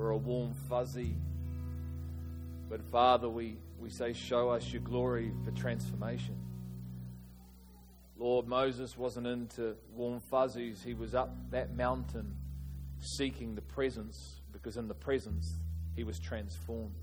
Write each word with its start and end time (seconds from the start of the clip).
or 0.00 0.10
a 0.10 0.16
warm 0.16 0.54
fuzzy. 0.68 1.14
But 2.68 2.80
Father, 2.90 3.28
we, 3.28 3.58
we 3.78 3.90
say, 3.90 4.14
show 4.14 4.48
us 4.48 4.72
your 4.72 4.82
glory 4.82 5.32
for 5.44 5.50
transformation. 5.50 6.36
Lord, 8.16 8.46
Moses 8.46 8.96
wasn't 8.96 9.26
into 9.26 9.76
warm 9.94 10.20
fuzzies. 10.30 10.82
He 10.82 10.94
was 10.94 11.14
up 11.14 11.34
that 11.50 11.76
mountain 11.76 12.36
seeking 13.00 13.54
the 13.54 13.62
presence 13.62 14.40
because 14.52 14.76
in 14.76 14.88
the 14.88 14.94
presence 14.94 15.58
he 15.94 16.04
was 16.04 16.18
transformed. 16.18 16.94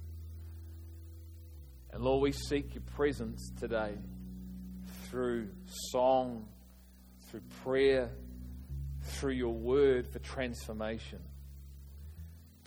And 1.91 2.03
Lord, 2.03 2.21
we 2.21 2.31
seek 2.31 2.75
your 2.75 2.83
presence 2.95 3.51
today 3.59 3.93
through 5.09 5.49
song, 5.91 6.47
through 7.29 7.41
prayer, 7.63 8.09
through 9.01 9.33
your 9.33 9.53
word 9.53 10.07
for 10.07 10.19
transformation. 10.19 11.19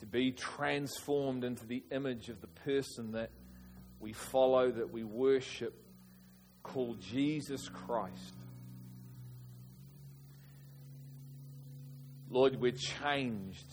To 0.00 0.06
be 0.06 0.32
transformed 0.32 1.44
into 1.44 1.66
the 1.66 1.84
image 1.90 2.28
of 2.30 2.40
the 2.40 2.46
person 2.46 3.12
that 3.12 3.30
we 4.00 4.12
follow, 4.12 4.70
that 4.70 4.90
we 4.90 5.04
worship, 5.04 5.74
called 6.62 7.00
Jesus 7.00 7.68
Christ. 7.68 8.34
Lord, 12.30 12.60
we're 12.60 12.72
changed 12.72 13.66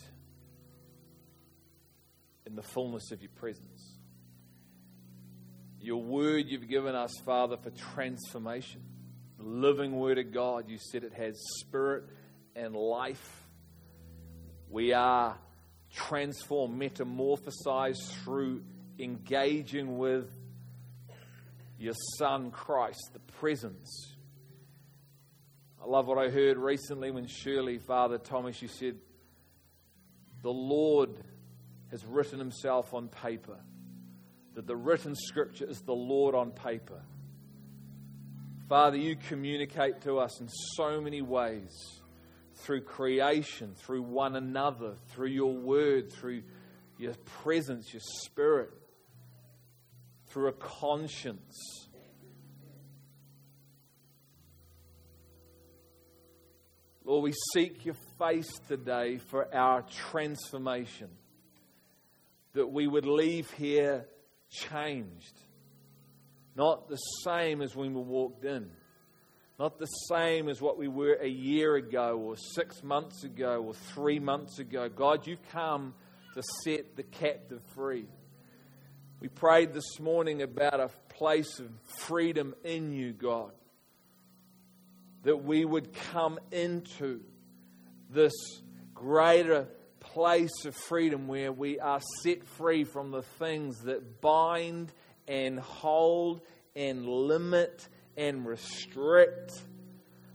in 2.46 2.56
the 2.56 2.62
fullness 2.62 3.10
of 3.12 3.22
your 3.22 3.30
presence. 3.36 3.96
Your 5.80 6.02
word 6.02 6.46
you've 6.48 6.68
given 6.68 6.94
us, 6.94 7.12
Father, 7.24 7.56
for 7.56 7.70
transformation. 7.70 8.82
The 9.38 9.44
living 9.44 9.92
word 9.92 10.18
of 10.18 10.32
God, 10.32 10.68
you 10.68 10.76
said 10.78 11.04
it 11.04 11.14
has 11.14 11.38
spirit 11.60 12.04
and 12.56 12.74
life. 12.74 13.46
We 14.68 14.92
are 14.92 15.38
transformed, 15.94 16.80
metamorphosize 16.80 17.96
through 18.22 18.62
engaging 18.98 19.98
with 19.98 20.30
your 21.78 21.94
Son 22.18 22.50
Christ, 22.50 23.10
the 23.12 23.20
presence. 23.20 24.14
I 25.80 25.86
love 25.86 26.06
what 26.06 26.18
I 26.18 26.28
heard 26.28 26.56
recently 26.56 27.10
when 27.10 27.26
Shirley, 27.26 27.78
Father 27.78 28.18
Thomas, 28.18 28.60
you 28.60 28.68
said, 28.68 28.96
The 30.42 30.50
Lord 30.50 31.10
has 31.90 32.04
written 32.04 32.38
himself 32.38 32.92
on 32.92 33.08
paper 33.08 33.58
that 34.54 34.66
the 34.66 34.76
written 34.76 35.14
scripture 35.14 35.66
is 35.68 35.80
the 35.82 35.94
Lord 35.94 36.34
on 36.34 36.50
paper. 36.50 37.00
Father, 38.68 38.96
you 38.96 39.16
communicate 39.16 40.02
to 40.02 40.18
us 40.18 40.40
in 40.40 40.48
so 40.48 41.00
many 41.00 41.22
ways 41.22 41.97
through 42.58 42.82
creation, 42.82 43.74
through 43.74 44.02
one 44.02 44.36
another, 44.36 44.94
through 45.08 45.28
your 45.28 45.54
word, 45.54 46.12
through 46.12 46.42
your 46.98 47.14
presence, 47.42 47.92
your 47.92 48.02
spirit, 48.24 48.70
through 50.26 50.48
a 50.48 50.52
conscience. 50.52 51.88
Lord, 57.04 57.24
we 57.24 57.32
seek 57.54 57.86
your 57.86 57.96
face 58.18 58.50
today 58.68 59.16
for 59.16 59.54
our 59.54 59.82
transformation. 60.10 61.08
That 62.52 62.66
we 62.66 62.86
would 62.86 63.06
leave 63.06 63.50
here 63.52 64.06
changed. 64.50 65.40
Not 66.54 66.88
the 66.88 66.96
same 66.96 67.62
as 67.62 67.74
when 67.74 67.94
we 67.94 68.02
walked 68.02 68.44
in. 68.44 68.70
Not 69.58 69.80
the 69.80 69.86
same 69.86 70.48
as 70.48 70.62
what 70.62 70.78
we 70.78 70.86
were 70.86 71.14
a 71.14 71.28
year 71.28 71.74
ago, 71.74 72.16
or 72.16 72.36
six 72.36 72.84
months 72.84 73.24
ago, 73.24 73.64
or 73.66 73.74
three 73.74 74.20
months 74.20 74.60
ago. 74.60 74.88
God, 74.88 75.26
you've 75.26 75.42
come 75.50 75.94
to 76.34 76.42
set 76.62 76.94
the 76.94 77.02
captive 77.02 77.60
free. 77.74 78.06
We 79.18 79.26
prayed 79.26 79.74
this 79.74 79.98
morning 79.98 80.42
about 80.42 80.78
a 80.78 80.90
place 81.08 81.58
of 81.58 81.70
freedom 81.96 82.54
in 82.62 82.92
you, 82.92 83.12
God. 83.12 83.50
That 85.24 85.38
we 85.38 85.64
would 85.64 85.92
come 86.12 86.38
into 86.52 87.20
this 88.08 88.34
greater 88.94 89.66
place 89.98 90.64
of 90.66 90.76
freedom 90.76 91.26
where 91.26 91.50
we 91.50 91.80
are 91.80 92.00
set 92.22 92.46
free 92.46 92.84
from 92.84 93.10
the 93.10 93.22
things 93.40 93.78
that 93.86 94.20
bind 94.20 94.92
and 95.26 95.58
hold 95.58 96.42
and 96.76 97.04
limit 97.04 97.88
and 98.18 98.44
restrict 98.44 99.52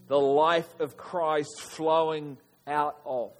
the 0.08 0.18
life 0.18 0.80
of 0.80 0.98
Christ 0.98 1.60
flowing 1.60 2.38
out 2.66 3.00
of. 3.06 3.34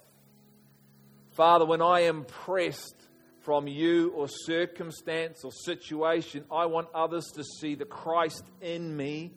Father, 1.32 1.64
when 1.64 1.82
I 1.82 2.02
am 2.02 2.24
pressed 2.24 2.94
from 3.40 3.66
you 3.66 4.10
or 4.10 4.28
circumstance 4.28 5.44
or 5.44 5.50
situation, 5.50 6.44
I 6.52 6.66
want 6.66 6.88
others 6.94 7.26
to 7.34 7.42
see 7.42 7.74
the 7.74 7.84
Christ 7.84 8.44
in 8.60 8.96
me, 8.96 9.32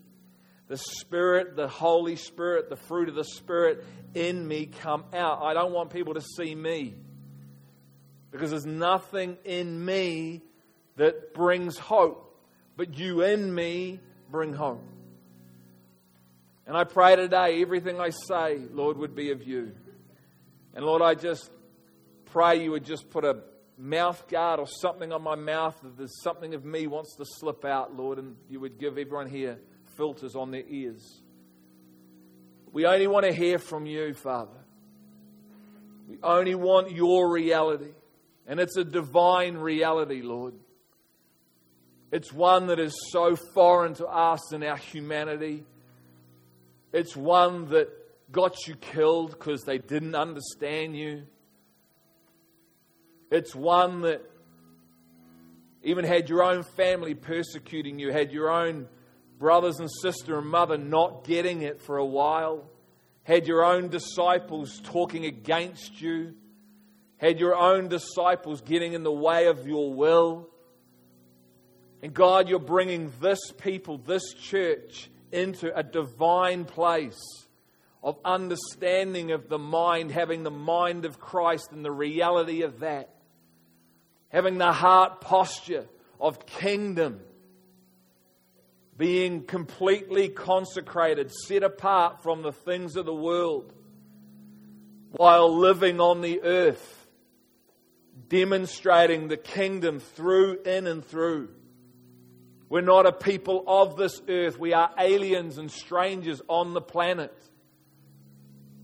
the 0.67 0.77
Spirit, 0.77 1.55
the 1.55 1.67
Holy 1.67 2.17
Spirit, 2.17 2.69
the 2.69 2.75
fruit 2.75 3.09
of 3.09 3.15
the 3.15 3.23
Spirit 3.23 3.83
in 4.13 4.47
me 4.47 4.67
come 4.67 5.05
out. 5.13 5.41
I 5.41 5.53
don't 5.53 5.71
want 5.71 5.89
people 5.89 6.13
to 6.15 6.21
see 6.21 6.53
me 6.53 6.95
because 8.31 8.51
there's 8.51 8.65
nothing 8.65 9.37
in 9.45 9.83
me 9.83 10.41
that 10.97 11.33
brings 11.33 11.77
hope, 11.77 12.39
but 12.75 12.97
you 12.97 13.21
in 13.21 13.53
me 13.53 13.99
bring 14.29 14.53
hope. 14.53 14.83
And 16.67 16.75
I 16.75 16.83
pray 16.83 17.15
today 17.15 17.61
everything 17.61 17.99
I 17.99 18.09
say, 18.09 18.59
Lord, 18.71 18.97
would 18.97 19.15
be 19.15 19.31
of 19.31 19.41
you. 19.41 19.71
And 20.73 20.85
Lord, 20.85 21.01
I 21.01 21.15
just 21.15 21.49
pray 22.25 22.61
you 22.61 22.71
would 22.71 22.83
just 22.83 23.09
put 23.09 23.23
a 23.23 23.37
mouth 23.77 24.27
guard 24.27 24.59
or 24.59 24.67
something 24.67 25.13
on 25.13 25.23
my 25.23 25.35
mouth 25.35 25.79
that 25.81 25.97
there's 25.97 26.21
something 26.21 26.53
of 26.53 26.65
me 26.65 26.85
wants 26.87 27.15
to 27.15 27.25
slip 27.25 27.63
out, 27.63 27.95
Lord, 27.95 28.19
and 28.19 28.35
you 28.49 28.59
would 28.59 28.79
give 28.79 28.97
everyone 28.97 29.29
here 29.29 29.59
filters 29.95 30.35
on 30.35 30.51
their 30.51 30.63
ears. 30.67 31.21
We 32.73 32.85
only 32.85 33.07
want 33.07 33.25
to 33.25 33.33
hear 33.33 33.59
from 33.59 33.85
you, 33.85 34.13
Father. 34.13 34.51
We 36.09 36.17
only 36.21 36.55
want 36.55 36.91
your 36.91 37.31
reality. 37.31 37.93
And 38.45 38.59
it's 38.59 38.75
a 38.75 38.83
divine 38.83 39.55
reality, 39.55 40.21
Lord. 40.21 40.53
It's 42.11 42.31
one 42.33 42.67
that 42.67 42.79
is 42.79 42.93
so 43.11 43.37
foreign 43.53 43.93
to 43.95 44.05
us 44.05 44.53
in 44.53 44.63
our 44.63 44.77
humanity. 44.77 45.63
It's 46.93 47.15
one 47.15 47.69
that 47.69 47.89
got 48.31 48.67
you 48.67 48.75
killed 48.75 49.31
because 49.31 49.63
they 49.63 49.77
didn't 49.77 50.15
understand 50.15 50.97
you. 50.97 51.23
It's 53.29 53.53
one 53.53 54.01
that 54.01 54.21
even 55.83 56.05
had 56.05 56.29
your 56.29 56.43
own 56.43 56.63
family 56.63 57.13
persecuting 57.13 57.99
you, 57.99 58.11
had 58.11 58.31
your 58.31 58.49
own 58.49 58.87
brothers 59.37 59.79
and 59.79 59.89
sister 60.01 60.37
and 60.37 60.47
mother 60.47 60.77
not 60.77 61.23
getting 61.23 61.61
it 61.61 61.81
for 61.81 61.97
a 61.97 62.05
while, 62.05 62.65
had 63.23 63.47
your 63.47 63.63
own 63.63 63.89
disciples 63.89 64.81
talking 64.83 65.25
against 65.25 66.01
you, 66.01 66.33
had 67.17 67.39
your 67.39 67.55
own 67.55 67.87
disciples 67.87 68.61
getting 68.61 68.93
in 68.93 69.03
the 69.03 69.11
way 69.11 69.47
of 69.47 69.67
your 69.67 69.93
will. 69.93 70.47
And 72.01 72.13
God, 72.13 72.47
you're 72.47 72.59
bringing 72.59 73.11
this 73.19 73.39
people, 73.57 73.97
this 73.97 74.33
church, 74.33 75.09
into 75.31 75.75
a 75.75 75.83
divine 75.83 76.65
place 76.65 77.19
of 78.03 78.17
understanding 78.23 79.31
of 79.31 79.49
the 79.49 79.57
mind, 79.57 80.11
having 80.11 80.43
the 80.43 80.51
mind 80.51 81.05
of 81.05 81.19
Christ 81.19 81.71
and 81.71 81.83
the 81.83 81.91
reality 81.91 82.61
of 82.61 82.79
that, 82.79 83.09
having 84.29 84.57
the 84.57 84.71
heart 84.71 85.21
posture 85.21 85.85
of 86.19 86.45
kingdom. 86.45 87.19
Being 88.97 89.43
completely 89.43 90.27
consecrated, 90.27 91.31
set 91.31 91.61
apart 91.61 92.23
from 92.23 92.41
the 92.41 92.51
things 92.51 92.95
of 92.95 93.05
the 93.05 93.13
world, 93.13 93.71
while 95.11 95.55
living 95.55 96.01
on 96.01 96.21
the 96.21 96.41
earth, 96.41 97.07
demonstrating 98.27 99.27
the 99.27 99.37
kingdom 99.37 99.99
through, 99.99 100.63
in, 100.63 100.87
and 100.87 101.05
through. 101.05 101.49
We're 102.69 102.81
not 102.81 103.05
a 103.05 103.13
people 103.13 103.63
of 103.65 103.95
this 103.95 104.21
earth. 104.27 104.59
We 104.59 104.73
are 104.73 104.89
aliens 104.99 105.57
and 105.57 105.71
strangers 105.71 106.41
on 106.49 106.73
the 106.73 106.81
planet, 106.81 107.33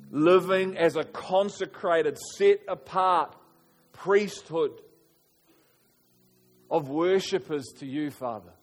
living 0.10 0.78
as 0.78 0.96
a 0.96 1.04
consecrated, 1.04 2.18
set 2.38 2.62
apart 2.68 3.36
priesthood 3.92 4.72
of 6.72 6.90
worshippers 6.90 7.66
to 7.80 7.86
you, 7.86 8.10
Father. 8.10 8.54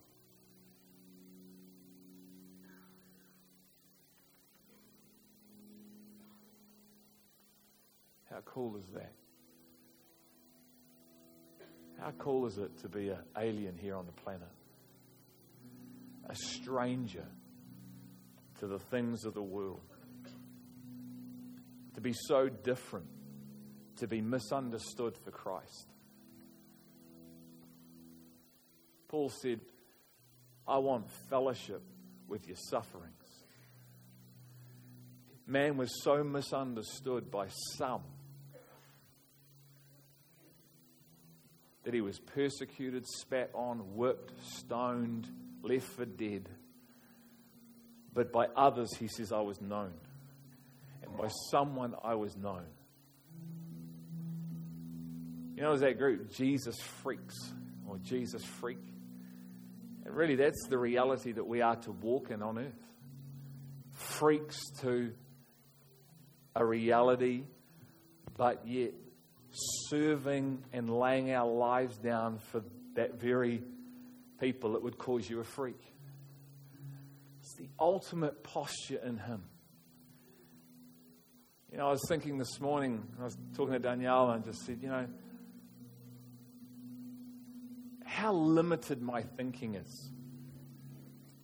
How 8.30 8.40
cool 8.46 8.76
is 8.78 8.86
that? 8.94 9.12
How 12.00 12.12
cool 12.18 12.46
is 12.46 12.56
it 12.56 12.78
to 12.80 12.88
be 12.88 13.10
an 13.10 13.18
alien 13.36 13.76
here 13.76 13.94
on 13.94 14.06
the 14.06 14.12
planet? 14.12 14.48
A 16.30 16.34
stranger 16.36 17.26
to 18.60 18.68
the 18.68 18.78
things 18.78 19.24
of 19.24 19.34
the 19.34 19.42
world. 19.42 19.80
To 21.94 22.00
be 22.00 22.12
so 22.12 22.48
different 22.48 23.08
to 23.96 24.06
be 24.06 24.20
misunderstood 24.20 25.16
for 25.24 25.32
Christ. 25.32 25.92
Paul 29.08 29.30
said, 29.42 29.60
I 30.68 30.78
want 30.78 31.10
fellowship 31.28 31.82
with 32.28 32.46
your 32.46 32.56
sufferings. 32.70 33.44
Man 35.48 35.76
was 35.76 36.02
so 36.04 36.22
misunderstood 36.22 37.28
by 37.28 37.48
some 37.76 38.02
that 41.82 41.92
he 41.92 42.00
was 42.00 42.20
persecuted, 42.20 43.04
spat 43.06 43.50
on, 43.52 43.78
whipped, 43.96 44.32
stoned, 44.46 45.26
left 45.62 45.86
for 45.86 46.04
dead. 46.04 46.48
But 48.12 48.32
by 48.32 48.46
others, 48.56 48.94
he 48.98 49.08
says, 49.08 49.32
I 49.32 49.40
was 49.40 49.60
known. 49.60 49.92
And 51.02 51.16
by 51.16 51.28
someone, 51.50 51.94
I 52.02 52.14
was 52.14 52.36
known. 52.36 52.64
You 55.54 55.62
know, 55.62 55.68
there's 55.70 55.80
that 55.80 55.98
group, 55.98 56.32
Jesus 56.32 56.76
Freaks, 57.02 57.36
or 57.86 57.98
Jesus 57.98 58.44
Freak. 58.44 58.82
And 60.04 60.14
really, 60.14 60.36
that's 60.36 60.66
the 60.68 60.78
reality 60.78 61.32
that 61.32 61.46
we 61.46 61.60
are 61.60 61.76
to 61.76 61.92
walk 61.92 62.30
in 62.30 62.42
on 62.42 62.58
earth. 62.58 62.86
Freaks 63.92 64.58
to 64.80 65.12
a 66.56 66.64
reality, 66.64 67.44
but 68.36 68.66
yet 68.66 68.92
serving 69.88 70.62
and 70.72 70.88
laying 70.88 71.32
our 71.32 71.48
lives 71.48 71.96
down 71.98 72.38
for 72.38 72.62
that 72.94 73.20
very 73.20 73.62
people 74.40 74.72
that 74.72 74.82
would 74.82 74.98
cause 74.98 75.28
you 75.28 75.40
a 75.40 75.44
freak. 75.44 75.80
It's 77.40 77.54
the 77.54 77.68
ultimate 77.78 78.42
posture 78.42 79.00
in 79.04 79.18
Him. 79.18 79.44
You 81.70 81.78
know, 81.78 81.86
I 81.86 81.90
was 81.90 82.02
thinking 82.08 82.38
this 82.38 82.60
morning, 82.60 83.06
I 83.20 83.24
was 83.24 83.36
talking 83.54 83.74
to 83.74 83.78
Danielle 83.78 84.30
and 84.30 84.44
just 84.44 84.64
said, 84.66 84.78
you 84.82 84.88
know, 84.88 85.06
how 88.04 88.32
limited 88.32 89.00
my 89.00 89.22
thinking 89.22 89.76
is. 89.76 90.10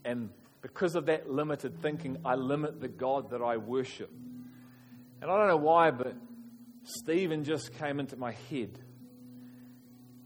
And 0.04 0.30
because 0.62 0.96
of 0.96 1.06
that 1.06 1.30
limited 1.30 1.80
thinking, 1.80 2.18
I 2.24 2.34
limit 2.34 2.80
the 2.80 2.88
God 2.88 3.30
that 3.30 3.40
I 3.40 3.56
worship. 3.56 4.10
And 5.22 5.30
I 5.30 5.38
don't 5.38 5.48
know 5.48 5.56
why, 5.56 5.92
but 5.92 6.16
Stephen 6.82 7.44
just 7.44 7.72
came 7.78 8.00
into 8.00 8.16
my 8.16 8.32
head. 8.50 8.78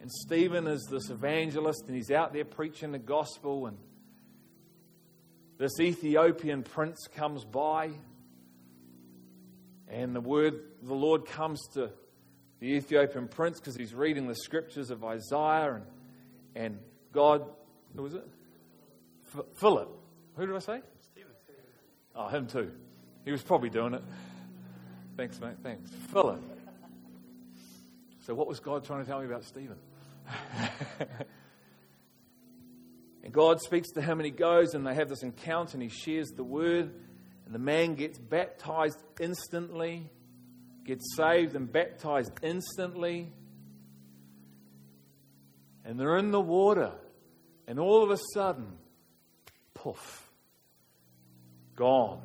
And 0.01 0.11
Stephen 0.11 0.67
is 0.67 0.87
this 0.91 1.11
evangelist, 1.11 1.85
and 1.87 1.95
he's 1.95 2.11
out 2.11 2.33
there 2.33 2.45
preaching 2.45 2.93
the 2.93 2.99
gospel. 2.99 3.67
And 3.67 3.77
this 5.59 5.79
Ethiopian 5.79 6.63
prince 6.63 7.07
comes 7.15 7.45
by, 7.45 7.91
and 9.89 10.17
the 10.17 10.21
word 10.21 10.61
the 10.83 10.95
Lord 10.95 11.27
comes 11.27 11.61
to 11.75 11.91
the 12.61 12.67
Ethiopian 12.67 13.29
prince 13.29 13.61
because 13.61 13.77
he's 13.77 13.93
reading 13.93 14.27
the 14.27 14.35
scriptures 14.35 14.91
of 14.91 15.05
Isaiah, 15.05 15.75
and, 15.75 15.85
and 16.55 16.79
God, 17.13 17.45
who 17.95 18.03
was 18.03 18.15
it? 18.15 18.27
F- 19.37 19.45
Philip. 19.57 19.91
Who 20.37 20.47
did 20.47 20.57
I 20.57 20.61
say? 20.61 20.81
Stephen. 21.03 21.33
Oh, 22.15 22.29
him 22.29 22.47
too. 22.47 22.71
He 23.27 23.33
was 23.33 23.43
probably 23.43 23.69
doing 23.69 23.93
it. 23.93 24.03
Thanks, 25.19 25.39
mate. 25.41 25.57
Thanks. 25.63 25.91
Philip. 26.11 26.41
So, 28.27 28.35
what 28.35 28.47
was 28.47 28.61
God 28.61 28.85
trying 28.85 29.05
to 29.05 29.07
tell 29.07 29.21
me 29.21 29.27
about 29.27 29.45
Stephen? 29.45 29.77
and 33.23 33.33
God 33.33 33.61
speaks 33.61 33.91
to 33.93 34.03
him, 34.03 34.19
and 34.21 34.25
he 34.25 34.31
goes, 34.31 34.75
and 34.75 34.87
they 34.87 34.95
have 34.95 35.09
this 35.09 35.23
encounter, 35.23 35.75
and 35.75 35.83
he 35.83 35.89
shares 35.89 36.29
the 36.37 36.45
word, 36.45 36.93
and 37.47 37.55
the 37.55 37.59
man 37.59 37.95
gets 37.95 38.19
baptized 38.19 39.03
instantly, 39.19 40.11
gets 40.85 41.17
saved 41.17 41.57
and 41.57 41.71
baptized 41.71 42.33
instantly. 42.43 43.33
And 45.85 45.99
they're 45.99 46.19
in 46.19 46.31
the 46.31 46.41
water, 46.41 46.93
and 47.67 47.79
all 47.79 48.03
of 48.03 48.11
a 48.11 48.19
sudden, 48.35 48.77
poof, 49.75 50.31
gone. 51.75 52.23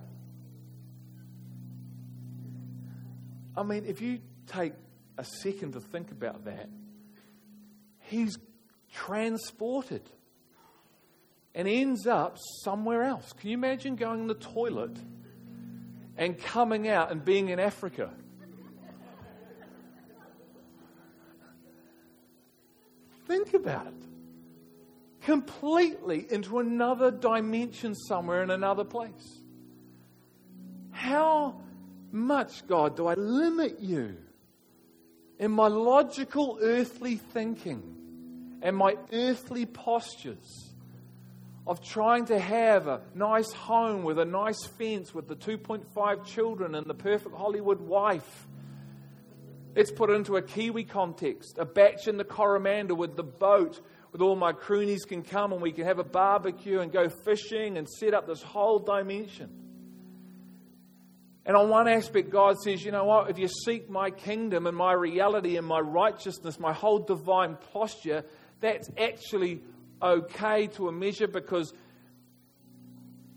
I 3.58 3.64
mean, 3.64 3.86
if 3.86 4.02
you 4.02 4.20
take 4.48 4.74
a 5.18 5.24
second 5.24 5.74
to 5.74 5.80
think 5.80 6.12
about 6.12 6.46
that, 6.46 6.70
he's 8.06 8.38
transported 8.94 10.02
and 11.54 11.68
ends 11.68 12.06
up 12.08 12.38
somewhere 12.64 13.04
else. 13.04 13.34
Can 13.34 13.50
you 13.50 13.54
imagine 13.56 13.96
going 13.96 14.22
in 14.22 14.28
the 14.28 14.34
toilet 14.34 14.98
and 16.18 16.38
coming 16.38 16.88
out 16.88 17.12
and 17.12 17.24
being 17.24 17.50
in 17.50 17.60
Africa? 17.60 18.12
Think 23.28 23.54
about 23.54 23.88
it. 23.88 23.94
Completely 25.22 26.28
into 26.30 26.60
another 26.60 27.10
dimension 27.10 27.96
somewhere 27.96 28.44
in 28.44 28.52
another 28.52 28.84
place. 28.84 29.40
How 30.92 31.60
much, 32.12 32.68
God, 32.68 32.96
do 32.96 33.08
I 33.08 33.16
limit 33.16 33.80
you 33.80 34.18
in 35.40 35.52
my 35.52 35.68
logical 35.68 36.60
earthly 36.62 37.16
thinking 37.16 37.95
and 38.66 38.76
my 38.76 38.96
earthly 39.14 39.68
postures 39.68 40.74
of 41.68 41.84
trying 41.84 42.26
to 42.26 42.40
have 42.40 42.88
a 42.88 43.02
nice 43.14 43.54
home 43.54 44.04
with 44.04 44.18
a 44.18 44.26
nice 44.26 44.66
fence 44.66 45.14
with 45.14 45.28
the 45.28 45.36
2.5 45.36 46.26
children 46.26 46.74
and 46.74 46.88
the 46.88 46.96
perfect 46.96 47.36
Hollywood 47.36 47.80
wife? 47.80 48.48
Let's 49.76 49.92
put 49.92 50.10
into 50.10 50.38
a 50.38 50.42
Kiwi 50.42 50.84
context. 50.86 51.60
A 51.60 51.66
bach 51.66 52.08
in 52.08 52.18
the 52.18 52.24
Coromandel 52.24 52.98
with 52.98 53.16
the 53.16 53.24
boat, 53.24 53.80
with 54.12 54.22
all 54.22 54.36
my 54.36 54.52
croonies 54.52 55.08
can 55.08 55.22
come 55.22 55.54
and 55.54 55.62
we 55.62 55.72
can 55.72 55.86
have 55.86 56.00
a 56.00 56.04
barbecue 56.04 56.80
and 56.80 56.92
go 56.92 57.08
fishing 57.08 57.78
and 57.78 57.88
set 57.88 58.16
up 58.16 58.26
this 58.26 58.42
whole 58.42 58.80
dimension. 58.80 59.50
And 61.46 61.56
on 61.56 61.70
one 61.70 61.88
aspect, 61.88 62.32
God 62.32 62.56
says, 62.60 62.84
you 62.84 62.92
know 62.92 63.06
what? 63.06 63.30
If 63.30 63.38
you 63.38 63.48
seek 63.48 63.88
my 63.88 64.10
kingdom 64.10 64.66
and 64.66 64.76
my 64.76 64.94
reality 64.94 65.58
and 65.58 65.68
my 65.68 65.80
righteousness, 65.80 66.60
my 66.60 66.74
whole 66.74 66.98
divine 66.98 67.58
posture, 67.72 68.24
that's 68.62 68.90
actually 68.98 69.62
okay 70.02 70.68
to 70.68 70.88
a 70.88 70.92
measure 70.92 71.28
because 71.28 71.74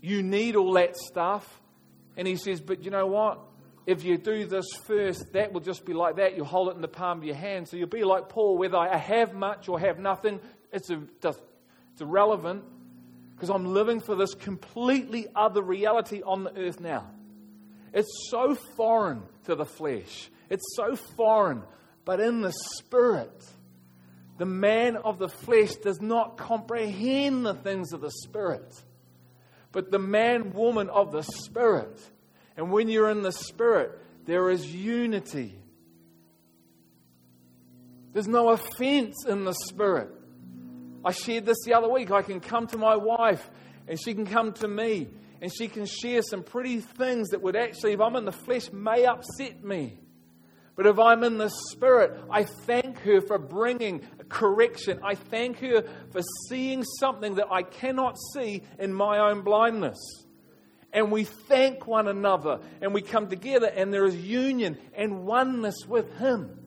you 0.01 0.23
need 0.23 0.55
all 0.55 0.73
that 0.73 0.95
stuff. 0.95 1.61
And 2.17 2.27
he 2.27 2.35
says, 2.35 2.61
but 2.61 2.83
you 2.83 2.91
know 2.91 3.07
what? 3.07 3.39
If 3.85 4.03
you 4.03 4.17
do 4.17 4.45
this 4.45 4.65
first, 4.85 5.33
that 5.33 5.51
will 5.51 5.61
just 5.61 5.85
be 5.85 5.93
like 5.93 6.17
that. 6.17 6.35
You'll 6.35 6.45
hold 6.45 6.69
it 6.69 6.75
in 6.75 6.81
the 6.81 6.87
palm 6.87 7.19
of 7.19 7.23
your 7.23 7.35
hand. 7.35 7.67
So 7.67 7.77
you'll 7.77 7.87
be 7.87 8.03
like 8.03 8.29
Paul, 8.29 8.57
whether 8.57 8.77
I 8.77 8.97
have 8.97 9.33
much 9.33 9.67
or 9.67 9.79
have 9.79 9.99
nothing, 9.99 10.39
it's, 10.71 10.89
a, 10.89 11.01
it's 11.23 12.01
irrelevant 12.01 12.63
because 13.33 13.49
I'm 13.49 13.65
living 13.65 13.99
for 13.99 14.15
this 14.15 14.33
completely 14.33 15.27
other 15.35 15.61
reality 15.61 16.21
on 16.21 16.43
the 16.43 16.55
earth 16.57 16.79
now. 16.79 17.09
It's 17.93 18.27
so 18.29 18.55
foreign 18.75 19.23
to 19.45 19.55
the 19.55 19.65
flesh. 19.65 20.29
It's 20.49 20.75
so 20.75 20.95
foreign. 21.17 21.63
But 22.05 22.19
in 22.19 22.41
the 22.41 22.53
spirit, 22.77 23.43
the 24.39 24.45
man 24.45 24.95
of 24.95 25.19
the 25.19 25.27
flesh 25.27 25.75
does 25.75 25.99
not 25.99 26.37
comprehend 26.37 27.45
the 27.45 27.53
things 27.53 27.91
of 27.91 27.99
the 27.99 28.09
spirit. 28.09 28.73
But 29.73 29.91
the 29.91 29.99
man, 29.99 30.53
woman 30.53 30.89
of 30.89 31.11
the 31.11 31.23
spirit. 31.23 31.99
And 32.55 32.71
when 32.71 32.87
you're 32.87 33.09
in 33.09 33.21
the 33.21 33.33
spirit, 33.33 33.99
there 34.25 34.49
is 34.49 34.73
unity. 34.73 35.59
There's 38.13 38.29
no 38.29 38.49
offense 38.49 39.25
in 39.27 39.43
the 39.43 39.53
spirit. 39.67 40.09
I 41.03 41.11
shared 41.11 41.45
this 41.45 41.57
the 41.65 41.73
other 41.73 41.89
week. 41.89 42.09
I 42.09 42.21
can 42.21 42.39
come 42.39 42.65
to 42.67 42.77
my 42.77 42.95
wife 42.95 43.49
and 43.89 43.99
she 44.01 44.13
can 44.13 44.25
come 44.25 44.53
to 44.53 44.67
me 44.69 45.09
and 45.41 45.51
she 45.53 45.67
can 45.67 45.85
share 45.85 46.21
some 46.21 46.43
pretty 46.43 46.79
things 46.79 47.29
that 47.29 47.41
would 47.41 47.57
actually, 47.57 47.91
if 47.91 47.99
I'm 47.99 48.15
in 48.15 48.23
the 48.23 48.31
flesh, 48.31 48.71
may 48.71 49.05
upset 49.05 49.63
me. 49.65 49.99
But 50.79 50.87
if 50.87 50.97
I'm 50.97 51.25
in 51.25 51.37
the 51.37 51.49
spirit, 51.49 52.21
I 52.31 52.43
thank 52.43 52.99
her 52.99 53.19
for 53.19 53.37
bringing 53.37 54.07
correction. 54.29 54.99
I 55.03 55.15
thank 55.15 55.59
her 55.59 55.83
for 56.11 56.21
seeing 56.47 56.83
something 56.99 57.35
that 57.35 57.47
I 57.51 57.63
cannot 57.63 58.15
see 58.33 58.63
in 58.77 58.93
my 58.93 59.19
own 59.19 59.41
blindness. 59.41 59.97
And 60.91 61.11
we 61.11 61.23
thank 61.23 61.85
one 61.85 62.07
another 62.07 62.59
and 62.81 62.93
we 62.93 63.01
come 63.01 63.27
together 63.27 63.67
and 63.67 63.93
there 63.93 64.05
is 64.05 64.15
union 64.15 64.77
and 64.95 65.25
oneness 65.25 65.75
with 65.87 66.17
Him. 66.17 66.59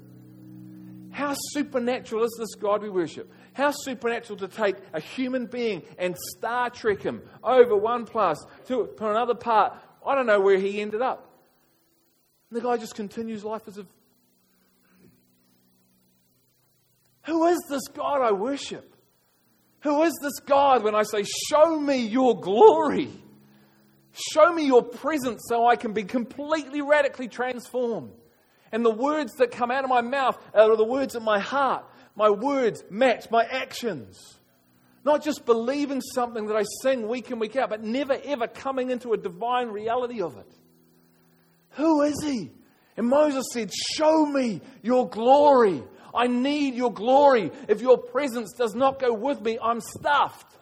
How 1.12 1.35
supernatural 1.50 2.25
is 2.25 2.35
this 2.38 2.54
God 2.54 2.83
we 2.83 2.88
worship? 2.88 3.31
How 3.52 3.71
supernatural 3.71 4.38
to 4.38 4.49
take 4.49 4.76
a 4.95 5.00
human 5.00 5.47
being 5.47 5.83
and 5.99 6.16
Star 6.37 6.71
Trek 6.71 7.02
him 7.02 7.21
over 7.45 7.76
one 7.76 8.07
plus 8.07 8.42
to, 8.69 8.88
to 8.97 9.11
another 9.11 9.35
part. 9.35 9.75
I 10.07 10.14
don't 10.14 10.26
know 10.26 10.40
where 10.40 10.59
he 10.59 10.81
ended 10.81 11.02
up. 11.02 11.28
And 12.50 12.59
the 12.59 12.62
guy 12.62 12.78
just 12.78 12.95
continues 12.95 13.45
life 13.45 13.62
as 13.66 13.76
if. 13.76 13.87
Who 17.25 17.47
is 17.47 17.59
this 17.69 17.83
God 17.95 18.21
I 18.21 18.33
worship? 18.33 18.88
Who 19.81 20.02
is 20.02 20.12
this 20.23 20.38
God 20.41 20.83
when 20.83 20.95
I 20.95 21.02
say, 21.02 21.25
Show 21.49 21.79
me 21.79 22.07
your 22.07 22.41
glory? 22.41 23.11
Show 24.12 24.52
me 24.52 24.67
your 24.67 24.83
presence 24.83 25.43
so 25.49 25.67
I 25.67 25.76
can 25.76 25.93
be 25.93 26.05
completely 26.05 26.83
radically 26.83 27.29
transformed. 27.29 28.12
And 28.71 28.85
the 28.85 28.91
words 28.91 29.35
that 29.35 29.50
come 29.50 29.71
out 29.71 29.85
of 29.85 29.91
my 29.91 30.02
mouth 30.02 30.38
are 30.55 30.76
the 30.76 30.85
words 30.85 31.14
of 31.14 31.23
my 31.23 31.38
heart. 31.38 31.85
My 32.14 32.31
words 32.31 32.85
match 32.91 33.31
my 33.31 33.45
actions. 33.45 34.19
Not 35.05 35.25
just 35.25 35.45
believing 35.45 36.00
something 36.00 36.47
that 36.47 36.57
I 36.57 36.64
sing 36.83 37.09
week 37.09 37.31
in, 37.31 37.38
week 37.38 37.57
out, 37.57 37.71
but 37.71 37.83
never 37.83 38.19
ever 38.25 38.47
coming 38.47 38.91
into 38.91 39.12
a 39.12 39.17
divine 39.17 39.69
reality 39.69 40.23
of 40.23 40.37
it. 40.37 40.52
Who 41.71 42.02
is 42.02 42.23
he? 42.23 42.50
And 42.97 43.09
Moses 43.09 43.45
said, 43.52 43.71
Show 43.97 44.26
me 44.26 44.61
your 44.83 45.09
glory. 45.09 45.83
I 46.14 46.26
need 46.26 46.75
your 46.75 46.92
glory. 46.92 47.50
If 47.69 47.81
your 47.81 47.99
presence 47.99 48.52
does 48.52 48.75
not 48.75 48.99
go 48.99 49.12
with 49.12 49.40
me, 49.40 49.59
I'm 49.62 49.81
stuffed. 49.81 50.57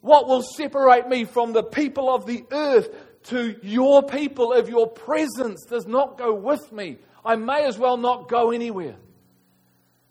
What 0.00 0.28
will 0.28 0.42
separate 0.42 1.08
me 1.08 1.24
from 1.24 1.52
the 1.52 1.62
people 1.62 2.14
of 2.14 2.26
the 2.26 2.44
earth 2.50 2.88
to 3.24 3.56
your 3.62 4.02
people 4.02 4.52
if 4.52 4.68
your 4.68 4.88
presence 4.88 5.64
does 5.68 5.86
not 5.86 6.18
go 6.18 6.34
with 6.34 6.70
me? 6.72 6.98
I 7.24 7.36
may 7.36 7.64
as 7.64 7.78
well 7.78 7.96
not 7.96 8.28
go 8.28 8.50
anywhere. 8.50 8.96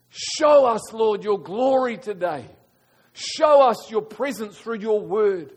Show 0.10 0.66
us, 0.66 0.94
Lord, 0.94 1.24
your 1.24 1.40
glory 1.40 1.98
today. 1.98 2.46
Show 3.14 3.68
us 3.68 3.90
your 3.90 4.02
presence 4.02 4.58
through 4.58 4.80
your 4.80 5.02
word. 5.02 5.54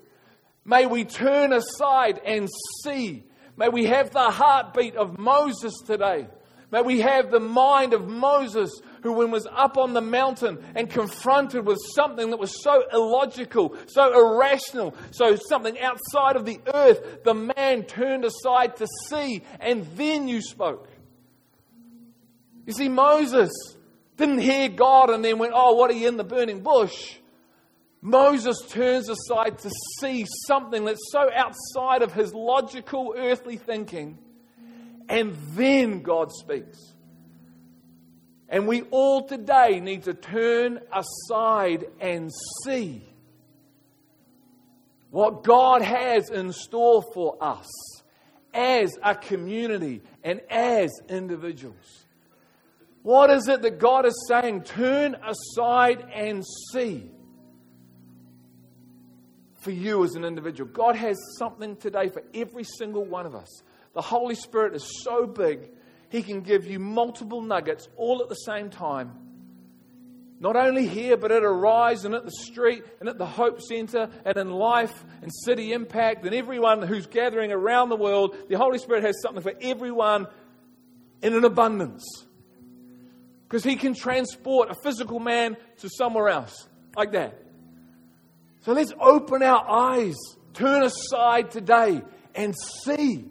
May 0.65 0.87
we 0.87 1.05
turn 1.05 1.53
aside 1.53 2.21
and 2.25 2.49
see. 2.85 3.25
May 3.57 3.69
we 3.69 3.87
have 3.87 4.11
the 4.11 4.31
heartbeat 4.31 4.97
of 4.97 5.19
Moses 5.19 5.75
today. 5.87 6.29
May 6.71 6.83
we 6.83 7.01
have 7.01 7.31
the 7.31 7.41
mind 7.41 7.95
of 7.95 8.07
Moses, 8.07 8.71
who, 9.03 9.13
when 9.13 9.31
was 9.31 9.47
up 9.51 9.77
on 9.77 9.93
the 9.93 10.01
mountain 10.01 10.65
and 10.77 10.89
confronted 10.89 11.67
with 11.67 11.79
something 11.95 12.31
that 12.31 12.39
was 12.39 12.63
so 12.63 12.85
illogical, 12.93 13.77
so 13.87 14.13
irrational, 14.13 14.95
so 15.11 15.35
something 15.35 15.79
outside 15.81 16.37
of 16.37 16.45
the 16.45 16.61
earth, 16.73 17.25
the 17.25 17.35
man 17.35 17.85
turned 17.85 18.25
aside 18.25 18.77
to 18.77 18.87
see, 19.09 19.43
and 19.59 19.85
then 19.97 20.29
you 20.29 20.41
spoke. 20.41 20.89
You 22.67 22.73
see, 22.73 22.89
Moses 22.89 23.51
didn't 24.17 24.39
hear 24.39 24.69
God 24.69 25.11
and 25.11 25.25
then 25.25 25.39
went, 25.39 25.55
Oh, 25.57 25.75
what 25.75 25.91
are 25.91 25.95
you 25.95 26.07
in 26.07 26.17
the 26.17 26.25
burning 26.25 26.63
bush? 26.63 27.17
Moses 28.03 28.57
turns 28.69 29.09
aside 29.09 29.59
to 29.59 29.71
see 29.99 30.25
something 30.47 30.85
that's 30.85 31.11
so 31.11 31.29
outside 31.35 32.03
of 32.03 32.13
his 32.13 32.33
logical 32.33 33.15
earthly 33.17 33.57
thinking, 33.57 34.19
and 35.11 35.37
then 35.55 36.03
God 36.03 36.33
speaks. 36.33 36.79
And 38.49 38.67
we 38.67 38.83
all 38.91 39.27
today 39.27 39.81
need 39.81 40.05
to 40.05 40.15
turn 40.15 40.81
aside 40.93 41.85
and 42.01 42.31
see 42.65 43.03
what 45.11 45.43
God 45.43 45.83
has 45.83 46.31
in 46.31 46.53
store 46.53 47.03
for 47.13 47.37
us 47.41 47.69
as 48.55 48.91
a 49.03 49.15
community 49.15 50.03
and 50.23 50.41
as 50.49 50.91
individuals. 51.09 52.07
What 53.03 53.31
is 53.31 53.49
it 53.49 53.63
that 53.63 53.79
God 53.79 54.07
is 54.07 54.27
saying? 54.29 54.63
Turn 54.63 55.17
aside 55.27 56.07
and 56.15 56.45
see 56.73 57.11
for 59.61 59.71
you 59.73 60.05
as 60.05 60.15
an 60.15 60.25
individual. 60.25 60.71
God 60.71 60.97
has 60.97 61.17
something 61.39 61.77
today 61.77 62.09
for 62.09 62.23
every 62.33 62.65
single 62.65 63.05
one 63.05 63.27
of 63.27 63.35
us. 63.35 63.63
The 63.95 64.03
Holy 64.03 64.35
Spirit 64.35 64.75
is 64.75 65.03
so 65.03 65.27
big, 65.27 65.71
He 66.09 66.23
can 66.23 66.41
give 66.41 66.67
you 66.67 66.79
multiple 66.79 67.43
nuggets 67.43 67.89
all 67.97 68.23
at 68.23 68.29
the 68.29 68.35
same 68.35 68.71
time. 68.71 69.13
Not 70.43 70.57
only 70.57 70.87
here, 70.87 71.19
but 71.19 71.31
at 71.33 71.43
Arise 71.43 72.07
and 72.07 72.15
at 72.15 72.25
the 72.25 72.31
street 72.31 72.83
and 72.99 73.11
at 73.11 73.19
the 73.19 73.27
Hope 73.27 73.61
Center 73.61 74.09
and 74.25 74.37
in 74.39 74.51
life 74.51 75.05
and 75.21 75.31
City 75.45 75.75
Impact 75.75 76.25
and 76.25 76.35
everyone 76.35 76.81
who's 76.81 77.07
gathering 77.07 77.53
around 77.53 77.91
the 77.91 77.97
world. 77.97 78.35
The 78.49 78.57
Holy 78.57 78.79
Spirit 78.79 79.05
has 79.05 79.21
something 79.21 79.43
for 79.43 79.53
everyone 79.61 80.27
in 81.23 81.35
an 81.35 81.45
abundance. 81.45 82.03
Because 83.47 83.63
He 83.63 83.77
can 83.77 83.95
transport 83.95 84.71
a 84.71 84.75
physical 84.83 85.21
man 85.21 85.59
to 85.81 85.91
somewhere 85.91 86.31
else 86.31 86.69
like 86.97 87.13
that. 87.13 87.39
So 88.63 88.73
let's 88.73 88.93
open 88.99 89.43
our 89.43 89.69
eyes, 89.69 90.17
turn 90.55 90.83
aside 90.83 91.51
today, 91.51 92.01
and 92.35 92.55
see. 92.85 93.27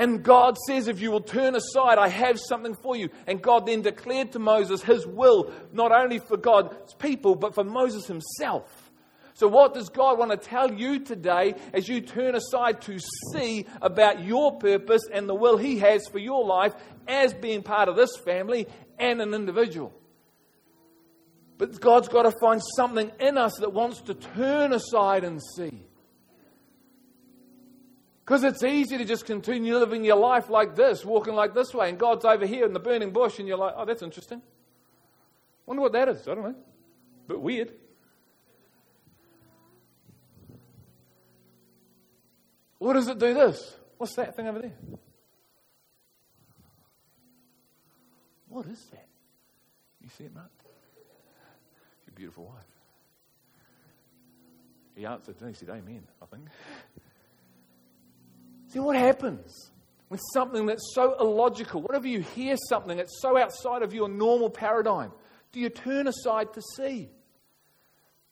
And 0.00 0.22
God 0.22 0.56
says, 0.66 0.88
if 0.88 1.02
you 1.02 1.10
will 1.10 1.20
turn 1.20 1.54
aside, 1.54 1.98
I 1.98 2.08
have 2.08 2.40
something 2.40 2.74
for 2.74 2.96
you. 2.96 3.10
And 3.26 3.42
God 3.42 3.66
then 3.66 3.82
declared 3.82 4.32
to 4.32 4.38
Moses 4.38 4.82
his 4.82 5.06
will, 5.06 5.52
not 5.74 5.92
only 5.92 6.18
for 6.20 6.38
God's 6.38 6.94
people, 6.94 7.34
but 7.34 7.54
for 7.54 7.64
Moses 7.64 8.06
himself. 8.06 8.90
So, 9.34 9.46
what 9.46 9.74
does 9.74 9.90
God 9.90 10.18
want 10.18 10.30
to 10.30 10.38
tell 10.38 10.72
you 10.72 11.00
today 11.00 11.54
as 11.74 11.86
you 11.86 12.00
turn 12.00 12.34
aside 12.34 12.80
to 12.82 12.98
see 13.34 13.66
about 13.82 14.24
your 14.24 14.56
purpose 14.58 15.02
and 15.12 15.28
the 15.28 15.34
will 15.34 15.58
He 15.58 15.78
has 15.80 16.08
for 16.08 16.18
your 16.18 16.46
life 16.46 16.72
as 17.06 17.34
being 17.34 17.62
part 17.62 17.90
of 17.90 17.96
this 17.96 18.16
family 18.16 18.66
and 18.98 19.20
an 19.20 19.34
individual? 19.34 19.92
But 21.58 21.78
God's 21.78 22.08
got 22.08 22.22
to 22.22 22.32
find 22.40 22.62
something 22.74 23.12
in 23.20 23.36
us 23.36 23.56
that 23.60 23.74
wants 23.74 24.00
to 24.02 24.14
turn 24.14 24.72
aside 24.72 25.24
and 25.24 25.40
see. 25.56 25.89
Because 28.30 28.44
it's 28.44 28.62
easy 28.62 28.96
to 28.96 29.04
just 29.04 29.24
continue 29.24 29.76
living 29.76 30.04
your 30.04 30.14
life 30.14 30.48
like 30.48 30.76
this, 30.76 31.04
walking 31.04 31.34
like 31.34 31.52
this 31.52 31.74
way, 31.74 31.88
and 31.88 31.98
God's 31.98 32.24
over 32.24 32.46
here 32.46 32.64
in 32.64 32.72
the 32.72 32.78
burning 32.78 33.10
bush, 33.10 33.40
and 33.40 33.48
you're 33.48 33.56
like, 33.56 33.74
oh, 33.76 33.84
that's 33.84 34.02
interesting. 34.02 34.40
Wonder 35.66 35.82
what 35.82 35.90
that 35.94 36.08
is. 36.08 36.28
I 36.28 36.36
don't 36.36 36.44
know. 36.44 36.54
But 37.26 37.40
weird. 37.40 37.72
What 42.78 42.92
does 42.92 43.08
it 43.08 43.18
do 43.18 43.34
this? 43.34 43.76
What's 43.98 44.14
that 44.14 44.36
thing 44.36 44.46
over 44.46 44.60
there? 44.60 44.76
What 48.48 48.66
is 48.66 48.80
that? 48.92 49.08
You 50.00 50.08
see 50.08 50.22
it, 50.26 50.32
Mark? 50.32 50.52
Your 52.06 52.14
beautiful 52.14 52.44
wife. 52.44 52.62
He 54.94 55.04
answered 55.04 55.34
and 55.40 55.48
he 55.48 55.54
said, 55.56 55.70
Amen, 55.70 56.04
I 56.22 56.26
think. 56.26 56.44
See 58.72 58.78
what 58.78 58.96
happens 58.96 59.70
with 60.08 60.20
something 60.32 60.66
that's 60.66 60.92
so 60.94 61.16
illogical? 61.18 61.82
Whatever 61.82 62.06
you 62.06 62.20
hear 62.20 62.56
something 62.68 62.96
that's 62.96 63.20
so 63.20 63.36
outside 63.36 63.82
of 63.82 63.92
your 63.92 64.08
normal 64.08 64.48
paradigm, 64.48 65.12
do 65.52 65.60
you 65.60 65.68
turn 65.68 66.06
aside 66.06 66.52
to 66.54 66.62
see? 66.76 67.10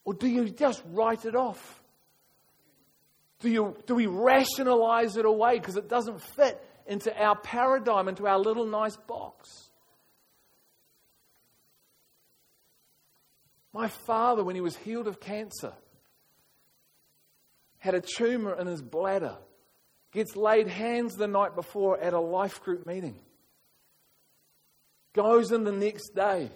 Or 0.04 0.14
do 0.14 0.28
you 0.28 0.48
just 0.48 0.82
write 0.92 1.24
it 1.24 1.34
off? 1.34 1.82
Do, 3.40 3.50
you, 3.50 3.76
do 3.86 3.94
we 3.94 4.06
rationalize 4.06 5.16
it 5.16 5.24
away 5.24 5.58
because 5.58 5.76
it 5.76 5.88
doesn't 5.88 6.20
fit 6.20 6.60
into 6.86 7.14
our 7.20 7.36
paradigm, 7.36 8.08
into 8.08 8.26
our 8.26 8.38
little 8.38 8.64
nice 8.64 8.96
box? 8.96 9.48
My 13.72 13.88
father, 13.88 14.42
when 14.42 14.54
he 14.54 14.60
was 14.60 14.76
healed 14.76 15.06
of 15.06 15.20
cancer, 15.20 15.72
had 17.78 17.94
a 17.94 18.00
tumor 18.00 18.58
in 18.58 18.66
his 18.66 18.82
bladder, 18.82 19.36
gets 20.12 20.36
laid 20.36 20.68
hands 20.68 21.16
the 21.16 21.26
night 21.26 21.54
before 21.54 21.98
at 21.98 22.12
a 22.12 22.20
life 22.20 22.62
group 22.62 22.86
meeting, 22.86 23.18
goes 25.14 25.52
in 25.52 25.64
the 25.64 25.72
next 25.72 26.14
day 26.14 26.50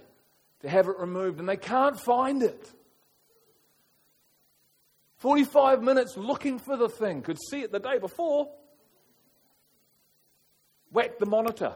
to 0.60 0.68
have 0.68 0.88
it 0.88 0.98
removed, 0.98 1.38
and 1.38 1.48
they 1.48 1.56
can't 1.56 1.98
find 1.98 2.42
it. 2.42 2.70
45 5.18 5.82
minutes 5.82 6.16
looking 6.16 6.58
for 6.58 6.76
the 6.76 6.88
thing, 6.88 7.22
could 7.22 7.38
see 7.50 7.60
it 7.60 7.70
the 7.70 7.78
day 7.78 7.98
before. 7.98 8.48
Whack 10.90 11.18
the 11.18 11.26
monitor. 11.26 11.74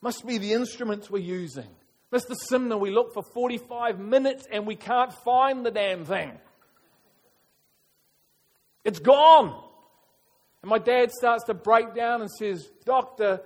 Must 0.00 0.26
be 0.26 0.38
the 0.38 0.52
instruments 0.52 1.10
we're 1.10 1.22
using. 1.22 1.68
Mr. 2.12 2.34
Simnor, 2.50 2.78
we 2.78 2.90
look 2.90 3.14
for 3.14 3.22
45 3.22 3.98
minutes 3.98 4.44
and 4.50 4.66
we 4.66 4.76
can't 4.76 5.12
find 5.24 5.64
the 5.64 5.70
damn 5.70 6.04
thing. 6.04 6.32
It's 8.84 8.98
gone. 8.98 9.62
And 10.62 10.70
my 10.70 10.78
dad 10.78 11.10
starts 11.10 11.44
to 11.44 11.54
break 11.54 11.94
down 11.94 12.20
and 12.20 12.30
says, 12.30 12.68
Doctor, 12.84 13.40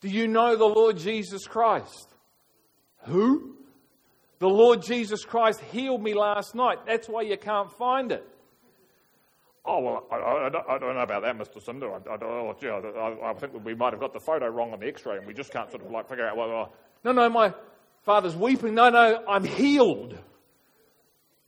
do 0.00 0.08
you 0.08 0.28
know 0.28 0.56
the 0.56 0.64
Lord 0.66 0.96
Jesus 0.96 1.46
Christ? 1.46 2.14
Who? 3.04 3.56
The 4.38 4.48
Lord 4.48 4.82
Jesus 4.82 5.24
Christ 5.24 5.60
healed 5.72 6.02
me 6.02 6.14
last 6.14 6.54
night. 6.54 6.78
That's 6.86 7.08
why 7.08 7.22
you 7.22 7.36
can't 7.36 7.70
find 7.72 8.12
it. 8.12 8.26
Oh, 9.64 9.80
well, 9.80 10.06
I, 10.10 10.16
I, 10.16 10.74
I, 10.76 10.78
don't 10.78 10.94
know 10.94 11.00
about 11.00 11.22
that, 11.22 11.36
Mr. 11.36 11.62
Simnor. 11.62 12.00
I, 12.08 12.14
I, 12.14 13.30
I, 13.30 13.34
think 13.34 13.64
we 13.64 13.74
might 13.74 13.92
have 13.92 14.00
got 14.00 14.14
the 14.14 14.20
photo 14.20 14.46
wrong 14.46 14.72
on 14.72 14.80
the 14.80 14.86
x 14.86 15.04
ray 15.04 15.18
and 15.18 15.26
we 15.26 15.34
just 15.34 15.52
can't 15.52 15.70
sort 15.70 15.84
of 15.84 15.90
like 15.90 16.08
figure 16.08 16.26
out 16.26 16.36
what. 16.36 16.48
Uh, 16.48 16.66
no, 17.04 17.12
no, 17.12 17.28
my, 17.28 17.52
Father's 18.02 18.34
weeping. 18.34 18.74
No, 18.74 18.88
no, 18.88 19.22
I'm 19.28 19.44
healed. 19.44 20.16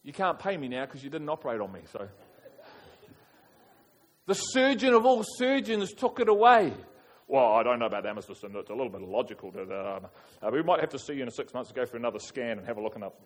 You 0.03 0.13
can't 0.13 0.39
pay 0.39 0.57
me 0.57 0.69
now 0.69 0.85
because 0.85 1.03
you 1.03 1.09
didn't 1.09 1.29
operate 1.29 1.61
on 1.61 1.73
me. 1.73 1.81
So 1.91 2.07
the 4.31 4.35
surgeon 4.35 4.95
of 4.95 5.05
all 5.05 5.25
surgeons 5.25 5.93
took 5.93 6.21
it 6.21 6.29
away. 6.29 6.73
Well, 7.27 7.53
I 7.53 7.65
don't 7.65 7.81
know 7.81 7.87
about 7.87 8.05
that, 8.05 8.15
Mr. 8.15 8.37
Sim. 8.37 8.53
It's 8.55 8.71
a 8.71 8.73
little 8.73 8.89
bit 8.89 9.03
illogical. 9.03 9.51
To, 9.51 9.63
uh, 9.63 10.01
uh, 10.41 10.51
we 10.53 10.63
might 10.63 10.79
have 10.79 10.91
to 10.91 11.01
see 11.01 11.15
you 11.15 11.25
in 11.25 11.31
six 11.33 11.53
months 11.53 11.71
to 11.71 11.75
go 11.75 11.85
for 11.85 11.97
another 11.97 12.21
scan 12.21 12.59
and 12.59 12.65
have 12.65 12.77
a 12.77 12.81
look 12.81 12.95
up. 13.03 13.21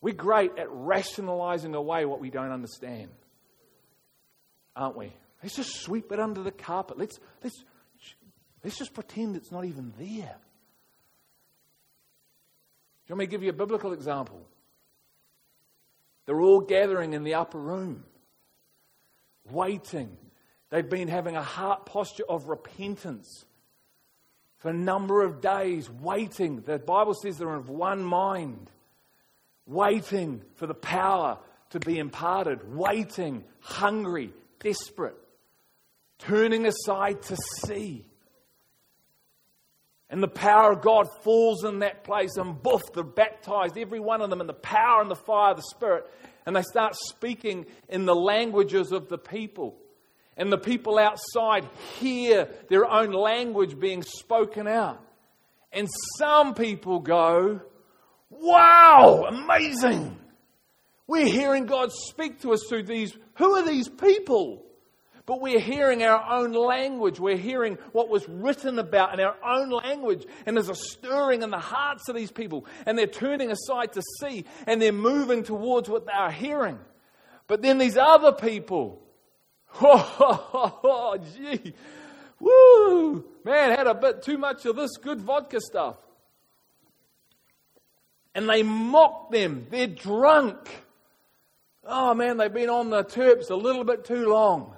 We're 0.00 0.14
great 0.14 0.58
at 0.58 0.66
rationalizing 0.72 1.76
away 1.76 2.04
what 2.04 2.18
we 2.18 2.30
don't 2.30 2.50
understand, 2.50 3.10
aren't 4.74 4.96
we? 4.96 5.12
Let's 5.40 5.54
just 5.54 5.82
sweep 5.82 6.10
it 6.10 6.18
under 6.18 6.42
the 6.42 6.50
carpet. 6.50 6.98
Let's, 6.98 7.20
let's, 7.44 7.62
let's 8.64 8.76
just 8.76 8.92
pretend 8.92 9.36
it's 9.36 9.52
not 9.52 9.66
even 9.66 9.92
there. 9.98 10.36
Do 13.06 13.12
you 13.12 13.14
want 13.14 13.18
me 13.20 13.26
to 13.26 13.30
give 13.30 13.44
you 13.44 13.50
a 13.50 13.52
biblical 13.52 13.92
example? 13.92 14.44
They're 16.24 16.40
all 16.40 16.60
gathering 16.60 17.12
in 17.12 17.22
the 17.22 17.34
upper 17.34 17.60
room, 17.60 18.02
waiting. 19.50 20.16
They've 20.70 20.88
been 20.88 21.08
having 21.08 21.36
a 21.36 21.42
heart 21.42 21.86
posture 21.86 22.24
of 22.28 22.48
repentance 22.48 23.44
for 24.58 24.70
a 24.70 24.74
number 24.74 25.22
of 25.22 25.40
days, 25.40 25.88
waiting. 25.90 26.62
The 26.62 26.78
Bible 26.78 27.14
says 27.14 27.38
they're 27.38 27.54
of 27.54 27.68
one 27.68 28.02
mind, 28.02 28.70
waiting 29.66 30.42
for 30.56 30.66
the 30.66 30.74
power 30.74 31.38
to 31.70 31.80
be 31.80 31.98
imparted, 31.98 32.74
waiting, 32.74 33.44
hungry, 33.60 34.32
desperate, 34.60 35.16
turning 36.18 36.66
aside 36.66 37.22
to 37.22 37.36
see. 37.64 38.04
And 40.08 40.22
the 40.22 40.28
power 40.28 40.72
of 40.72 40.82
God 40.82 41.08
falls 41.22 41.64
in 41.64 41.80
that 41.80 42.04
place, 42.04 42.36
and 42.36 42.62
boof, 42.62 42.82
they're 42.94 43.02
baptized, 43.02 43.76
every 43.76 44.00
one 44.00 44.22
of 44.22 44.30
them, 44.30 44.40
in 44.40 44.46
the 44.46 44.52
power 44.52 45.00
and 45.00 45.10
the 45.10 45.16
fire 45.16 45.50
of 45.50 45.56
the 45.56 45.64
Spirit. 45.74 46.08
And 46.46 46.54
they 46.54 46.62
start 46.62 46.94
speaking 47.08 47.66
in 47.88 48.06
the 48.06 48.14
languages 48.14 48.92
of 48.92 49.08
the 49.08 49.18
people. 49.18 49.76
And 50.36 50.52
the 50.52 50.58
people 50.58 50.98
outside 50.98 51.68
hear 51.98 52.48
their 52.68 52.86
own 52.86 53.12
language 53.12 53.78
being 53.78 54.02
spoken 54.02 54.68
out. 54.68 55.02
And 55.72 55.88
some 56.18 56.54
people 56.54 57.00
go, 57.00 57.60
Wow, 58.30 59.26
amazing! 59.28 60.16
We're 61.06 61.26
hearing 61.26 61.66
God 61.66 61.90
speak 61.92 62.42
to 62.42 62.52
us 62.52 62.64
through 62.68 62.84
these. 62.84 63.16
Who 63.36 63.54
are 63.54 63.64
these 63.64 63.88
people? 63.88 64.65
But 65.26 65.40
we're 65.40 65.58
hearing 65.58 66.04
our 66.04 66.24
own 66.30 66.52
language. 66.52 67.18
We're 67.18 67.36
hearing 67.36 67.78
what 67.90 68.08
was 68.08 68.28
written 68.28 68.78
about 68.78 69.12
in 69.12 69.20
our 69.20 69.36
own 69.44 69.70
language. 69.70 70.24
And 70.46 70.56
there's 70.56 70.68
a 70.68 70.74
stirring 70.76 71.42
in 71.42 71.50
the 71.50 71.58
hearts 71.58 72.08
of 72.08 72.14
these 72.14 72.30
people. 72.30 72.64
And 72.86 72.96
they're 72.96 73.08
turning 73.08 73.50
aside 73.50 73.92
to 73.94 74.02
see. 74.20 74.44
And 74.68 74.80
they're 74.80 74.92
moving 74.92 75.42
towards 75.42 75.88
what 75.88 76.06
they 76.06 76.12
are 76.12 76.30
hearing. 76.30 76.78
But 77.48 77.60
then 77.60 77.78
these 77.78 77.96
other 77.96 78.30
people, 78.30 79.02
oh, 79.80 81.18
gee, 81.34 81.74
woo, 82.38 83.24
man, 83.44 83.76
had 83.76 83.88
a 83.88 83.94
bit 83.94 84.22
too 84.22 84.38
much 84.38 84.64
of 84.64 84.76
this 84.76 84.96
good 84.96 85.20
vodka 85.20 85.60
stuff. 85.60 85.96
And 88.32 88.48
they 88.48 88.62
mock 88.62 89.32
them. 89.32 89.66
They're 89.70 89.86
drunk. 89.88 90.68
Oh 91.84 92.14
man, 92.14 92.36
they've 92.36 92.52
been 92.52 92.70
on 92.70 92.90
the 92.90 93.02
turps 93.02 93.50
a 93.50 93.56
little 93.56 93.84
bit 93.84 94.04
too 94.04 94.28
long. 94.28 94.75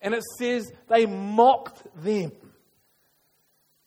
And 0.00 0.14
it 0.14 0.22
says 0.38 0.70
they 0.88 1.06
mocked 1.06 1.82
them. 2.02 2.32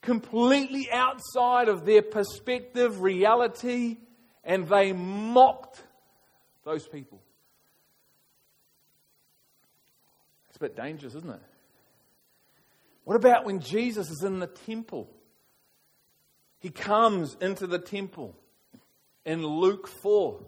Completely 0.02 0.90
outside 0.92 1.70
of 1.70 1.86
their 1.86 2.02
perspective, 2.02 3.02
reality, 3.02 3.98
and 4.44 4.68
they 4.68 4.94
mocked 4.94 5.84
those 6.64 6.88
people. 6.88 7.22
It's 10.50 10.58
a 10.58 10.60
bit 10.60 10.76
dangerous, 10.76 11.16
isn't 11.16 11.30
it? 11.30 11.42
What 13.04 13.16
about 13.16 13.46
when 13.46 13.60
Jesus 13.60 14.10
is 14.10 14.24
in 14.24 14.40
the 14.40 14.48
temple? 14.48 15.10
He 16.60 16.70
comes 16.70 17.36
into 17.42 17.68
the 17.68 17.80
temple 17.80 18.36
in 19.26 19.46
Luke 19.46 19.88
4. 19.88 20.40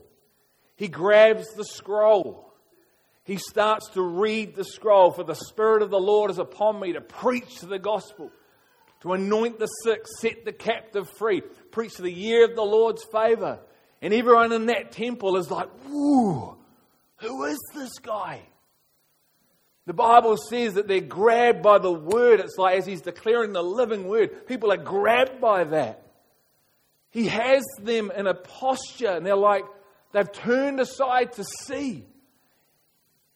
He 0.75 0.87
grabs 0.87 1.47
the 1.55 1.65
scroll 1.65 2.52
he 3.23 3.37
starts 3.37 3.89
to 3.91 4.01
read 4.01 4.55
the 4.55 4.65
scroll. 4.65 5.11
For 5.11 5.23
the 5.23 5.35
Spirit 5.35 5.81
of 5.81 5.89
the 5.89 5.99
Lord 5.99 6.29
is 6.29 6.39
upon 6.39 6.79
me 6.79 6.93
to 6.93 7.01
preach 7.01 7.59
the 7.61 7.79
gospel, 7.79 8.31
to 9.01 9.13
anoint 9.13 9.59
the 9.59 9.67
sick, 9.67 10.05
set 10.19 10.45
the 10.45 10.51
captive 10.51 11.09
free, 11.17 11.41
preach 11.71 11.95
the 11.95 12.11
year 12.11 12.45
of 12.45 12.55
the 12.55 12.63
Lord's 12.63 13.03
favor. 13.11 13.59
And 14.01 14.13
everyone 14.13 14.51
in 14.51 14.65
that 14.65 14.91
temple 14.91 15.37
is 15.37 15.49
like, 15.49 15.69
whoo, 15.87 16.57
who 17.17 17.45
is 17.45 17.59
this 17.73 17.99
guy? 17.99 18.41
The 19.85 19.93
Bible 19.93 20.37
says 20.37 20.75
that 20.75 20.87
they're 20.87 21.01
grabbed 21.01 21.61
by 21.61 21.77
the 21.77 21.91
word. 21.91 22.39
It's 22.39 22.57
like 22.57 22.77
as 22.77 22.85
he's 22.85 23.01
declaring 23.01 23.53
the 23.53 23.63
living 23.63 24.07
word, 24.07 24.47
people 24.47 24.71
are 24.71 24.77
grabbed 24.77 25.41
by 25.41 25.65
that. 25.65 26.01
He 27.09 27.27
has 27.27 27.63
them 27.81 28.11
in 28.15 28.27
a 28.27 28.33
posture, 28.33 29.11
and 29.11 29.25
they're 29.25 29.35
like, 29.35 29.65
they've 30.13 30.31
turned 30.31 30.79
aside 30.79 31.33
to 31.33 31.43
see. 31.65 32.05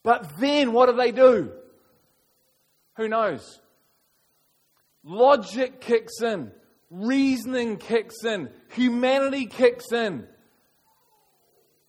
But 0.07 0.39
then 0.39 0.71
what 0.71 0.85
do 0.85 0.95
they 0.95 1.11
do? 1.11 1.51
Who 2.95 3.09
knows? 3.09 3.59
Logic 5.03 5.81
kicks 5.81 6.21
in, 6.21 6.53
reasoning 6.89 7.75
kicks 7.75 8.23
in, 8.23 8.49
humanity 8.69 9.47
kicks 9.47 9.91
in. 9.91 10.25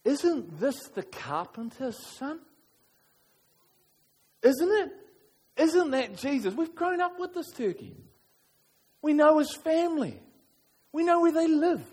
Isn't 0.05 0.59
this 0.59 0.89
the 0.97 1.05
carpenter's 1.05 1.97
son? 2.17 2.41
Isn't 4.43 4.73
it? 4.73 4.91
Isn't 5.57 5.93
that 5.93 6.17
Jesus? 6.17 6.55
We've 6.55 6.75
grown 6.75 7.01
up 7.01 7.21
with 7.21 7.35
this 7.35 7.53
turkey. 7.53 7.95
We 9.01 9.13
know 9.13 9.39
his 9.39 9.55
family. 9.55 10.21
We 10.93 11.05
know 11.05 11.21
where 11.21 11.31
they 11.31 11.47
live. 11.47 11.85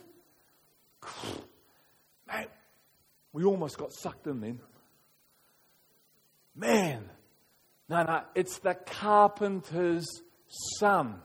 We 3.32 3.44
almost 3.44 3.78
got 3.78 3.92
sucked 3.92 4.28
in 4.28 4.40
then. 4.40 4.62
Man, 6.56 7.10
no, 7.90 8.04
no, 8.04 8.22
it's 8.34 8.60
the 8.60 8.76
carpenter's 8.76 10.06
son. 10.80 11.16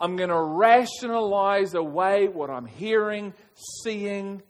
I'm 0.00 0.16
going 0.16 0.30
to 0.30 0.40
rationalize 0.40 1.74
away 1.74 2.26
what 2.26 2.50
I'm 2.50 2.66
hearing, 2.66 3.32
seeing, 3.84 4.42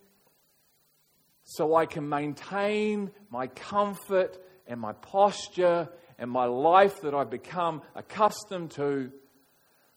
so 1.44 1.74
I 1.74 1.84
can 1.84 2.08
maintain 2.08 3.10
my 3.30 3.48
comfort 3.48 4.38
and 4.66 4.80
my 4.80 4.92
posture 4.92 5.88
and 6.18 6.30
my 6.30 6.46
life 6.46 7.02
that 7.02 7.14
I've 7.14 7.30
become 7.30 7.82
accustomed 7.94 8.70
to. 8.72 9.10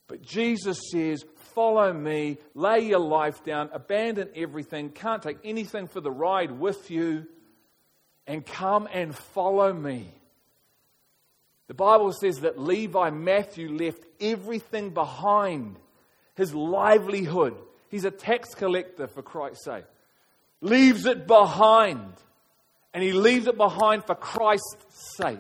But 0.08 0.22
Jesus 0.22 0.80
says, 0.92 1.24
Follow 1.54 1.94
me, 1.94 2.40
lay 2.56 2.80
your 2.80 3.00
life 3.00 3.44
down, 3.44 3.70
abandon 3.72 4.30
everything, 4.36 4.90
can't 4.90 5.22
take 5.22 5.38
anything 5.46 5.88
for 5.88 6.02
the 6.02 6.12
ride 6.12 6.52
with 6.52 6.90
you 6.92 7.28
and 8.28 8.46
come 8.46 8.88
and 8.92 9.16
follow 9.16 9.74
me. 9.74 10.12
The 11.68 11.74
Bible 11.74 12.12
says 12.14 12.42
that 12.42 12.60
Levi 12.60 13.10
Matthew 13.10 13.70
left 13.70 14.04
everything 14.20 14.92
behind 14.92 15.78
his 16.36 16.54
livelihood. 16.54 17.56
He's 17.90 18.06
a 18.06 18.12
tax 18.12 18.54
collector, 18.54 19.08
for 19.08 19.22
Christ's 19.22 19.66
sake. 19.66 19.86
Leaves 20.62 21.06
it 21.06 21.28
behind. 21.28 22.14
And 22.94 23.04
he 23.04 23.12
leaves 23.12 23.48
it 23.48 23.58
behind 23.58 24.06
for 24.06 24.16
Christ's 24.16 25.16
sake. 25.18 25.40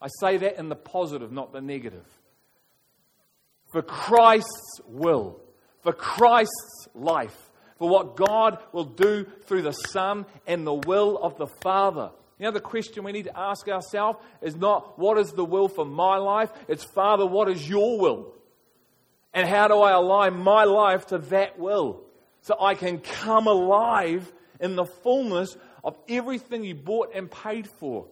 I 0.00 0.08
say 0.20 0.36
that 0.38 0.58
in 0.58 0.68
the 0.68 0.76
positive, 0.76 1.32
not 1.32 1.52
the 1.52 1.60
negative. 1.60 2.06
For 3.72 3.82
Christ's 3.82 4.80
will, 4.86 5.40
for 5.82 5.92
Christ's 5.92 6.88
life 6.94 7.36
for 7.78 7.88
what 7.88 8.16
God 8.16 8.58
will 8.72 8.84
do 8.84 9.24
through 9.46 9.62
the 9.62 9.72
Son 9.72 10.26
and 10.46 10.66
the 10.66 10.74
will 10.74 11.16
of 11.18 11.38
the 11.38 11.46
Father. 11.46 12.10
You 12.38 12.46
know, 12.46 12.52
the 12.52 12.60
question 12.60 13.04
we 13.04 13.12
need 13.12 13.24
to 13.24 13.38
ask 13.38 13.68
ourselves 13.68 14.18
is 14.42 14.54
not, 14.54 14.98
what 14.98 15.18
is 15.18 15.32
the 15.32 15.44
will 15.44 15.68
for 15.68 15.84
my 15.84 16.16
life? 16.16 16.50
It's, 16.68 16.84
Father, 16.84 17.26
what 17.26 17.48
is 17.48 17.68
your 17.68 17.98
will? 17.98 18.32
And 19.34 19.48
how 19.48 19.68
do 19.68 19.80
I 19.80 19.92
align 19.92 20.38
my 20.38 20.64
life 20.64 21.06
to 21.08 21.18
that 21.18 21.58
will? 21.58 22.02
So 22.42 22.56
I 22.60 22.74
can 22.74 22.98
come 22.98 23.46
alive 23.46 24.32
in 24.60 24.76
the 24.76 24.84
fullness 24.84 25.56
of 25.82 25.96
everything 26.08 26.64
you 26.64 26.74
bought 26.74 27.10
and 27.14 27.30
paid 27.30 27.68
for. 27.78 28.06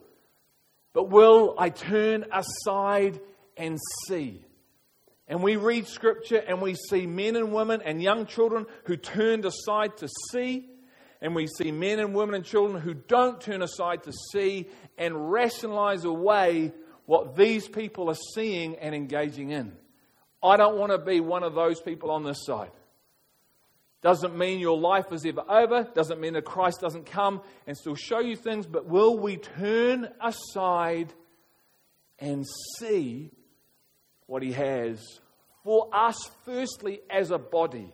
But 0.93 1.11
will 1.11 1.55
I 1.59 1.71
turn 1.71 2.25
aside 2.33 3.21
and 3.57 3.79
see? 4.09 4.43
And 5.29 5.43
we 5.43 5.57
read 5.57 5.89
scripture 5.89 6.43
and 6.47 6.63
we 6.63 6.75
see 6.75 7.07
men 7.07 7.37
and 7.37 7.53
women 7.53 7.83
and 7.85 8.03
young 8.03 8.27
children 8.27 8.67
who 8.85 8.97
turned 8.97 9.45
aside 9.45 9.97
to 9.99 10.09
see. 10.31 10.69
And 11.21 11.35
we 11.35 11.47
see 11.47 11.73
men 11.73 11.99
and 11.99 12.15
women 12.15 12.35
and 12.37 12.45
children 12.45 12.81
who 12.81 12.95
don't 12.95 13.41
turn 13.41 13.63
aside 13.63 14.05
to 14.05 14.13
see 14.33 14.69
and 14.97 15.33
rationalize 15.33 16.05
away 16.05 16.73
what 17.07 17.37
these 17.37 17.67
people 17.67 18.11
are 18.11 18.19
seeing 18.35 18.77
and 18.77 18.95
engaging 18.95 19.51
in. 19.51 19.73
I 20.43 20.57
don't 20.57 20.77
want 20.77 20.93
to 20.93 20.99
be 20.99 21.21
one 21.21 21.43
of 21.43 21.55
those 21.55 21.81
people 21.81 22.11
on 22.11 22.23
this 22.23 22.45
side. 22.45 22.71
Doesn't 24.03 24.37
mean 24.37 24.61
your 24.61 24.79
life 24.79 25.11
is 25.11 25.25
ever 25.25 25.43
over. 25.49 25.89
Doesn't 25.95 26.21
mean 26.21 26.35
that 26.35 26.45
Christ 26.45 26.81
doesn't 26.81 27.07
come 27.07 27.41
and 27.67 27.77
still 27.77 27.97
show 27.97 28.21
you 28.21 28.37
things. 28.37 28.67
But 28.67 28.87
will 28.87 29.19
we 29.19 29.39
turn 29.39 30.09
aside 30.21 31.13
and 32.19 32.45
see 32.79 33.33
what 34.27 34.43
he 34.43 34.53
has 34.53 35.21
for 35.65 35.89
us, 35.93 36.31
firstly, 36.45 37.01
as 37.11 37.31
a 37.33 37.39
body. 37.39 37.93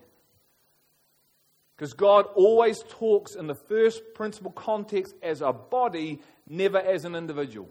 Because 1.74 1.94
God 1.94 2.26
always 2.34 2.84
talks 2.90 3.34
in 3.34 3.46
the 3.46 3.54
first 3.54 4.02
principle 4.14 4.52
context 4.52 5.14
as 5.22 5.40
a 5.40 5.52
body, 5.52 6.20
never 6.46 6.78
as 6.78 7.04
an 7.04 7.14
individual. 7.14 7.68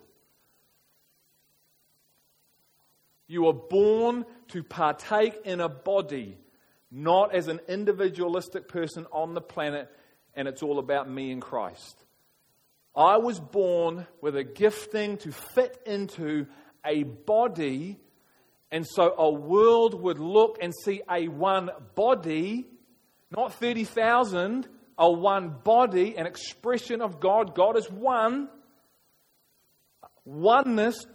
You 3.28 3.48
are 3.48 3.54
born 3.54 4.26
to 4.50 4.64
partake 4.64 5.40
in 5.46 5.62
a 5.62 5.70
body, 5.70 6.38
not 6.90 7.34
as 7.34 7.48
an 7.48 7.62
individualistic 7.70 8.68
person 8.68 9.06
on 9.14 9.34
the 9.34 9.40
planet, 9.40 9.88
and 10.34 10.48
it's 10.48 10.64
all 10.64 10.80
about 10.80 11.10
me 11.10 11.32
and 11.32 11.42
Christ. 11.42 12.04
I 12.96 13.18
was 13.18 13.40
born 13.40 14.08
with 14.20 14.36
a 14.36 14.44
gifting 14.44 15.18
to 15.20 15.32
fit 15.32 15.80
into 15.86 16.48
a 16.86 17.04
body, 17.04 18.00
and 18.72 18.88
so 18.88 19.14
a 19.18 19.30
world 19.30 20.02
would 20.02 20.20
look 20.20 20.58
and 20.62 20.74
see 20.84 21.02
a 21.10 21.28
one 21.28 21.70
body, 21.94 22.68
not 23.30 23.54
30,000, 23.56 24.68
a 24.98 25.12
one 25.12 25.56
body, 25.64 26.16
an 26.18 26.26
expression 26.26 27.02
of 27.02 27.20
God. 27.20 27.54
God 27.54 27.78
is 27.78 27.90
one. 27.92 28.48
Oneness, 30.24 31.06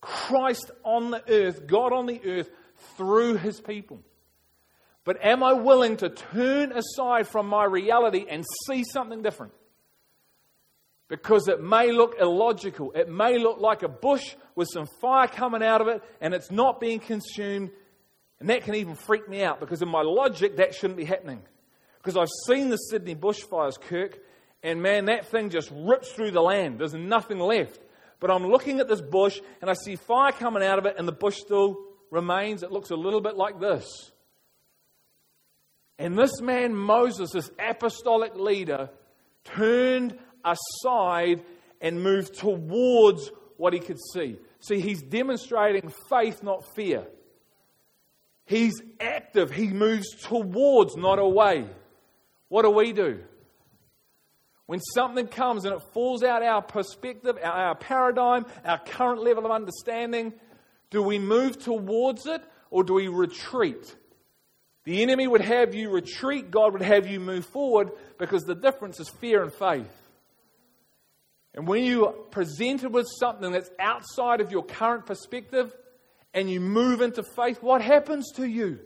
Christ 0.00 0.70
on 0.82 1.10
the 1.10 1.22
earth, 1.28 1.66
God 1.66 1.92
on 1.92 2.06
the 2.06 2.20
earth 2.24 2.50
through 2.96 3.36
his 3.36 3.60
people. 3.60 4.00
But 5.04 5.24
am 5.24 5.44
I 5.44 5.52
willing 5.52 5.98
to 5.98 6.08
turn 6.08 6.72
aside 6.72 7.28
from 7.28 7.46
my 7.46 7.64
reality 7.64 8.26
and 8.28 8.44
see 8.66 8.82
something 8.82 9.22
different? 9.22 9.52
Because 11.08 11.46
it 11.46 11.62
may 11.62 11.92
look 11.92 12.16
illogical. 12.20 12.92
It 12.92 13.08
may 13.08 13.38
look 13.38 13.60
like 13.60 13.82
a 13.82 13.88
bush 13.88 14.34
with 14.56 14.68
some 14.72 14.86
fire 15.00 15.28
coming 15.28 15.62
out 15.62 15.80
of 15.80 15.88
it 15.88 16.02
and 16.20 16.34
it's 16.34 16.50
not 16.50 16.80
being 16.80 16.98
consumed. 16.98 17.70
And 18.40 18.50
that 18.50 18.64
can 18.64 18.74
even 18.74 18.96
freak 18.96 19.28
me 19.28 19.42
out 19.42 19.60
because 19.60 19.82
in 19.82 19.88
my 19.88 20.02
logic, 20.02 20.56
that 20.56 20.74
shouldn't 20.74 20.96
be 20.96 21.04
happening. 21.04 21.42
Because 21.98 22.16
I've 22.16 22.28
seen 22.46 22.70
the 22.70 22.76
Sydney 22.76 23.14
bushfires, 23.14 23.80
Kirk, 23.80 24.18
and 24.62 24.82
man, 24.82 25.04
that 25.04 25.26
thing 25.26 25.50
just 25.50 25.70
rips 25.72 26.10
through 26.12 26.32
the 26.32 26.42
land. 26.42 26.80
There's 26.80 26.94
nothing 26.94 27.38
left. 27.38 27.80
But 28.18 28.30
I'm 28.30 28.46
looking 28.46 28.80
at 28.80 28.88
this 28.88 29.00
bush 29.00 29.40
and 29.60 29.70
I 29.70 29.74
see 29.74 29.96
fire 29.96 30.32
coming 30.32 30.62
out 30.62 30.78
of 30.78 30.86
it 30.86 30.96
and 30.98 31.06
the 31.06 31.12
bush 31.12 31.36
still 31.36 31.76
remains. 32.10 32.62
It 32.62 32.72
looks 32.72 32.90
a 32.90 32.96
little 32.96 33.20
bit 33.20 33.36
like 33.36 33.60
this. 33.60 34.10
And 35.98 36.18
this 36.18 36.40
man, 36.40 36.74
Moses, 36.74 37.30
this 37.32 37.50
apostolic 37.58 38.34
leader, 38.34 38.90
turned 39.44 40.18
aside 40.46 41.42
and 41.80 42.02
move 42.02 42.32
towards 42.32 43.30
what 43.56 43.72
he 43.72 43.80
could 43.80 43.98
see. 44.12 44.36
See, 44.60 44.80
he's 44.80 45.02
demonstrating 45.02 45.92
faith, 46.08 46.42
not 46.42 46.64
fear. 46.74 47.06
He's 48.44 48.80
active. 49.00 49.50
He 49.50 49.68
moves 49.68 50.06
towards, 50.22 50.96
not 50.96 51.18
away. 51.18 51.66
What 52.48 52.62
do 52.62 52.70
we 52.70 52.92
do? 52.92 53.20
When 54.66 54.80
something 54.80 55.28
comes 55.28 55.64
and 55.64 55.74
it 55.74 55.82
falls 55.92 56.22
out 56.22 56.42
our 56.42 56.62
perspective, 56.62 57.38
our, 57.42 57.74
paradigm, 57.74 58.46
our 58.64 58.78
current 58.78 59.22
level 59.22 59.46
of 59.46 59.52
understanding, 59.52 60.32
do 60.90 61.02
we 61.02 61.18
move 61.18 61.58
towards 61.62 62.26
it 62.26 62.42
or 62.70 62.82
do 62.82 62.94
we 62.94 63.08
retreat? 63.08 63.96
The 64.84 65.02
enemy 65.02 65.26
would 65.26 65.40
have 65.40 65.74
you 65.74 65.90
retreat, 65.90 66.50
God 66.50 66.72
would 66.72 66.82
have 66.82 67.06
you 67.06 67.20
move 67.20 67.44
forward 67.46 67.90
because 68.18 68.44
the 68.44 68.54
difference 68.54 69.00
is 69.00 69.08
fear 69.08 69.42
and 69.42 69.52
faith. 69.52 69.90
And 71.56 71.66
when 71.66 71.84
you 71.84 72.06
are 72.06 72.12
presented 72.12 72.92
with 72.92 73.06
something 73.18 73.50
that's 73.50 73.70
outside 73.80 74.42
of 74.42 74.52
your 74.52 74.62
current 74.62 75.06
perspective 75.06 75.74
and 76.34 76.50
you 76.50 76.60
move 76.60 77.00
into 77.00 77.22
faith, 77.22 77.62
what 77.62 77.80
happens 77.80 78.30
to 78.32 78.46
you? 78.46 78.78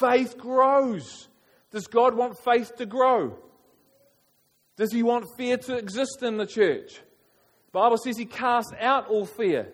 Faith 0.00 0.38
grows. 0.38 1.28
Does 1.70 1.86
God 1.86 2.14
want 2.14 2.38
faith 2.44 2.76
to 2.76 2.86
grow? 2.86 3.36
Does 4.76 4.90
he 4.90 5.02
want 5.02 5.26
fear 5.36 5.58
to 5.58 5.76
exist 5.76 6.22
in 6.22 6.38
the 6.38 6.46
church? 6.46 6.94
The 6.94 7.72
Bible 7.72 7.98
says 7.98 8.16
he 8.16 8.24
casts 8.24 8.72
out 8.80 9.08
all 9.08 9.26
fear. 9.26 9.68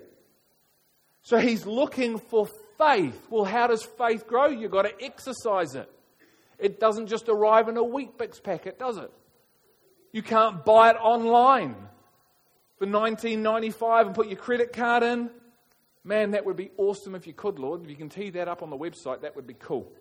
So 1.22 1.38
he's 1.38 1.66
looking 1.66 2.18
for 2.18 2.48
faith. 2.78 3.26
Well, 3.30 3.44
how 3.44 3.68
does 3.68 3.84
faith 3.84 4.26
grow? 4.26 4.48
You've 4.48 4.72
got 4.72 4.82
to 4.82 5.04
exercise 5.04 5.76
it. 5.76 5.90
It 6.58 6.80
doesn't 6.80 7.06
just 7.06 7.28
arrive 7.28 7.68
in 7.68 7.76
a 7.76 7.84
Weet-Bix 7.84 8.42
packet, 8.42 8.78
does 8.78 8.96
it? 8.96 9.12
You 10.10 10.22
can't 10.22 10.64
buy 10.64 10.90
it 10.90 10.96
online 10.96 11.76
for 12.78 12.86
19.95 12.86 14.06
and 14.06 14.14
put 14.14 14.28
your 14.28 14.36
credit 14.36 14.72
card 14.72 15.02
in. 15.02 15.30
Man, 16.04 16.30
that 16.30 16.44
would 16.46 16.56
be 16.56 16.70
awesome 16.76 17.14
if 17.14 17.26
you 17.26 17.32
could, 17.32 17.58
Lord. 17.58 17.82
If 17.82 17.90
you 17.90 17.96
can 17.96 18.08
tee 18.08 18.30
that 18.30 18.48
up 18.48 18.62
on 18.62 18.70
the 18.70 18.76
website, 18.76 19.22
that 19.22 19.36
would 19.36 19.46
be 19.46 19.54
cool. 19.54 19.92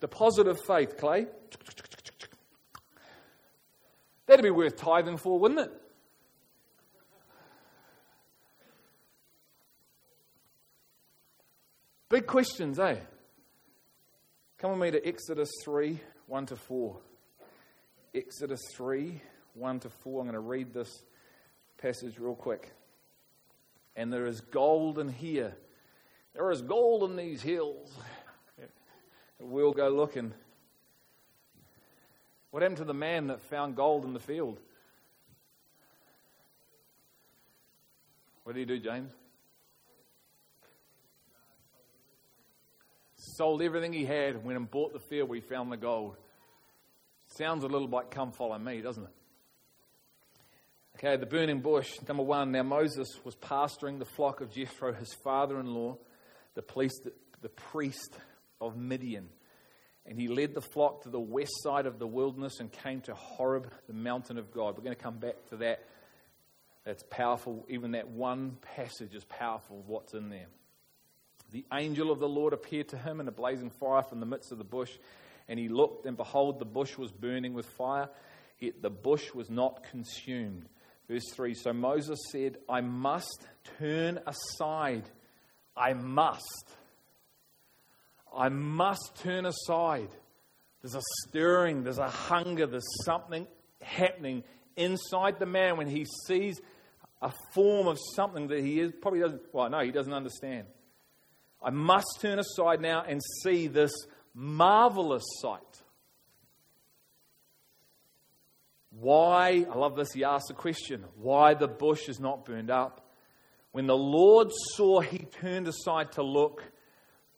Deposit 0.00 0.46
of 0.48 0.58
faith, 0.66 0.96
Clay. 0.96 1.26
That'd 4.26 4.42
be 4.42 4.50
worth 4.50 4.76
tithing 4.76 5.18
for, 5.18 5.38
wouldn't 5.38 5.60
it? 5.60 5.72
Big 12.08 12.26
questions, 12.26 12.78
eh? 12.78 12.96
Come 14.58 14.72
with 14.72 14.80
me 14.80 14.90
to 14.90 15.06
Exodus 15.06 15.50
3 15.62 16.00
1 16.26 16.46
to 16.46 16.56
4. 16.56 16.96
Exodus 18.14 18.60
3 18.74 19.20
1 19.54 19.80
to 19.80 19.90
4. 19.90 20.20
I'm 20.20 20.26
going 20.26 20.34
to 20.34 20.40
read 20.40 20.72
this 20.72 21.04
passage 21.78 22.18
real 22.18 22.34
quick. 22.34 22.72
And 23.96 24.12
there 24.12 24.26
is 24.26 24.40
gold 24.40 24.98
in 24.98 25.08
here. 25.08 25.56
There 26.34 26.50
is 26.50 26.62
gold 26.62 27.10
in 27.10 27.16
these 27.16 27.42
hills. 27.42 27.90
We'll 29.40 29.72
go 29.72 29.88
looking. 29.88 30.32
What 32.50 32.62
happened 32.62 32.78
to 32.78 32.84
the 32.84 32.94
man 32.94 33.28
that 33.28 33.40
found 33.42 33.76
gold 33.76 34.04
in 34.04 34.12
the 34.12 34.20
field? 34.20 34.58
What 38.42 38.54
did 38.54 38.68
he 38.68 38.76
do, 38.76 38.82
James? 38.82 39.12
Sold 43.16 43.62
everything 43.62 43.92
he 43.92 44.04
had, 44.04 44.42
went 44.44 44.56
and 44.56 44.70
bought 44.70 44.92
the 44.92 44.98
field 44.98 45.28
where 45.28 45.36
he 45.36 45.42
found 45.42 45.70
the 45.70 45.76
gold. 45.76 46.16
Sounds 47.28 47.62
a 47.62 47.66
little 47.66 47.88
like 47.88 48.10
come 48.10 48.32
follow 48.32 48.58
me, 48.58 48.80
doesn't 48.80 49.04
it? 49.04 49.10
Okay, 50.98 51.14
the 51.14 51.26
burning 51.26 51.60
bush. 51.60 51.92
Number 52.08 52.24
one, 52.24 52.50
now 52.50 52.64
Moses 52.64 53.06
was 53.22 53.36
pastoring 53.36 54.00
the 54.00 54.04
flock 54.04 54.40
of 54.40 54.52
Jethro, 54.52 54.92
his 54.92 55.14
father 55.22 55.60
in 55.60 55.72
law, 55.72 55.96
the 56.56 56.62
priest, 56.62 57.06
the 57.40 57.48
priest 57.48 58.18
of 58.60 58.76
Midian. 58.76 59.28
And 60.06 60.18
he 60.18 60.26
led 60.26 60.54
the 60.54 60.60
flock 60.60 61.04
to 61.04 61.08
the 61.08 61.20
west 61.20 61.52
side 61.62 61.86
of 61.86 62.00
the 62.00 62.06
wilderness 62.08 62.58
and 62.58 62.72
came 62.72 63.00
to 63.02 63.14
Horeb, 63.14 63.70
the 63.86 63.94
mountain 63.94 64.38
of 64.38 64.50
God. 64.50 64.76
We're 64.76 64.82
going 64.82 64.96
to 64.96 65.00
come 65.00 65.18
back 65.18 65.36
to 65.50 65.58
that. 65.58 65.84
That's 66.84 67.04
powerful. 67.10 67.64
Even 67.68 67.92
that 67.92 68.08
one 68.08 68.56
passage 68.74 69.14
is 69.14 69.22
powerful, 69.22 69.84
what's 69.86 70.14
in 70.14 70.30
there. 70.30 70.48
The 71.52 71.64
angel 71.72 72.10
of 72.10 72.18
the 72.18 72.28
Lord 72.28 72.52
appeared 72.52 72.88
to 72.88 72.98
him 72.98 73.20
in 73.20 73.28
a 73.28 73.32
blazing 73.32 73.70
fire 73.70 74.02
from 74.02 74.18
the 74.18 74.26
midst 74.26 74.50
of 74.50 74.58
the 74.58 74.64
bush. 74.64 74.90
And 75.46 75.60
he 75.60 75.68
looked, 75.68 76.06
and 76.06 76.16
behold, 76.16 76.58
the 76.58 76.64
bush 76.64 76.98
was 76.98 77.12
burning 77.12 77.54
with 77.54 77.66
fire, 77.66 78.08
yet 78.58 78.82
the 78.82 78.90
bush 78.90 79.32
was 79.32 79.48
not 79.48 79.84
consumed. 79.92 80.68
Verse 81.08 81.24
3 81.34 81.54
So 81.54 81.72
Moses 81.72 82.18
said, 82.30 82.58
I 82.68 82.80
must 82.80 83.46
turn 83.78 84.20
aside. 84.26 85.04
I 85.76 85.94
must. 85.94 86.74
I 88.36 88.48
must 88.48 89.12
turn 89.22 89.46
aside. 89.46 90.08
There's 90.82 90.94
a 90.94 91.02
stirring, 91.26 91.82
there's 91.82 91.98
a 91.98 92.08
hunger, 92.08 92.66
there's 92.66 92.86
something 93.04 93.46
happening 93.82 94.44
inside 94.76 95.38
the 95.38 95.46
man 95.46 95.76
when 95.76 95.88
he 95.88 96.06
sees 96.26 96.60
a 97.20 97.32
form 97.52 97.88
of 97.88 97.98
something 98.14 98.48
that 98.48 98.60
he 98.60 98.78
is, 98.78 98.92
probably 99.00 99.20
doesn't, 99.20 99.42
well, 99.52 99.68
no, 99.68 99.80
he 99.80 99.90
doesn't 99.90 100.12
understand. 100.12 100.66
I 101.62 101.70
must 101.70 102.18
turn 102.20 102.38
aside 102.38 102.80
now 102.80 103.02
and 103.02 103.20
see 103.42 103.66
this 103.66 103.90
marvelous 104.34 105.24
sight. 105.40 105.60
Why, 109.00 109.64
I 109.70 109.76
love 109.76 109.96
this, 109.96 110.12
he 110.12 110.24
asks 110.24 110.50
a 110.50 110.54
question 110.54 111.04
why 111.16 111.54
the 111.54 111.68
bush 111.68 112.08
is 112.08 112.18
not 112.18 112.44
burned 112.44 112.70
up. 112.70 113.06
When 113.70 113.86
the 113.86 113.96
Lord 113.96 114.50
saw 114.74 115.00
he 115.00 115.18
turned 115.18 115.68
aside 115.68 116.12
to 116.12 116.22
look, 116.22 116.64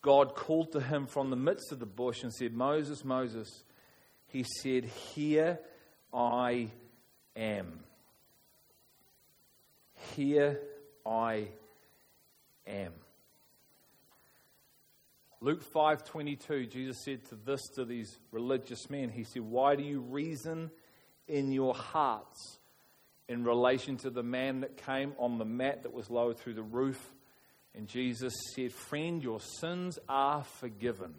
God 0.01 0.35
called 0.35 0.73
to 0.73 0.81
him 0.81 1.07
from 1.07 1.29
the 1.29 1.37
midst 1.37 1.73
of 1.73 1.79
the 1.79 1.87
bush 1.87 2.23
and 2.23 2.33
said, 2.33 2.55
Moses, 2.55 3.05
Moses. 3.05 3.65
He 4.29 4.45
said, 4.63 4.85
Here 4.85 5.59
I 6.15 6.69
am. 7.37 7.81
Here 10.17 10.61
I 11.05 11.49
am. 12.67 12.93
Luke 15.43 15.65
5:22 15.73 16.71
Jesus 16.71 17.03
said 17.03 17.25
to 17.27 17.35
this 17.35 17.63
to 17.75 17.87
these 17.87 18.19
religious 18.31 18.91
men 18.91 19.09
he 19.09 19.25
said 19.25 19.41
why 19.41 19.75
do 19.75 19.83
you 19.83 20.01
reason 20.01 20.71
in 21.31 21.53
your 21.53 21.75
hearts 21.75 22.59
in 23.29 23.45
relation 23.45 23.97
to 23.99 24.11
the 24.11 24.23
man 24.23 24.61
that 24.61 24.77
came 24.77 25.13
on 25.17 25.39
the 25.39 25.45
mat 25.45 25.85
that 25.85 25.93
was 25.93 26.11
lowered 26.11 26.37
through 26.37 26.55
the 26.55 26.63
roof. 26.63 27.01
And 27.75 27.87
Jesus 27.87 28.35
said, 28.55 28.73
Friend, 28.73 29.23
your 29.23 29.41
sins 29.41 29.99
are 30.09 30.43
forgiven. 30.43 31.15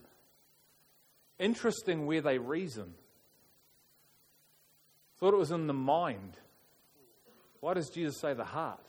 Interesting 1.39 2.05
where 2.05 2.21
they 2.21 2.37
reason. 2.37 2.93
Thought 5.19 5.33
it 5.33 5.37
was 5.37 5.51
in 5.51 5.67
the 5.67 5.73
mind. 5.73 6.35
Why 7.61 7.75
does 7.75 7.89
Jesus 7.89 8.19
say 8.19 8.33
the 8.33 8.43
heart? 8.43 8.83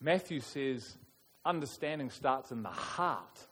Matthew 0.00 0.40
says 0.40 0.96
understanding 1.44 2.10
starts 2.10 2.52
in 2.52 2.62
the 2.62 2.68
heart. 2.68 3.46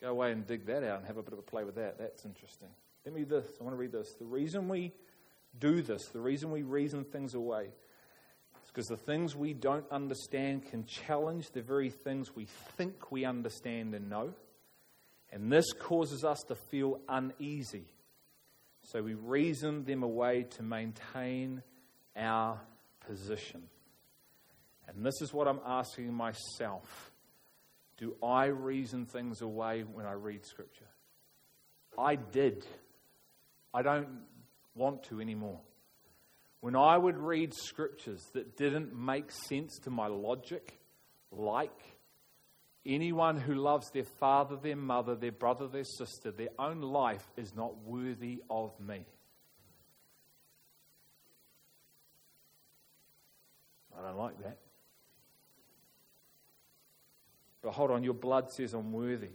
Go 0.00 0.10
away 0.10 0.32
and 0.32 0.46
dig 0.46 0.66
that 0.66 0.84
out 0.84 0.98
and 0.98 1.06
have 1.06 1.16
a 1.16 1.22
bit 1.22 1.32
of 1.32 1.38
a 1.38 1.42
play 1.42 1.64
with 1.64 1.74
that. 1.74 1.98
That's 1.98 2.24
interesting. 2.24 2.68
Let 3.04 3.14
me 3.14 3.24
this. 3.24 3.46
I 3.60 3.64
want 3.64 3.74
to 3.74 3.78
read 3.78 3.92
this. 3.92 4.14
The 4.18 4.24
reason 4.24 4.68
we 4.68 4.92
do 5.58 5.82
this, 5.82 6.06
the 6.08 6.20
reason 6.20 6.50
we 6.50 6.62
reason 6.62 7.04
things 7.04 7.34
away, 7.34 7.64
is 7.64 8.68
because 8.68 8.86
the 8.86 8.96
things 8.96 9.34
we 9.34 9.54
don't 9.54 9.90
understand 9.90 10.68
can 10.70 10.84
challenge 10.84 11.50
the 11.50 11.62
very 11.62 11.90
things 11.90 12.36
we 12.36 12.46
think 12.76 13.10
we 13.10 13.24
understand 13.24 13.94
and 13.94 14.08
know. 14.08 14.34
And 15.32 15.52
this 15.52 15.72
causes 15.72 16.24
us 16.24 16.38
to 16.48 16.54
feel 16.54 17.00
uneasy. 17.08 17.86
So 18.82 19.02
we 19.02 19.14
reason 19.14 19.84
them 19.84 20.02
away 20.02 20.44
to 20.50 20.62
maintain 20.62 21.62
our 22.16 22.60
position. 23.06 23.64
And 24.86 25.04
this 25.04 25.20
is 25.20 25.32
what 25.32 25.48
I'm 25.48 25.60
asking 25.66 26.12
myself. 26.14 27.12
Do 27.98 28.14
I 28.22 28.46
reason 28.46 29.06
things 29.06 29.42
away 29.42 29.82
when 29.82 30.06
I 30.06 30.12
read 30.12 30.46
Scripture? 30.46 30.86
I 31.98 32.14
did. 32.14 32.64
I 33.74 33.82
don't 33.82 34.08
want 34.74 35.02
to 35.04 35.20
anymore. 35.20 35.60
When 36.60 36.76
I 36.76 36.96
would 36.96 37.18
read 37.18 37.52
Scriptures 37.54 38.22
that 38.34 38.56
didn't 38.56 38.96
make 38.96 39.30
sense 39.30 39.78
to 39.84 39.90
my 39.90 40.06
logic, 40.06 40.78
like 41.32 41.82
anyone 42.86 43.36
who 43.36 43.54
loves 43.54 43.90
their 43.90 44.06
father, 44.18 44.56
their 44.56 44.76
mother, 44.76 45.16
their 45.16 45.32
brother, 45.32 45.66
their 45.66 45.84
sister, 45.84 46.30
their 46.30 46.48
own 46.58 46.80
life 46.80 47.26
is 47.36 47.54
not 47.54 47.82
worthy 47.84 48.42
of 48.48 48.78
me. 48.80 49.04
I 53.96 54.02
don't 54.02 54.18
like 54.18 54.40
that. 54.42 54.58
But 57.68 57.74
hold 57.74 57.90
on, 57.90 58.02
your 58.02 58.14
blood 58.14 58.50
says 58.50 58.72
I'm 58.72 58.94
worthy. 58.94 59.28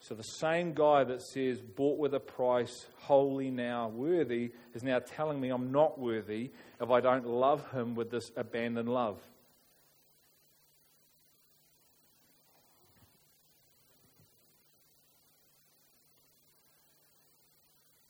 So 0.00 0.16
the 0.16 0.24
same 0.24 0.74
guy 0.74 1.04
that 1.04 1.22
says, 1.22 1.60
bought 1.60 2.00
with 2.00 2.14
a 2.14 2.18
price, 2.18 2.88
holy 2.96 3.48
now, 3.48 3.86
worthy, 3.86 4.50
is 4.74 4.82
now 4.82 4.98
telling 4.98 5.40
me 5.40 5.50
I'm 5.50 5.70
not 5.70 6.00
worthy 6.00 6.50
if 6.80 6.90
I 6.90 7.00
don't 7.00 7.28
love 7.28 7.70
him 7.70 7.94
with 7.94 8.10
this 8.10 8.32
abandoned 8.36 8.88
love. 8.88 9.20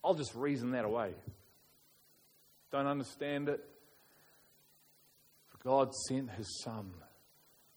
I'll 0.02 0.14
just 0.14 0.34
reason 0.34 0.70
that 0.70 0.86
away. 0.86 1.12
Don't 2.72 2.86
understand 2.86 3.50
it. 3.50 3.62
For 5.50 5.58
God 5.68 5.94
sent 6.08 6.30
his 6.30 6.62
son. 6.64 6.92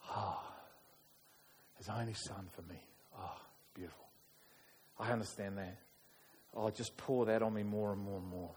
Ah, 0.07 0.51
his 1.83 1.93
only 1.99 2.13
son 2.13 2.47
for 2.55 2.61
me. 2.63 2.79
It's 2.79 3.73
beautiful. 3.73 4.05
I 4.97 5.11
understand 5.11 5.57
that. 5.57 5.77
Oh, 6.55 6.69
just 6.69 6.95
pour 6.95 7.25
that 7.25 7.41
on 7.41 7.53
me 7.53 7.63
more 7.63 7.91
and 7.91 8.01
more 8.01 8.19
and 8.19 8.27
more. 8.27 8.51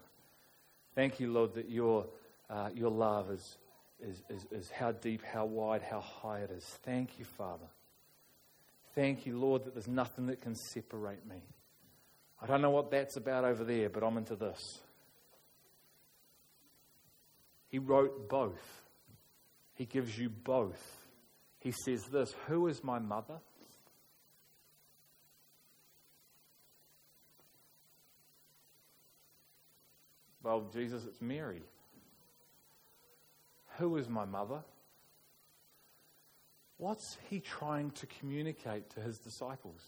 Thank 0.95 1.19
you, 1.19 1.33
Lord, 1.33 1.55
that 1.55 1.69
your, 1.69 2.07
uh, 2.49 2.69
your 2.73 2.91
love 2.91 3.31
is, 3.31 3.59
is, 4.01 4.23
is, 4.29 4.47
is 4.53 4.71
how 4.71 4.93
deep, 4.93 5.23
how 5.25 5.45
wide, 5.45 5.83
how 5.83 6.01
high 6.01 6.41
it 6.41 6.51
is. 6.51 6.65
Thank 6.85 7.19
you, 7.19 7.25
Father. 7.25 7.67
Thank 8.95 9.27
you, 9.27 9.39
Lord, 9.39 9.65
that 9.65 9.75
there's 9.75 9.89
nothing 9.89 10.27
that 10.27 10.41
can 10.41 10.55
separate 10.55 11.27
me. 11.27 11.43
I 12.41 12.47
don't 12.47 12.62
know 12.62 12.71
what 12.71 12.91
that's 12.91 13.17
about 13.17 13.45
over 13.45 13.65
there, 13.65 13.89
but 13.89 14.05
I'm 14.05 14.17
into 14.19 14.37
this. 14.37 14.81
He 17.69 17.79
wrote 17.79 18.29
both. 18.29 18.83
He 19.75 19.85
gives 19.85 20.17
you 20.17 20.29
both. 20.29 21.06
He 21.66 21.72
says 21.72 22.05
this 22.05 22.33
Who 22.46 22.68
is 22.68 22.85
my 22.85 23.00
mother? 23.00 23.40
Well, 30.44 30.70
Jesus, 30.72 31.05
it's 31.05 31.20
Mary. 31.20 31.62
Who 33.79 33.96
is 33.96 34.09
my 34.09 34.24
mother? 34.24 34.61
What's 36.76 37.16
he 37.29 37.40
trying 37.40 37.90
to 37.92 38.07
communicate 38.07 38.88
to 38.90 39.00
his 39.00 39.18
disciples? 39.18 39.81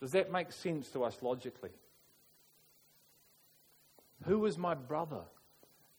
Does 0.00 0.12
that 0.12 0.30
make 0.30 0.52
sense 0.52 0.90
to 0.90 1.02
us 1.02 1.18
logically? 1.22 1.72
Who 4.26 4.46
is 4.46 4.56
my 4.56 4.74
brother? 4.74 5.22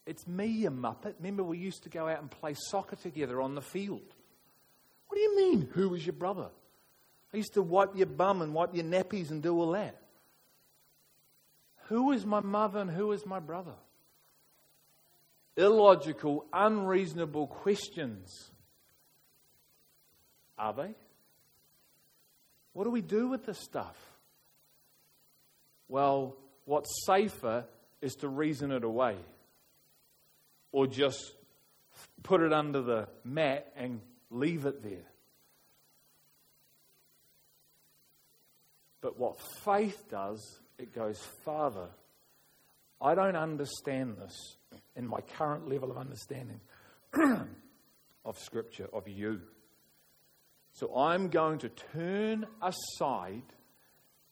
It's 0.09 0.27
me, 0.27 0.47
you 0.47 0.71
muppet. 0.71 1.13
Remember, 1.19 1.43
we 1.43 1.59
used 1.59 1.83
to 1.83 1.89
go 1.89 2.07
out 2.07 2.19
and 2.19 2.31
play 2.31 2.55
soccer 2.55 2.95
together 2.95 3.39
on 3.39 3.53
the 3.53 3.61
field. 3.61 4.15
What 5.07 5.15
do 5.15 5.21
you 5.21 5.37
mean, 5.37 5.69
who 5.73 5.89
was 5.89 6.03
your 6.03 6.13
brother? 6.13 6.47
I 7.31 7.37
used 7.37 7.53
to 7.53 7.61
wipe 7.61 7.95
your 7.95 8.07
bum 8.07 8.41
and 8.41 8.51
wipe 8.51 8.73
your 8.73 8.85
nappies 8.85 9.29
and 9.29 9.43
do 9.43 9.55
all 9.55 9.73
that. 9.73 10.01
Who 11.89 12.11
is 12.11 12.25
my 12.25 12.39
mother 12.39 12.79
and 12.79 12.89
who 12.89 13.11
is 13.11 13.23
my 13.23 13.39
brother? 13.39 13.75
Illogical, 15.55 16.43
unreasonable 16.51 17.45
questions. 17.45 18.49
Are 20.57 20.73
they? 20.73 20.95
What 22.73 22.85
do 22.85 22.89
we 22.89 23.01
do 23.01 23.27
with 23.27 23.45
this 23.45 23.59
stuff? 23.59 23.95
Well, 25.87 26.35
what's 26.65 27.05
safer 27.05 27.65
is 28.01 28.15
to 28.15 28.27
reason 28.27 28.71
it 28.71 28.83
away 28.83 29.15
or 30.71 30.87
just 30.87 31.33
put 32.23 32.41
it 32.41 32.53
under 32.53 32.81
the 32.81 33.07
mat 33.23 33.71
and 33.75 34.01
leave 34.29 34.65
it 34.65 34.83
there. 34.83 35.05
But 39.01 39.17
what 39.17 39.39
faith 39.63 40.09
does, 40.09 40.59
it 40.77 40.93
goes, 40.93 41.19
Father, 41.45 41.87
I 43.01 43.15
don't 43.15 43.37
understand 43.37 44.17
this 44.17 44.57
in 44.95 45.07
my 45.07 45.21
current 45.21 45.69
level 45.69 45.89
of 45.89 45.97
understanding 45.97 46.59
of 48.25 48.37
Scripture, 48.37 48.87
of 48.91 49.07
you. 49.07 49.39
So 50.73 50.95
I'm 50.95 51.29
going 51.29 51.59
to 51.59 51.69
turn 51.69 52.45
aside 52.61 53.43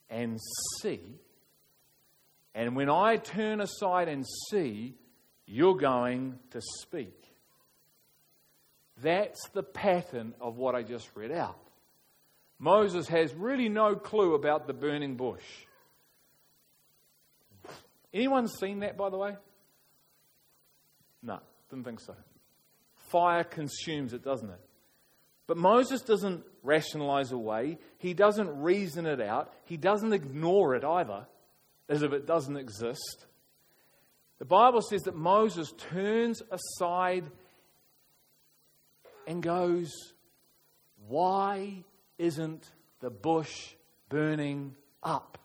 and 0.09 0.39
see. 0.81 0.99
And 2.53 2.75
when 2.75 2.89
I 2.89 3.17
turn 3.17 3.61
aside 3.61 4.07
and 4.07 4.25
see, 4.49 4.95
you're 5.47 5.77
going 5.77 6.37
to 6.51 6.61
speak. 6.81 7.13
That's 9.01 9.47
the 9.53 9.63
pattern 9.63 10.33
of 10.41 10.57
what 10.57 10.75
I 10.75 10.83
just 10.83 11.09
read 11.15 11.31
out. 11.31 11.59
Moses 12.59 13.07
has 13.07 13.33
really 13.33 13.69
no 13.69 13.95
clue 13.95 14.33
about 14.33 14.67
the 14.67 14.73
burning 14.73 15.15
bush. 15.15 15.43
Anyone 18.13 18.47
seen 18.47 18.79
that, 18.79 18.97
by 18.97 19.09
the 19.09 19.17
way? 19.17 19.35
No, 21.21 21.39
didn't 21.69 21.85
think 21.85 21.99
so. 21.99 22.15
Fire 23.09 23.43
consumes 23.43 24.13
it, 24.13 24.23
doesn't 24.23 24.49
it? 24.49 24.59
But 25.45 25.57
Moses 25.57 26.01
doesn't 26.01 26.43
rationalize 26.63 27.31
away. 27.31 27.77
He 27.99 28.13
doesn't 28.13 28.61
reason 28.61 29.05
it 29.05 29.21
out. 29.21 29.53
He 29.65 29.77
doesn't 29.77 30.11
ignore 30.11 30.75
it 30.75 30.83
either, 30.83 31.25
as 31.87 32.01
if 32.01 32.11
it 32.11 32.25
doesn't 32.25 32.57
exist. 32.57 33.25
The 34.39 34.45
Bible 34.45 34.81
says 34.81 35.03
that 35.03 35.15
Moses 35.15 35.71
turns 35.91 36.41
aside 36.51 37.25
and 39.25 39.41
goes, 39.41 39.91
Why 41.07 41.83
isn't 42.17 42.71
the 42.99 43.09
bush 43.09 43.73
burning 44.09 44.75
up? 45.01 45.37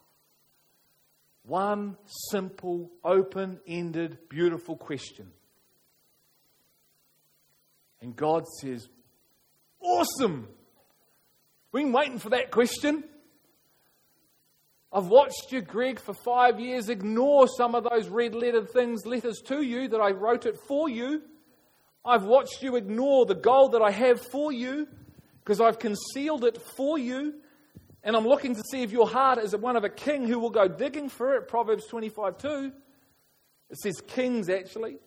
One 1.45 1.97
simple, 2.31 2.91
open 3.03 3.61
ended, 3.67 4.19
beautiful 4.29 4.77
question. 4.77 5.33
And 8.01 8.15
God 8.15 8.45
says, 8.61 8.89
Awesome. 9.81 10.49
We've 11.73 11.85
been 11.85 11.93
waiting 11.93 12.19
for 12.19 12.31
that 12.31 12.51
question. 12.51 13.05
I've 14.95 15.07
watched 15.07 15.53
you, 15.53 15.63
Greg, 15.63 15.99
for 15.99 16.13
five 16.13 16.61
years 16.61 16.91
ignore 16.91 17.49
some 17.49 17.75
of 17.75 17.85
those 17.89 18.09
red 18.09 18.35
lettered 18.35 18.71
things, 18.71 19.07
letters 19.07 19.41
to 19.47 19.63
you 19.63 19.89
that 19.89 20.01
I 20.01 20.11
wrote 20.11 20.45
it 20.45 20.59
for 20.69 20.87
you. 20.87 21.23
I've 22.05 22.25
watched 22.25 22.63
you 22.63 22.77
ignore 22.77 23.25
the 23.25 23.35
gold 23.35 23.73
that 23.73 23.81
I 23.81 23.91
have 23.91 24.21
for 24.21 24.53
you 24.53 24.87
because 25.43 25.63
I've 25.63 25.79
concealed 25.79 26.45
it 26.45 26.61
for 26.77 26.99
you. 26.99 27.35
And 28.05 28.15
I'm 28.15 28.27
looking 28.27 28.55
to 28.55 28.63
see 28.71 28.83
if 28.83 28.93
your 28.93 29.09
heart 29.09 29.39
is 29.39 29.57
one 29.57 29.77
of 29.77 29.85
a 29.85 29.89
king 29.89 30.29
who 30.29 30.39
will 30.39 30.51
go 30.51 30.69
digging 30.69 31.09
for 31.09 31.37
it. 31.37 31.49
Proverbs 31.49 31.87
25 31.87 32.37
2. 32.37 32.73
It 33.71 33.79
says 33.79 34.03
kings, 34.07 34.51
actually. 34.51 34.99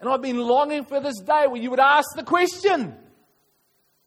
And 0.00 0.08
I've 0.08 0.22
been 0.22 0.38
longing 0.38 0.84
for 0.84 1.00
this 1.00 1.20
day 1.20 1.46
where 1.48 1.60
you 1.60 1.70
would 1.70 1.80
ask 1.80 2.08
the 2.16 2.22
question. 2.22 2.96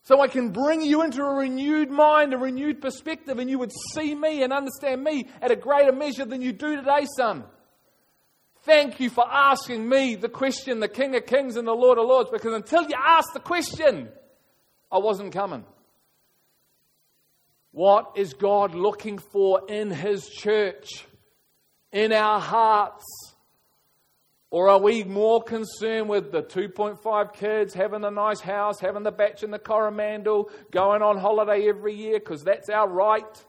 So 0.06 0.22
I 0.22 0.28
can 0.28 0.52
bring 0.52 0.84
you 0.84 1.02
into 1.02 1.24
a 1.24 1.34
renewed 1.34 1.90
mind, 1.90 2.32
a 2.36 2.38
renewed 2.38 2.80
perspective, 2.80 3.40
and 3.40 3.50
you 3.50 3.58
would 3.58 3.72
see 3.94 4.14
me 4.14 4.44
and 4.44 4.54
understand 4.54 5.04
me 5.04 5.28
at 5.42 5.50
a 5.50 5.56
greater 5.56 5.92
measure 5.92 6.26
than 6.26 6.44
you 6.44 6.54
do 6.54 6.76
today, 6.76 7.08
son. 7.18 7.44
Thank 8.66 9.00
you 9.00 9.10
for 9.10 9.26
asking 9.28 9.90
me 9.90 10.14
the 10.14 10.30
question, 10.30 10.80
the 10.80 10.88
King 10.88 11.16
of 11.16 11.26
Kings 11.26 11.56
and 11.56 11.68
the 11.68 11.74
Lord 11.74 11.98
of 11.98 12.06
Lords, 12.06 12.30
because 12.32 12.54
until 12.54 12.84
you 12.84 12.96
asked 12.96 13.34
the 13.34 13.40
question, 13.40 14.10
I 14.92 15.00
wasn't 15.00 15.34
coming. 15.34 15.66
What 17.72 18.12
is 18.16 18.36
God 18.36 18.76
looking 18.76 19.18
for 19.18 19.62
in 19.68 19.90
His 19.90 20.30
church, 20.30 21.04
in 21.92 22.14
our 22.14 22.40
hearts? 22.40 23.04
Or 24.52 24.70
are 24.70 24.80
we 24.80 25.04
more 25.04 25.44
concerned 25.44 26.08
with 26.08 26.32
the 26.32 26.42
2.5 26.42 27.34
kids, 27.34 27.74
having 27.74 28.04
a 28.04 28.12
nice 28.12 28.40
house, 28.40 28.80
having 28.80 29.04
the 29.04 29.12
bach 29.12 29.44
in 29.44 29.52
the 29.52 29.60
Coromandel, 29.60 30.50
going 30.72 31.02
on 31.02 31.18
holiday 31.18 31.68
every 31.68 31.96
year 31.96 32.20
because 32.20 32.44
that's 32.44 32.70
our 32.70 32.88
right? 32.88 33.46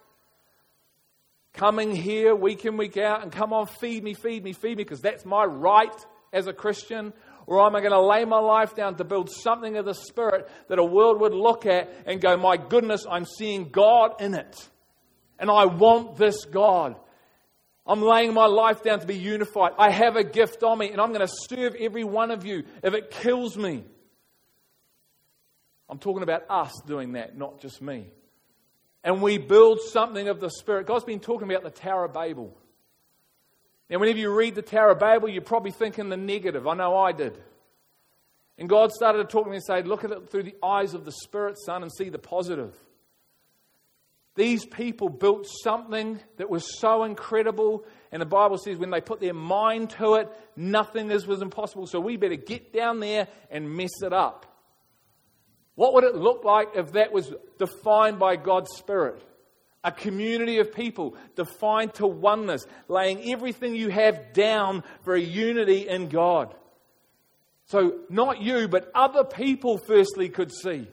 Coming 1.53 1.95
here 1.95 2.35
week 2.35 2.65
in, 2.65 2.77
week 2.77 2.97
out, 2.97 3.23
and 3.23 3.31
come 3.31 3.53
on, 3.53 3.67
feed 3.67 4.03
me, 4.03 4.15
feed 4.15 4.43
me, 4.43 4.53
feed 4.53 4.77
me 4.77 4.85
because 4.85 5.01
that's 5.01 5.25
my 5.25 5.45
right 5.45 5.95
as 6.33 6.47
a 6.47 6.53
Christian? 6.53 7.13
Or 7.47 7.65
am 7.65 7.77
I 7.77 7.81
going 7.81 7.93
to 7.93 8.01
lay 8.01 8.25
my 8.25 8.41
life 8.41 8.75
down 8.75 8.97
to 8.97 9.05
build 9.05 9.31
something 9.31 9.77
of 9.77 9.85
the 9.85 9.95
Spirit 9.95 10.49
that 10.69 10.79
a 10.79 10.85
world 10.85 11.21
would 11.21 11.33
look 11.33 11.65
at 11.65 11.95
and 12.05 12.21
go, 12.21 12.37
my 12.37 12.57
goodness, 12.57 13.07
I'm 13.09 13.25
seeing 13.25 13.69
God 13.69 14.21
in 14.21 14.35
it. 14.35 14.57
And 15.39 15.51
I 15.51 15.67
want 15.67 16.17
this 16.17 16.45
God. 16.45 16.97
I'm 17.87 18.03
laying 18.03 18.35
my 18.35 18.47
life 18.47 18.83
down 18.83 19.01
to 19.01 19.07
be 19.07 19.17
unified. 19.17 19.73
I 19.79 19.91
have 19.91 20.17
a 20.17 20.25
gift 20.25 20.63
on 20.63 20.79
me, 20.79 20.91
and 20.91 21.01
I'm 21.01 21.13
going 21.13 21.27
to 21.27 21.33
serve 21.49 21.77
every 21.77 22.03
one 22.03 22.31
of 22.31 22.45
you 22.45 22.65
if 22.83 22.95
it 22.95 23.11
kills 23.11 23.57
me. 23.57 23.85
I'm 25.89 25.99
talking 25.99 26.25
about 26.25 26.45
us 26.51 26.73
doing 26.87 27.13
that, 27.13 27.39
not 27.39 27.61
just 27.61 27.81
me. 27.81 28.07
And 29.05 29.23
we 29.23 29.39
build 29.39 29.81
something 29.81 30.27
of 30.29 30.41
the 30.41 30.51
Spirit. 30.51 30.89
God's 30.89 31.05
been 31.05 31.21
talking 31.21 31.49
about 31.49 31.63
the 31.63 31.71
Tower 31.71 32.07
of 32.07 32.13
Babel. 32.13 32.57
Now, 33.89 34.01
whenever 34.01 34.19
you 34.19 34.35
read 34.35 34.57
the 34.57 34.63
Tower 34.63 34.91
of 34.91 34.99
Babel, 34.99 35.29
you're 35.29 35.43
probably 35.43 35.71
thinking 35.71 36.09
the 36.09 36.17
negative. 36.17 36.67
I 36.67 36.75
know 36.75 36.97
I 36.97 37.13
did. 37.13 37.39
And 38.59 38.69
God 38.69 38.91
started 38.91 39.19
to 39.19 39.25
talk 39.25 39.45
to 39.45 39.51
me 39.51 39.57
and 39.57 39.65
say, 39.65 39.83
Look 39.83 40.03
at 40.03 40.11
it 40.11 40.29
through 40.29 40.45
the 40.45 40.57
eyes 40.61 40.95
of 40.95 41.05
the 41.05 41.13
Spirit, 41.13 41.57
son, 41.65 41.83
and 41.83 41.93
see 41.93 42.09
the 42.09 42.19
positive. 42.19 42.75
These 44.37 44.67
people 44.67 45.09
built 45.09 45.47
something 45.65 46.21
that 46.37 46.51
was 46.51 46.79
so 46.79 47.05
incredible. 47.05 47.85
And 48.13 48.21
the 48.21 48.27
Bible 48.27 48.59
says 48.59 48.77
when 48.77 48.91
they 48.91 49.01
put 49.01 49.19
their 49.19 49.35
mind 49.35 49.91
to 49.91 50.15
it, 50.15 50.29
nothing 50.55 51.11
is, 51.11 51.27
was 51.27 51.41
impossible. 51.41 51.87
So 51.87 52.01
we 52.01 52.17
better 52.19 52.37
get 52.37 52.73
down 52.73 53.01
there 53.01 53.29
and 53.51 53.75
mess 53.75 54.03
it 54.03 54.13
up. 54.13 54.47
What 55.75 55.95
would 55.95 56.05
it 56.05 56.15
look 56.15 56.45
like 56.45 56.69
if 56.75 56.93
that 56.93 57.13
was 57.13 57.33
defined 57.59 58.19
by 58.19 58.37
God's 58.37 58.71
Spirit? 58.77 59.23
A 59.83 59.91
community 59.91 60.59
of 60.59 60.75
people 60.75 61.17
defined 61.35 61.95
to 61.95 62.07
oneness, 62.07 62.67
laying 62.89 63.33
everything 63.33 63.75
you 63.75 63.89
have 63.89 64.33
down 64.35 64.85
for 65.05 65.15
a 65.15 65.21
unity 65.21 65.89
in 65.89 66.09
God. 66.09 66.55
So, 67.67 68.01
not 68.11 68.43
you, 68.43 68.69
but 68.69 68.91
other 68.95 69.25
people 69.25 69.79
firstly 69.79 70.29
could 70.29 70.53
see. 70.53 70.89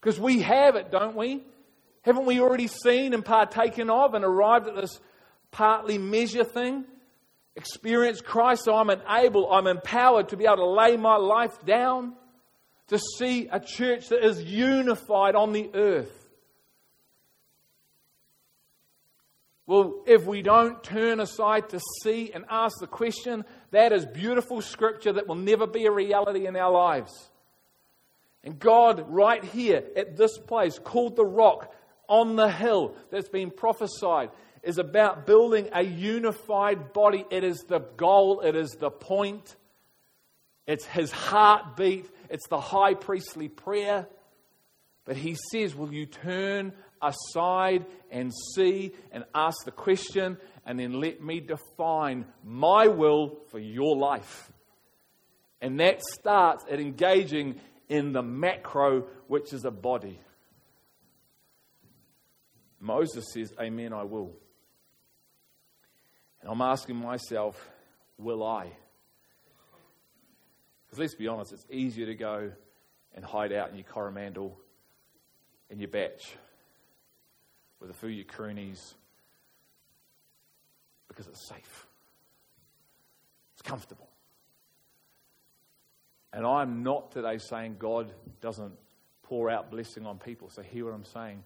Because 0.00 0.20
we 0.20 0.42
have 0.42 0.76
it, 0.76 0.90
don't 0.90 1.16
we? 1.16 1.42
Haven't 2.04 2.26
we 2.26 2.40
already 2.40 2.66
seen 2.68 3.14
and 3.14 3.24
partaken 3.24 3.88
of 3.88 4.14
and 4.14 4.24
arrived 4.24 4.68
at 4.68 4.76
this 4.76 5.00
partly 5.50 5.96
measure 5.96 6.44
thing? 6.44 6.84
Experience 7.56 8.20
Christ, 8.20 8.64
so 8.64 8.74
I'm 8.74 8.90
enabled, 8.90 9.48
I'm 9.50 9.66
empowered 9.66 10.28
to 10.30 10.36
be 10.36 10.44
able 10.44 10.56
to 10.56 10.66
lay 10.66 10.96
my 10.96 11.16
life 11.16 11.64
down, 11.64 12.14
to 12.88 12.98
see 12.98 13.48
a 13.50 13.58
church 13.58 14.08
that 14.08 14.22
is 14.22 14.42
unified 14.42 15.34
on 15.34 15.52
the 15.52 15.70
earth. 15.72 16.12
Well, 19.66 20.02
if 20.06 20.26
we 20.26 20.42
don't 20.42 20.84
turn 20.84 21.20
aside 21.20 21.70
to 21.70 21.80
see 22.02 22.32
and 22.34 22.44
ask 22.50 22.74
the 22.80 22.86
question, 22.86 23.46
that 23.70 23.92
is 23.92 24.04
beautiful 24.04 24.60
scripture 24.60 25.14
that 25.14 25.26
will 25.26 25.36
never 25.36 25.66
be 25.66 25.86
a 25.86 25.90
reality 25.90 26.46
in 26.46 26.54
our 26.54 26.70
lives. 26.70 27.30
And 28.42 28.58
God, 28.58 29.06
right 29.08 29.42
here 29.42 29.82
at 29.96 30.18
this 30.18 30.36
place, 30.36 30.78
called 30.78 31.16
the 31.16 31.24
rock, 31.24 31.74
on 32.08 32.36
the 32.36 32.50
hill 32.50 32.94
that's 33.10 33.28
been 33.28 33.50
prophesied 33.50 34.30
is 34.62 34.78
about 34.78 35.26
building 35.26 35.68
a 35.72 35.82
unified 35.82 36.92
body. 36.92 37.24
It 37.30 37.44
is 37.44 37.64
the 37.68 37.80
goal, 37.80 38.40
it 38.40 38.56
is 38.56 38.70
the 38.78 38.90
point, 38.90 39.56
it's 40.66 40.86
his 40.86 41.12
heartbeat, 41.12 42.10
it's 42.30 42.48
the 42.48 42.60
high 42.60 42.94
priestly 42.94 43.48
prayer. 43.48 44.06
But 45.04 45.16
he 45.16 45.36
says, 45.52 45.74
Will 45.74 45.92
you 45.92 46.06
turn 46.06 46.72
aside 47.02 47.84
and 48.10 48.32
see 48.54 48.92
and 49.12 49.24
ask 49.34 49.64
the 49.64 49.70
question, 49.70 50.38
and 50.64 50.80
then 50.80 50.94
let 51.00 51.22
me 51.22 51.40
define 51.40 52.24
my 52.42 52.86
will 52.86 53.38
for 53.50 53.58
your 53.58 53.96
life? 53.96 54.50
And 55.60 55.80
that 55.80 56.02
starts 56.02 56.64
at 56.70 56.80
engaging 56.80 57.60
in 57.88 58.12
the 58.12 58.22
macro, 58.22 59.06
which 59.28 59.52
is 59.52 59.64
a 59.64 59.70
body. 59.70 60.20
Moses 62.84 63.24
says, 63.32 63.50
Amen, 63.58 63.94
I 63.94 64.02
will. 64.02 64.30
And 66.42 66.50
I'm 66.50 66.60
asking 66.60 66.96
myself, 66.96 67.70
will 68.18 68.44
I? 68.44 68.70
Because 70.84 70.98
let's 70.98 71.14
be 71.14 71.26
honest, 71.26 71.54
it's 71.54 71.64
easier 71.70 72.04
to 72.04 72.14
go 72.14 72.52
and 73.14 73.24
hide 73.24 73.52
out 73.52 73.70
in 73.70 73.76
your 73.76 73.84
Coromandel, 73.84 74.54
in 75.70 75.80
your 75.80 75.88
bach, 75.88 76.20
with 77.80 77.88
a 77.88 77.94
few 77.94 78.10
of 78.10 78.14
your 78.14 78.24
croonies, 78.26 78.92
because 81.08 81.26
it's 81.26 81.48
safe. 81.48 81.86
It's 83.54 83.62
comfortable. 83.62 84.10
And 86.34 86.44
I'm 86.44 86.82
not 86.82 87.12
today 87.12 87.38
saying 87.38 87.76
God 87.78 88.12
doesn't 88.42 88.74
pour 89.22 89.48
out 89.48 89.70
blessing 89.70 90.04
on 90.04 90.18
people. 90.18 90.50
So 90.50 90.60
hear 90.60 90.84
what 90.84 90.92
I'm 90.92 91.06
saying. 91.06 91.44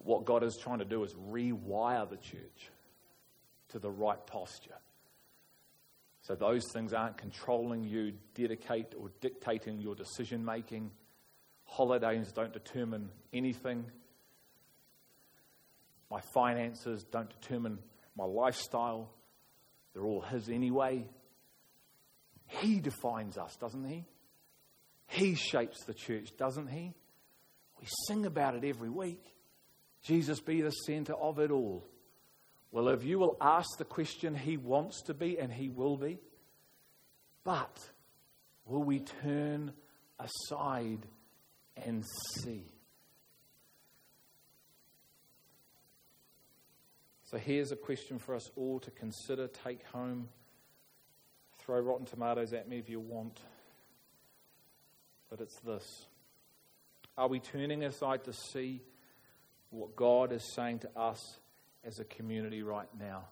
But 0.00 0.06
what 0.06 0.24
God 0.24 0.42
is 0.42 0.56
trying 0.56 0.78
to 0.78 0.84
do 0.86 1.04
is 1.04 1.14
rewire 1.14 2.08
the 2.08 2.16
church 2.16 2.70
to 3.68 3.78
the 3.78 3.90
right 3.90 4.24
posture. 4.26 4.78
So 6.22 6.34
those 6.34 6.62
things 6.72 6.92
aren't 6.94 7.18
controlling 7.18 7.84
you, 7.84 8.14
dedicate 8.34 8.94
or 8.98 9.10
dictating 9.20 9.78
your 9.78 9.94
decision 9.94 10.44
making. 10.44 10.90
Holidays 11.64 12.32
don't 12.32 12.52
determine 12.52 13.10
anything. 13.32 13.84
My 16.10 16.20
finances 16.34 17.04
don't 17.10 17.30
determine 17.40 17.78
my 18.16 18.24
lifestyle. 18.24 19.10
They're 19.92 20.04
all 20.04 20.22
His 20.22 20.48
anyway. 20.48 21.08
He 22.46 22.80
defines 22.80 23.36
us, 23.38 23.56
doesn't 23.56 23.84
He? 23.84 24.06
He 25.06 25.34
shapes 25.34 25.84
the 25.84 25.94
church, 25.94 26.30
doesn't 26.38 26.68
He? 26.68 26.94
We 27.78 27.86
sing 28.08 28.24
about 28.26 28.56
it 28.56 28.64
every 28.64 28.90
week. 28.90 29.22
Jesus 30.02 30.40
be 30.40 30.62
the 30.62 30.70
center 30.70 31.14
of 31.14 31.38
it 31.38 31.50
all. 31.50 31.86
Well, 32.72 32.88
if 32.88 33.04
you 33.04 33.18
will 33.18 33.36
ask 33.40 33.68
the 33.78 33.84
question 33.84 34.34
he 34.34 34.56
wants 34.56 35.02
to 35.02 35.14
be, 35.14 35.38
and 35.38 35.52
he 35.52 35.68
will 35.68 35.96
be, 35.96 36.18
but 37.44 37.78
will 38.64 38.82
we 38.82 39.00
turn 39.00 39.72
aside 40.18 41.06
and 41.84 42.04
see? 42.38 42.64
So 47.24 47.38
here's 47.38 47.70
a 47.70 47.76
question 47.76 48.18
for 48.18 48.34
us 48.34 48.50
all 48.56 48.80
to 48.80 48.90
consider, 48.90 49.46
take 49.46 49.84
home. 49.86 50.28
Throw 51.58 51.78
rotten 51.78 52.06
tomatoes 52.06 52.52
at 52.52 52.68
me 52.68 52.78
if 52.78 52.88
you 52.88 52.98
want. 52.98 53.38
But 55.28 55.40
it's 55.40 55.58
this 55.60 56.06
Are 57.16 57.28
we 57.28 57.38
turning 57.38 57.84
aside 57.84 58.24
to 58.24 58.32
see? 58.32 58.82
What 59.70 59.96
God 59.96 60.32
is 60.32 60.52
saying 60.54 60.80
to 60.80 60.90
us 60.98 61.38
as 61.84 61.98
a 61.98 62.04
community 62.04 62.62
right 62.62 62.88
now? 62.98 63.24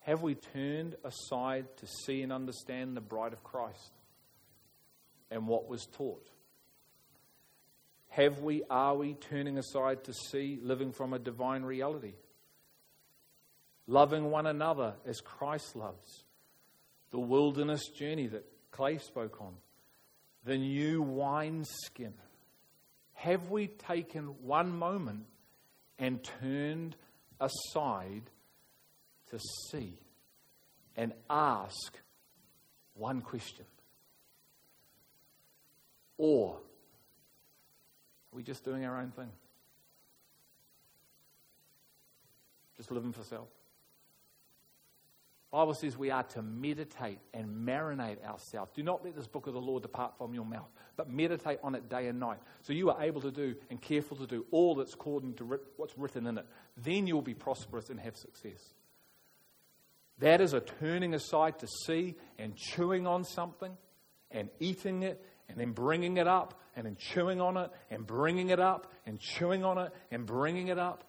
Have 0.00 0.22
we 0.22 0.34
turned 0.34 0.96
aside 1.04 1.66
to 1.76 1.86
see 1.86 2.22
and 2.22 2.32
understand 2.32 2.96
the 2.96 3.00
bride 3.00 3.32
of 3.32 3.44
Christ 3.44 3.92
and 5.30 5.46
what 5.46 5.68
was 5.68 5.86
taught? 5.86 6.26
Have 8.08 8.40
we, 8.40 8.64
are 8.68 8.96
we 8.96 9.14
turning 9.14 9.56
aside 9.56 10.04
to 10.04 10.12
see 10.12 10.58
living 10.60 10.92
from 10.92 11.12
a 11.12 11.18
divine 11.18 11.62
reality? 11.62 12.14
Loving 13.86 14.30
one 14.30 14.46
another 14.46 14.94
as 15.06 15.20
Christ 15.20 15.76
loves. 15.76 16.24
The 17.10 17.20
wilderness 17.20 17.88
journey 17.88 18.26
that 18.28 18.44
Clay 18.72 18.98
spoke 18.98 19.40
on. 19.40 19.54
The 20.44 20.56
new 20.56 21.02
wineskin 21.02 22.14
have 23.20 23.50
we 23.50 23.66
taken 23.66 24.24
one 24.42 24.72
moment 24.72 25.26
and 25.98 26.26
turned 26.40 26.96
aside 27.38 28.22
to 29.30 29.38
see 29.70 29.92
and 30.96 31.12
ask 31.28 31.98
one 32.94 33.20
question? 33.20 33.66
Or 36.16 36.54
are 36.54 38.36
we 38.36 38.42
just 38.42 38.64
doing 38.64 38.86
our 38.86 38.98
own 38.98 39.10
thing? 39.10 39.30
Just 42.78 42.90
living 42.90 43.12
for 43.12 43.22
self? 43.22 43.48
Bible 45.50 45.74
says 45.74 45.98
we 45.98 46.10
are 46.10 46.22
to 46.22 46.40
meditate 46.40 47.18
and 47.34 47.66
marinate 47.68 48.24
ourselves. 48.24 48.70
Do 48.74 48.82
not 48.82 49.04
let 49.04 49.14
this 49.14 49.26
book 49.26 49.46
of 49.46 49.52
the 49.52 49.60
Lord 49.60 49.82
depart 49.82 50.16
from 50.16 50.32
your 50.32 50.46
mouth, 50.46 50.70
but 51.00 51.08
meditate 51.08 51.58
on 51.62 51.74
it 51.74 51.88
day 51.88 52.08
and 52.08 52.20
night. 52.20 52.36
So 52.60 52.74
you 52.74 52.90
are 52.90 53.02
able 53.02 53.22
to 53.22 53.30
do 53.30 53.54
and 53.70 53.80
careful 53.80 54.18
to 54.18 54.26
do 54.26 54.44
all 54.50 54.74
that's 54.74 54.92
according 54.92 55.32
to 55.36 55.58
what's 55.78 55.96
written 55.96 56.26
in 56.26 56.36
it. 56.36 56.44
Then 56.76 57.06
you'll 57.06 57.22
be 57.22 57.32
prosperous 57.32 57.88
and 57.88 57.98
have 57.98 58.18
success. 58.18 58.74
That 60.18 60.42
is 60.42 60.52
a 60.52 60.60
turning 60.60 61.14
aside 61.14 61.58
to 61.60 61.66
see 61.86 62.16
and 62.38 62.54
chewing 62.54 63.06
on 63.06 63.24
something 63.24 63.74
and 64.30 64.50
eating 64.58 65.02
it 65.02 65.24
and 65.48 65.56
then 65.56 65.72
bringing 65.72 66.18
it 66.18 66.28
up 66.28 66.60
and 66.76 66.84
then 66.84 66.98
chewing 66.98 67.40
on 67.40 67.56
it 67.56 67.70
and 67.90 68.06
bringing 68.06 68.50
it 68.50 68.60
up 68.60 68.92
and 69.06 69.18
chewing 69.18 69.64
on 69.64 69.78
it 69.78 69.94
and 70.10 70.26
bringing 70.26 70.68
it 70.68 70.78
up. 70.78 71.04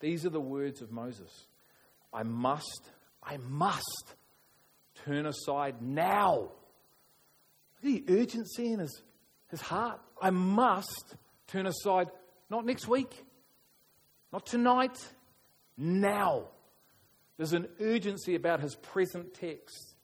These 0.00 0.24
are 0.24 0.30
the 0.30 0.40
words 0.40 0.80
of 0.80 0.90
Moses. 0.90 1.46
I 2.10 2.22
must, 2.22 2.90
I 3.22 3.36
must 3.36 4.14
turn 5.04 5.26
aside 5.26 5.80
now. 5.80 6.48
The 7.82 8.04
urgency 8.08 8.72
in 8.72 8.80
his, 8.80 9.02
his 9.48 9.60
heart. 9.60 10.00
I 10.20 10.30
must 10.30 11.14
turn 11.46 11.66
aside, 11.66 12.08
not 12.50 12.64
next 12.64 12.88
week, 12.88 13.24
not 14.32 14.46
tonight, 14.46 14.98
now. 15.76 16.44
There's 17.36 17.52
an 17.52 17.68
urgency 17.80 18.34
about 18.34 18.60
his 18.60 18.74
present 18.76 19.34
text 19.34 19.94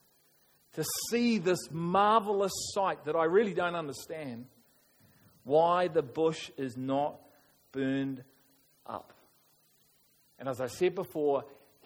to 0.74 0.84
see 1.10 1.38
this 1.38 1.70
marvelous 1.70 2.52
sight 2.74 3.04
that 3.04 3.16
I 3.16 3.24
really 3.24 3.54
don't 3.54 3.74
understand 3.74 4.46
why 5.44 5.88
the 5.88 6.02
bush 6.02 6.50
is 6.56 6.76
not 6.76 7.20
burned 7.72 8.22
up. 8.86 9.12
And 10.38 10.48
as 10.48 10.60
I 10.60 10.66
said 10.66 10.94
before, 10.94 11.44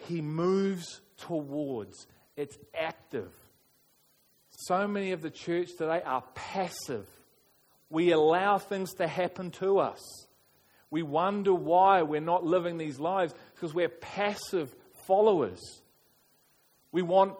he 0.09 0.21
moves 0.21 1.01
towards, 1.17 2.07
it's 2.37 2.57
active. 2.74 3.30
So 4.51 4.87
many 4.87 5.12
of 5.12 5.22
the 5.22 5.30
church 5.30 5.70
today 5.76 6.03
are 6.05 6.22
passive. 6.34 7.07
We 7.91 8.12
allow 8.12 8.59
things 8.59 8.95
to 8.95 9.07
happen 9.07 9.51
to 9.53 9.78
us. 9.78 10.01
We 10.91 11.03
wonder 11.03 11.55
why 11.55 12.03
we're 12.03 12.20
not 12.20 12.45
living 12.45 12.78
these 12.78 12.99
lives 12.99 13.34
because 13.55 13.74
we're 13.74 13.89
passive 13.89 14.74
followers. 15.07 15.61
We 16.93 17.03
want, 17.03 17.34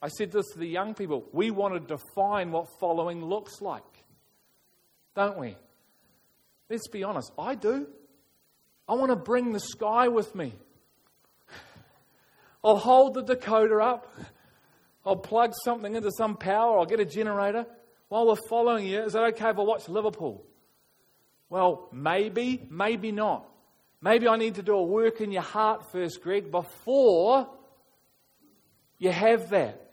I 0.00 0.08
said 0.08 0.32
this 0.32 0.46
to 0.52 0.58
the 0.58 0.66
young 0.66 0.94
people, 0.94 1.24
we 1.32 1.50
want 1.50 1.74
to 1.74 1.80
define 1.80 2.50
what 2.50 2.66
following 2.80 3.24
looks 3.24 3.60
like. 3.60 3.82
Don't 5.14 5.38
we? 5.38 5.56
Let's 6.70 6.88
be 6.88 7.04
honest, 7.04 7.30
I 7.38 7.54
do. 7.54 7.86
I 8.88 8.94
want 8.94 9.10
to 9.10 9.16
bring 9.16 9.52
the 9.52 9.60
sky 9.60 10.08
with 10.08 10.34
me. 10.34 10.52
I'll 12.64 12.76
hold 12.76 13.14
the 13.14 13.22
decoder 13.22 13.82
up. 13.82 14.14
I'll 15.04 15.16
plug 15.16 15.52
something 15.64 15.94
into 15.94 16.10
some 16.16 16.36
power. 16.36 16.78
I'll 16.78 16.86
get 16.86 17.00
a 17.00 17.04
generator. 17.04 17.66
While 18.08 18.28
we're 18.28 18.36
following 18.48 18.86
you, 18.86 19.02
is 19.02 19.14
it 19.14 19.18
okay 19.18 19.50
if 19.50 19.58
I 19.58 19.62
watch 19.62 19.88
Liverpool? 19.88 20.44
Well, 21.48 21.88
maybe, 21.92 22.66
maybe 22.70 23.10
not. 23.10 23.48
Maybe 24.00 24.28
I 24.28 24.36
need 24.36 24.56
to 24.56 24.62
do 24.62 24.74
a 24.74 24.82
work 24.82 25.20
in 25.20 25.32
your 25.32 25.42
heart 25.42 25.90
first, 25.92 26.22
Greg, 26.22 26.50
before 26.50 27.48
you 28.98 29.10
have 29.10 29.50
that. 29.50 29.90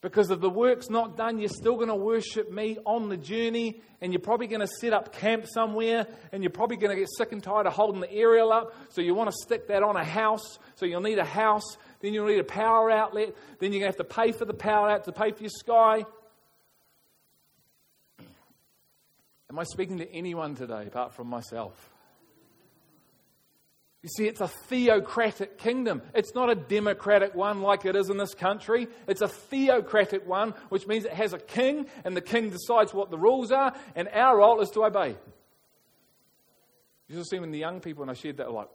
Because 0.00 0.30
if 0.30 0.40
the 0.40 0.50
work's 0.50 0.90
not 0.90 1.16
done, 1.16 1.38
you're 1.38 1.48
still 1.48 1.76
going 1.76 1.88
to 1.88 1.94
worship 1.94 2.52
me 2.52 2.76
on 2.84 3.08
the 3.08 3.16
journey, 3.16 3.80
and 4.02 4.12
you're 4.12 4.20
probably 4.20 4.46
going 4.46 4.60
to 4.60 4.66
set 4.66 4.92
up 4.92 5.14
camp 5.14 5.46
somewhere, 5.46 6.06
and 6.30 6.42
you're 6.42 6.50
probably 6.50 6.76
going 6.76 6.94
to 6.94 7.00
get 7.00 7.08
sick 7.16 7.32
and 7.32 7.42
tired 7.42 7.66
of 7.66 7.72
holding 7.72 8.02
the 8.02 8.12
aerial 8.12 8.52
up. 8.52 8.74
So 8.90 9.00
you 9.00 9.14
want 9.14 9.30
to 9.30 9.36
stick 9.44 9.68
that 9.68 9.82
on 9.82 9.96
a 9.96 10.04
house. 10.04 10.58
So 10.74 10.84
you'll 10.84 11.00
need 11.00 11.18
a 11.18 11.24
house, 11.24 11.78
then 12.04 12.12
you'll 12.12 12.26
need 12.26 12.38
a 12.38 12.44
power 12.44 12.90
outlet, 12.90 13.34
then 13.58 13.72
you're 13.72 13.80
going 13.80 13.92
to 13.92 13.98
have 13.98 14.08
to 14.08 14.14
pay 14.14 14.32
for 14.32 14.44
the 14.44 14.54
power 14.54 14.90
outlet 14.90 15.04
to 15.04 15.12
pay 15.12 15.30
for 15.32 15.42
your 15.42 15.50
sky. 15.50 16.04
Am 19.48 19.58
I 19.58 19.64
speaking 19.64 19.98
to 19.98 20.12
anyone 20.12 20.54
today 20.54 20.86
apart 20.86 21.14
from 21.14 21.28
myself? 21.28 21.90
You 24.02 24.10
see, 24.10 24.26
it's 24.26 24.42
a 24.42 24.48
theocratic 24.48 25.56
kingdom. 25.56 26.02
It's 26.14 26.34
not 26.34 26.50
a 26.50 26.54
democratic 26.54 27.34
one 27.34 27.62
like 27.62 27.86
it 27.86 27.96
is 27.96 28.10
in 28.10 28.18
this 28.18 28.34
country. 28.34 28.86
It's 29.06 29.22
a 29.22 29.28
theocratic 29.28 30.26
one, 30.26 30.52
which 30.68 30.86
means 30.86 31.06
it 31.06 31.12
has 31.14 31.32
a 31.32 31.38
king, 31.38 31.86
and 32.04 32.14
the 32.14 32.20
king 32.20 32.50
decides 32.50 32.92
what 32.92 33.10
the 33.10 33.16
rules 33.16 33.50
are, 33.50 33.72
and 33.94 34.08
our 34.08 34.38
role 34.38 34.60
is 34.60 34.68
to 34.70 34.84
obey. 34.84 35.16
You 37.08 37.16
just 37.16 37.30
see 37.30 37.38
when 37.38 37.50
the 37.50 37.58
young 37.58 37.80
people, 37.80 38.02
and 38.02 38.10
I 38.10 38.14
shared 38.14 38.36
that, 38.38 38.52
like, 38.52 38.68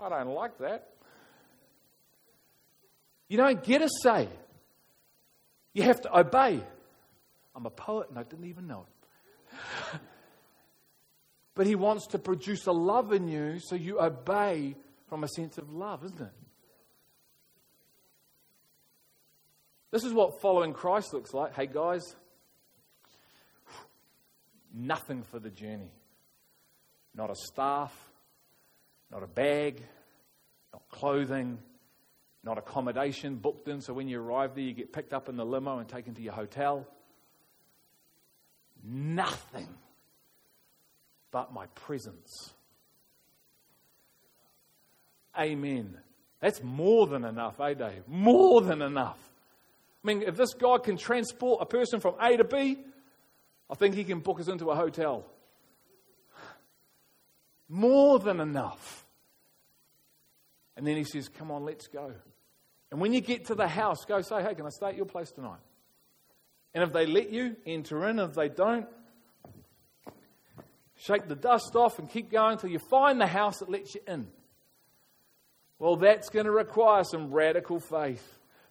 I 0.00 0.08
don't 0.08 0.34
like 0.34 0.58
that. 0.58 0.88
You 3.28 3.36
don't 3.36 3.62
get 3.62 3.82
a 3.82 3.88
say. 4.02 4.28
You 5.72 5.82
have 5.82 6.00
to 6.02 6.18
obey. 6.18 6.62
I'm 7.54 7.66
a 7.66 7.70
poet 7.70 8.08
and 8.08 8.18
I 8.18 8.22
didn't 8.22 8.46
even 8.46 8.66
know 8.66 8.86
it. 8.86 10.00
But 11.54 11.66
He 11.66 11.74
wants 11.74 12.08
to 12.08 12.18
produce 12.18 12.66
a 12.66 12.72
love 12.72 13.14
in 13.14 13.28
you 13.28 13.58
so 13.60 13.76
you 13.76 13.98
obey 13.98 14.76
from 15.08 15.24
a 15.24 15.28
sense 15.28 15.56
of 15.56 15.72
love, 15.72 16.04
isn't 16.04 16.20
it? 16.20 16.32
This 19.90 20.04
is 20.04 20.12
what 20.12 20.42
following 20.42 20.74
Christ 20.74 21.14
looks 21.14 21.32
like. 21.32 21.54
Hey, 21.54 21.66
guys, 21.66 22.02
nothing 24.74 25.22
for 25.22 25.38
the 25.38 25.48
journey. 25.48 25.90
Not 27.14 27.30
a 27.30 27.34
staff, 27.34 27.90
not 29.10 29.22
a 29.22 29.26
bag, 29.26 29.82
not 30.72 30.82
clothing, 30.90 31.58
not 32.44 32.58
accommodation 32.58 33.36
booked 33.36 33.68
in 33.68 33.80
so 33.80 33.92
when 33.92 34.08
you 34.08 34.20
arrive 34.20 34.54
there 34.54 34.64
you 34.64 34.72
get 34.72 34.92
picked 34.92 35.12
up 35.12 35.28
in 35.28 35.36
the 35.36 35.44
limo 35.44 35.78
and 35.78 35.88
taken 35.88 36.14
to 36.14 36.22
your 36.22 36.32
hotel. 36.32 36.86
Nothing 38.84 39.68
but 41.32 41.52
my 41.52 41.66
presence. 41.74 42.52
Amen. 45.38 45.98
That's 46.40 46.62
more 46.62 47.06
than 47.06 47.24
enough, 47.24 47.60
eh, 47.60 47.74
Dave? 47.74 48.06
More 48.06 48.60
than 48.60 48.80
enough. 48.80 49.18
I 50.04 50.06
mean, 50.06 50.22
if 50.22 50.36
this 50.36 50.54
God 50.54 50.84
can 50.84 50.96
transport 50.96 51.60
a 51.60 51.66
person 51.66 51.98
from 51.98 52.14
A 52.20 52.36
to 52.36 52.44
B, 52.44 52.78
I 53.68 53.74
think 53.74 53.96
he 53.96 54.04
can 54.04 54.20
book 54.20 54.38
us 54.38 54.46
into 54.46 54.70
a 54.70 54.76
hotel. 54.76 55.24
More 57.68 58.18
than 58.18 58.40
enough. 58.40 59.04
And 60.76 60.86
then 60.86 60.96
he 60.96 61.04
says, 61.04 61.28
Come 61.28 61.50
on, 61.50 61.64
let's 61.64 61.86
go. 61.88 62.12
And 62.90 63.00
when 63.00 63.12
you 63.12 63.20
get 63.20 63.46
to 63.46 63.54
the 63.54 63.66
house, 63.66 64.04
go 64.04 64.20
say, 64.20 64.42
Hey, 64.42 64.54
can 64.54 64.66
I 64.66 64.70
stay 64.70 64.88
at 64.88 64.96
your 64.96 65.06
place 65.06 65.30
tonight? 65.30 65.60
And 66.74 66.84
if 66.84 66.92
they 66.92 67.06
let 67.06 67.30
you, 67.30 67.56
enter 67.64 68.06
in. 68.08 68.18
If 68.18 68.34
they 68.34 68.48
don't, 68.48 68.86
shake 70.96 71.26
the 71.26 71.34
dust 71.34 71.74
off 71.74 71.98
and 71.98 72.10
keep 72.10 72.30
going 72.30 72.52
until 72.52 72.70
you 72.70 72.78
find 72.78 73.20
the 73.20 73.26
house 73.26 73.58
that 73.58 73.70
lets 73.70 73.94
you 73.94 74.02
in. 74.06 74.26
Well, 75.78 75.96
that's 75.96 76.28
going 76.28 76.46
to 76.46 76.52
require 76.52 77.04
some 77.04 77.30
radical 77.30 77.80
faith. 77.80 78.22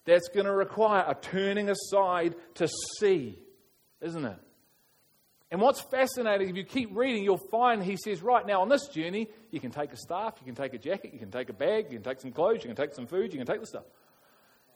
That's 0.06 0.28
going 0.30 0.46
to 0.46 0.54
require 0.54 1.04
a 1.08 1.16
turning 1.16 1.70
aside 1.70 2.36
to 2.56 2.68
see, 3.00 3.40
isn't 4.02 4.26
it? 4.26 4.38
And 5.56 5.62
what's 5.62 5.80
fascinating, 5.80 6.50
if 6.50 6.58
you 6.58 6.66
keep 6.66 6.90
reading, 6.92 7.24
you'll 7.24 7.38
find 7.38 7.82
he 7.82 7.96
says, 7.96 8.22
right 8.22 8.46
now 8.46 8.62
on 8.62 8.68
this 8.68 8.90
journey, 8.90 9.30
you 9.52 9.62
can 9.62 9.72
take 9.72 9.94
a 9.94 9.96
staff, 9.96 10.34
you 10.42 10.46
can 10.46 10.54
take 10.54 10.74
a 10.74 10.78
jacket, 10.78 11.14
you 11.14 11.18
can 11.18 11.32
take 11.32 11.48
a 11.48 11.54
bag, 11.54 11.86
you 11.90 11.98
can 11.98 12.04
take 12.04 12.20
some 12.20 12.34
clothes, 12.34 12.58
you 12.62 12.68
can 12.68 12.76
take 12.76 12.94
some 12.94 13.08
food, 13.08 13.32
you 13.32 13.38
can 13.40 13.48
take 13.48 13.62
the 13.62 13.66
stuff. 13.66 13.86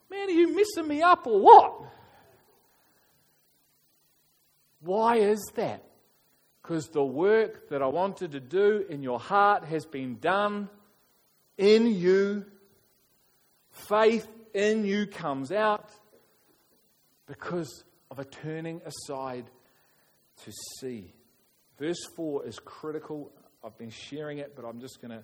Man, 0.09 0.30
are 0.30 0.32
you 0.32 0.55
messing 0.55 0.88
me 0.88 1.01
up 1.01 1.27
or 1.27 1.41
what? 1.41 1.82
Why 4.80 5.17
is 5.17 5.51
that? 5.55 5.84
Because 6.61 6.88
the 6.88 7.03
work 7.03 7.67
that 7.71 7.82
I 7.82 7.88
wanted 7.88 8.32
to 8.32 8.39
do 8.39 8.86
in 8.88 9.03
your 9.03 9.19
heart 9.19 9.65
has 9.65 9.86
been 9.86 10.17
done 10.19 10.69
in 11.57 11.93
you. 11.93 12.45
Faith 13.89 14.30
in 14.53 14.86
you 14.86 15.07
comes 15.07 15.51
out 15.51 15.89
because 17.27 17.84
of 18.09 18.19
a 18.19 18.23
turning 18.23 18.80
aside 18.86 19.43
to 20.45 20.51
see. 20.79 21.13
Verse 21.77 22.03
4 22.15 22.45
is 22.45 22.59
critical. 22.59 23.31
I've 23.63 23.77
been 23.77 23.89
sharing 23.89 24.39
it, 24.39 24.55
but 24.55 24.65
I'm 24.65 24.79
just 24.79 25.01
going 25.01 25.11
to 25.11 25.23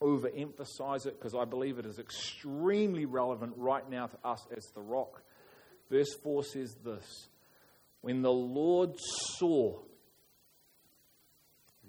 overemphasize 0.00 1.06
it 1.06 1.18
because 1.18 1.34
I 1.34 1.44
believe 1.44 1.78
it 1.78 1.86
is 1.86 1.98
extremely 1.98 3.04
relevant 3.04 3.54
right 3.56 3.88
now 3.88 4.06
to 4.06 4.18
us 4.24 4.46
as 4.56 4.64
the 4.74 4.80
rock. 4.80 5.22
Verse 5.90 6.14
4 6.22 6.44
says 6.44 6.76
this 6.84 7.28
When 8.00 8.22
the 8.22 8.32
Lord 8.32 8.92
saw 9.36 9.80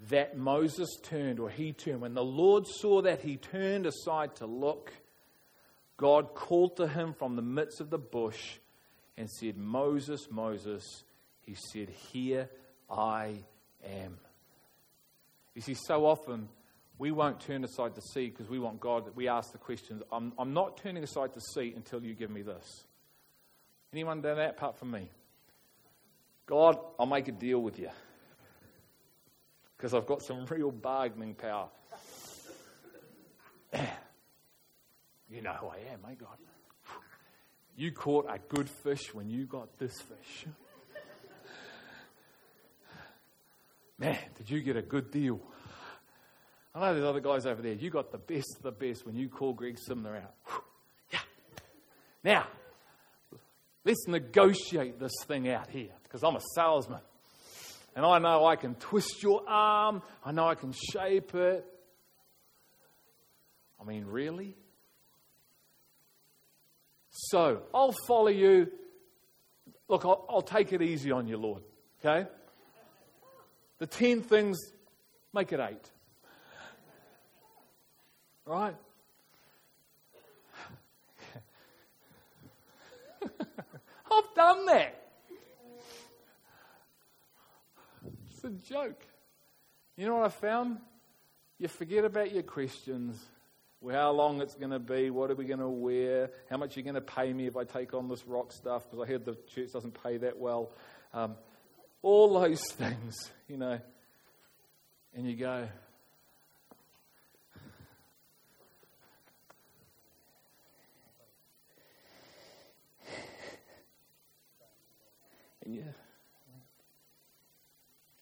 that 0.08 0.36
Moses 0.36 0.88
turned, 1.02 1.38
or 1.38 1.50
he 1.50 1.72
turned, 1.72 2.00
when 2.00 2.14
the 2.14 2.24
Lord 2.24 2.66
saw 2.66 3.02
that 3.02 3.20
he 3.20 3.36
turned 3.36 3.86
aside 3.86 4.36
to 4.36 4.46
look, 4.46 4.92
God 5.96 6.34
called 6.34 6.76
to 6.76 6.88
him 6.88 7.12
from 7.12 7.36
the 7.36 7.42
midst 7.42 7.80
of 7.80 7.90
the 7.90 7.98
bush 7.98 8.56
and 9.16 9.30
said, 9.30 9.56
Moses, 9.58 10.28
Moses. 10.30 11.04
He 11.42 11.54
said, 11.72 11.90
Here 11.90 12.48
I 12.90 13.44
am. 13.84 14.18
You 15.54 15.62
see, 15.62 15.74
so 15.74 16.06
often 16.06 16.48
we 16.98 17.10
won't 17.12 17.40
turn 17.40 17.64
aside 17.64 17.94
to 17.94 18.02
see 18.02 18.28
because 18.28 18.48
we 18.48 18.58
want 18.58 18.80
God. 18.80 19.04
We 19.14 19.28
ask 19.28 19.52
the 19.52 19.58
questions. 19.58 20.02
I'm, 20.12 20.32
I'm 20.38 20.52
not 20.52 20.76
turning 20.76 21.02
aside 21.02 21.32
to 21.34 21.40
see 21.54 21.72
until 21.74 22.02
you 22.02 22.14
give 22.14 22.30
me 22.30 22.42
this. 22.42 22.84
Anyone 23.92 24.20
done 24.20 24.36
that 24.36 24.50
apart 24.50 24.78
from 24.78 24.90
me? 24.90 25.08
God, 26.46 26.78
I'll 26.98 27.06
make 27.06 27.28
a 27.28 27.32
deal 27.32 27.60
with 27.60 27.78
you 27.78 27.90
because 29.76 29.94
I've 29.94 30.06
got 30.06 30.22
some 30.22 30.44
real 30.50 30.70
bargaining 30.70 31.34
power. 31.34 31.68
you 35.30 35.40
know 35.40 35.52
who 35.52 35.68
I 35.68 35.78
am, 35.92 36.00
eh, 36.10 36.14
God? 36.18 36.36
You 37.76 37.92
caught 37.92 38.26
a 38.28 38.38
good 38.54 38.68
fish 38.68 39.14
when 39.14 39.30
you 39.30 39.46
got 39.46 39.78
this 39.78 39.94
fish. 40.00 40.46
Man, 44.00 44.16
did 44.38 44.48
you 44.48 44.62
get 44.62 44.76
a 44.76 44.82
good 44.82 45.10
deal? 45.10 45.38
I 46.74 46.80
know 46.80 46.94
there's 46.94 47.04
other 47.04 47.20
guys 47.20 47.44
over 47.44 47.60
there. 47.60 47.74
You 47.74 47.90
got 47.90 48.10
the 48.10 48.18
best 48.18 48.56
of 48.56 48.62
the 48.62 48.72
best 48.72 49.04
when 49.04 49.14
you 49.14 49.28
call 49.28 49.52
Greg 49.52 49.76
Simnor 49.76 50.16
out. 50.16 50.34
Yeah. 51.12 51.18
Now, 52.24 52.46
let's 53.84 54.08
negotiate 54.08 54.98
this 54.98 55.12
thing 55.26 55.50
out 55.50 55.68
here 55.68 55.90
because 56.04 56.24
I'm 56.24 56.34
a 56.34 56.40
salesman. 56.54 57.00
And 57.94 58.06
I 58.06 58.18
know 58.20 58.46
I 58.46 58.56
can 58.56 58.74
twist 58.76 59.22
your 59.22 59.42
arm, 59.46 60.02
I 60.24 60.32
know 60.32 60.48
I 60.48 60.54
can 60.54 60.72
shape 60.72 61.34
it. 61.34 61.66
I 63.78 63.84
mean, 63.84 64.06
really? 64.06 64.56
So, 67.10 67.62
I'll 67.74 67.94
follow 68.06 68.28
you. 68.28 68.68
Look, 69.88 70.06
I'll, 70.06 70.24
I'll 70.30 70.42
take 70.42 70.72
it 70.72 70.80
easy 70.80 71.10
on 71.10 71.26
you, 71.26 71.36
Lord. 71.36 71.62
Okay? 71.98 72.28
The 73.80 73.86
10 73.86 74.22
things, 74.22 74.72
make 75.32 75.52
it 75.54 75.58
8. 75.58 75.74
Right? 78.44 78.76
I've 84.12 84.34
done 84.36 84.66
that. 84.66 84.96
It's 88.30 88.44
a 88.44 88.50
joke. 88.50 89.02
You 89.96 90.06
know 90.06 90.16
what 90.16 90.26
I 90.26 90.28
found? 90.28 90.76
You 91.58 91.68
forget 91.68 92.04
about 92.04 92.32
your 92.32 92.42
questions. 92.42 93.18
How 93.90 94.10
long 94.10 94.42
it's 94.42 94.54
going 94.56 94.72
to 94.72 94.78
be? 94.78 95.08
What 95.08 95.30
are 95.30 95.34
we 95.34 95.46
going 95.46 95.60
to 95.60 95.68
wear? 95.68 96.30
How 96.50 96.58
much 96.58 96.76
are 96.76 96.80
you 96.80 96.84
going 96.84 96.96
to 96.96 97.00
pay 97.00 97.32
me 97.32 97.46
if 97.46 97.56
I 97.56 97.64
take 97.64 97.94
on 97.94 98.08
this 98.08 98.26
rock 98.26 98.52
stuff? 98.52 98.84
Because 98.90 99.02
I 99.02 99.10
heard 99.10 99.24
the 99.24 99.38
church 99.54 99.72
doesn't 99.72 100.02
pay 100.02 100.18
that 100.18 100.38
well. 100.38 100.70
Um, 101.14 101.36
all 102.02 102.40
those 102.40 102.62
things, 102.72 103.30
you 103.48 103.56
know. 103.56 103.78
And 105.14 105.28
you 105.28 105.36
go, 105.36 105.66
and 115.64 115.74
you, 115.74 115.82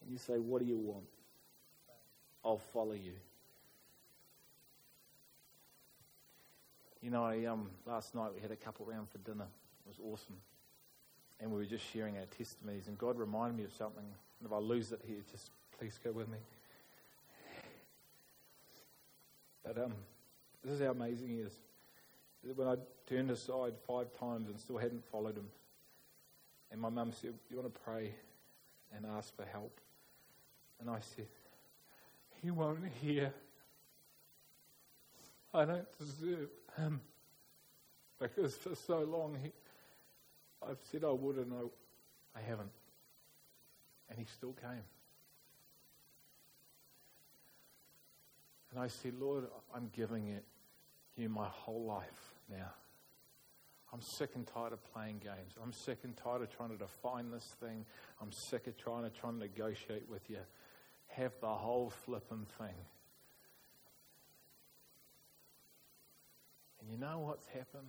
and 0.00 0.10
you 0.10 0.16
say, 0.18 0.38
What 0.38 0.60
do 0.62 0.66
you 0.66 0.78
want? 0.78 1.04
I'll 2.44 2.58
follow 2.58 2.92
you. 2.92 3.12
You 7.02 7.10
know, 7.10 7.24
I, 7.24 7.44
um, 7.44 7.70
last 7.86 8.14
night 8.14 8.30
we 8.34 8.40
had 8.40 8.50
a 8.50 8.56
couple 8.56 8.86
round 8.86 9.08
for 9.10 9.18
dinner. 9.18 9.46
It 9.86 9.88
was 9.88 9.98
awesome 10.02 10.36
and 11.40 11.50
we 11.50 11.58
were 11.58 11.64
just 11.64 11.84
sharing 11.92 12.16
our 12.16 12.24
testimonies, 12.36 12.88
and 12.88 12.98
God 12.98 13.18
reminded 13.18 13.56
me 13.56 13.64
of 13.64 13.72
something. 13.72 14.04
And 14.04 14.46
if 14.46 14.52
I 14.52 14.58
lose 14.58 14.92
it 14.92 15.00
here, 15.06 15.18
just 15.30 15.50
please 15.78 15.98
go 16.02 16.10
with 16.12 16.28
me. 16.28 16.38
But 19.64 19.78
um, 19.78 19.94
this 20.64 20.74
is 20.74 20.80
how 20.80 20.90
amazing 20.90 21.28
He 21.28 21.36
is. 21.36 21.52
When 22.56 22.66
I 22.66 22.76
turned 23.08 23.30
aside 23.30 23.74
five 23.86 24.06
times 24.18 24.48
and 24.48 24.58
still 24.58 24.78
hadn't 24.78 25.04
followed 25.10 25.36
Him, 25.36 25.48
and 26.70 26.80
my 26.80 26.88
mum 26.88 27.12
said, 27.12 27.34
"You 27.50 27.56
want 27.56 27.72
to 27.72 27.80
pray 27.80 28.12
and 28.94 29.04
ask 29.06 29.34
for 29.36 29.44
help?" 29.44 29.80
And 30.80 30.90
I 30.90 31.00
said, 31.14 31.26
"He 32.42 32.50
won't 32.50 32.80
hear. 33.00 33.32
I 35.54 35.64
don't 35.64 35.98
deserve 35.98 36.48
Him." 36.76 37.00
Because 38.20 38.56
for 38.56 38.74
so 38.74 38.98
long 39.02 39.38
he, 39.40 39.52
I've 40.66 40.78
said 40.90 41.04
I 41.04 41.10
would 41.10 41.36
and 41.36 41.52
I, 41.52 42.38
I 42.38 42.42
haven't. 42.42 42.70
And 44.10 44.18
he 44.18 44.24
still 44.24 44.54
came. 44.54 44.84
And 48.70 48.80
I 48.80 48.88
said, 48.88 49.14
Lord, 49.18 49.44
I'm 49.74 49.90
giving 49.94 50.28
it 50.28 50.44
you 51.16 51.28
my 51.28 51.46
whole 51.46 51.84
life 51.84 52.34
now. 52.50 52.70
I'm 53.92 54.02
sick 54.02 54.30
and 54.34 54.46
tired 54.46 54.72
of 54.72 54.92
playing 54.92 55.18
games. 55.18 55.54
I'm 55.62 55.72
sick 55.72 55.98
and 56.04 56.14
tired 56.16 56.42
of 56.42 56.54
trying 56.54 56.70
to 56.70 56.76
define 56.76 57.30
this 57.30 57.54
thing. 57.60 57.86
I'm 58.20 58.32
sick 58.32 58.66
of 58.66 58.76
trying 58.76 59.04
to 59.04 59.10
try 59.10 59.30
and 59.30 59.38
negotiate 59.38 60.04
with 60.08 60.28
you. 60.28 60.38
Have 61.08 61.32
the 61.40 61.48
whole 61.48 61.90
flipping 62.04 62.46
thing. 62.58 62.74
And 66.80 66.90
you 66.90 66.98
know 66.98 67.20
what's 67.20 67.46
happened? 67.46 67.88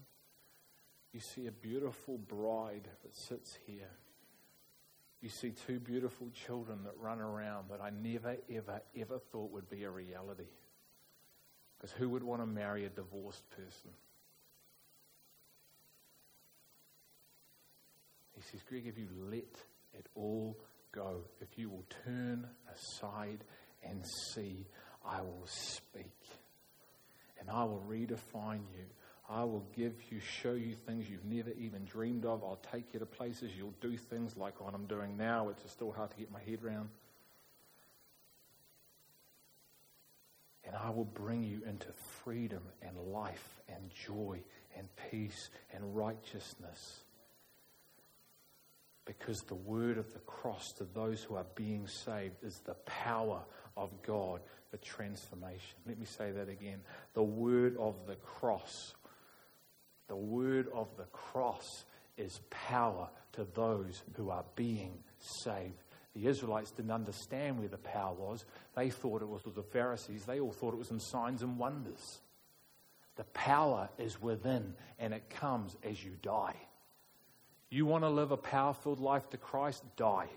You 1.14 1.20
see 1.20 1.48
a 1.48 1.52
beautiful 1.52 2.18
bride 2.18 2.88
that 3.04 3.16
sits 3.16 3.58
here. 3.66 3.90
You 5.22 5.30
see 5.30 5.52
two 5.68 5.80
beautiful 5.80 6.30
children 6.46 6.80
that 6.86 6.94
run 6.98 7.20
around 7.20 7.70
that 7.72 7.82
I 7.82 7.90
never, 7.90 8.38
ever, 8.54 8.82
ever 8.96 9.20
thought 9.32 9.52
would 9.52 9.70
be 9.70 9.84
a 9.84 9.90
reality. 9.90 10.48
Because 11.78 11.92
who 11.94 12.10
would 12.10 12.24
want 12.24 12.42
to 12.42 12.46
marry 12.46 12.86
a 12.86 12.90
divorced 12.90 13.50
person? 13.50 13.92
He 18.36 18.42
says, 18.52 18.62
Greg, 18.68 18.88
if 18.88 18.98
you 18.98 19.08
let 19.30 19.56
it 19.94 20.08
all 20.16 20.58
go, 20.94 21.24
if 21.42 21.58
you 21.58 21.70
will 21.70 21.86
turn 22.06 22.48
aside 22.74 23.44
and 23.84 24.04
see, 24.34 24.66
I 25.06 25.22
will 25.22 25.46
speak. 25.46 26.16
And 27.40 27.50
I 27.50 27.64
will 27.64 27.84
redefine 27.90 28.62
you. 28.74 28.86
I 29.30 29.44
will 29.44 29.66
give 29.76 29.94
you, 30.10 30.20
show 30.20 30.54
you 30.54 30.74
things 30.74 31.08
you've 31.08 31.24
never 31.24 31.52
even 31.52 31.86
dreamed 31.86 32.26
of. 32.26 32.44
I'll 32.44 32.60
take 32.72 32.94
you 32.94 33.00
to 33.00 33.06
places 33.06 33.52
you'll 33.56 33.76
do 33.80 33.96
things 33.96 34.36
like 34.36 34.60
what 34.60 34.74
I'm 34.74 34.88
doing 34.88 35.18
now, 35.18 35.46
which 35.46 35.60
is 35.64 35.72
still 35.72 35.92
hard 35.92 36.10
to 36.10 36.18
get 36.18 36.32
my 36.32 36.40
head 36.40 36.60
around. 36.66 36.90
And 40.66 40.76
I 40.76 40.90
will 40.90 41.06
bring 41.06 41.44
you 41.44 41.62
into 41.68 41.88
freedom 42.24 42.64
and 42.82 42.98
life 42.98 43.62
and 43.68 43.92
joy 44.08 44.40
and 44.76 44.88
peace 45.12 45.50
and 45.74 45.96
righteousness. 45.96 47.02
Because 49.06 49.42
the 49.42 49.56
word 49.56 49.98
of 50.00 50.12
the 50.14 50.20
cross 50.20 50.72
to 50.78 50.86
those 50.96 51.24
who 51.24 51.36
are 51.36 51.46
being 51.56 51.88
saved 51.88 52.44
is 52.44 52.60
the 52.66 52.76
power 52.86 53.42
of 53.78 53.90
God 54.04 54.42
for 54.70 54.78
transformation. 54.78 55.76
Let 55.88 56.00
me 56.00 56.06
say 56.06 56.32
that 56.32 56.50
again. 56.50 56.82
The 57.14 57.24
word 57.24 57.76
of 57.78 57.96
the 58.06 58.16
cross 58.16 58.94
the 60.10 60.16
word 60.16 60.68
of 60.74 60.90
the 60.98 61.06
cross 61.06 61.86
is 62.18 62.42
power 62.50 63.08
to 63.34 63.48
those 63.54 64.04
who 64.18 64.30
are 64.30 64.44
being 64.56 64.92
saved. 65.20 65.82
The 66.14 66.28
Israelites 66.28 66.72
didn't 66.72 66.92
understand 66.92 67.60
where 67.60 67.68
the 67.70 67.78
power 67.78 68.14
was. 68.14 68.44
They 68.76 68.90
thought 68.90 69.22
it 69.22 69.30
was 69.30 69.46
with 69.46 69.56
the 69.56 69.64
Pharisees. 69.64 70.26
They 70.26 70.40
all 70.40 70.52
thought 70.52 70.74
it 70.74 70.78
was 70.78 70.92
in 70.92 71.00
signs 71.00 71.44
and 71.44 71.58
wonders. 71.58 72.20
The 73.16 73.24
power 73.26 73.90
is 73.98 74.22
within, 74.22 74.74
and 74.98 75.14
it 75.14 75.30
comes 75.30 75.78
as 75.84 76.04
you 76.04 76.12
die. 76.22 76.56
You 77.70 77.86
want 77.86 78.04
to 78.04 78.10
live 78.10 78.32
a 78.32 78.38
power 78.38 78.74
filled 78.74 79.00
life 79.00 79.30
to 79.30 79.38
Christ? 79.38 79.84
Die. 79.96 80.28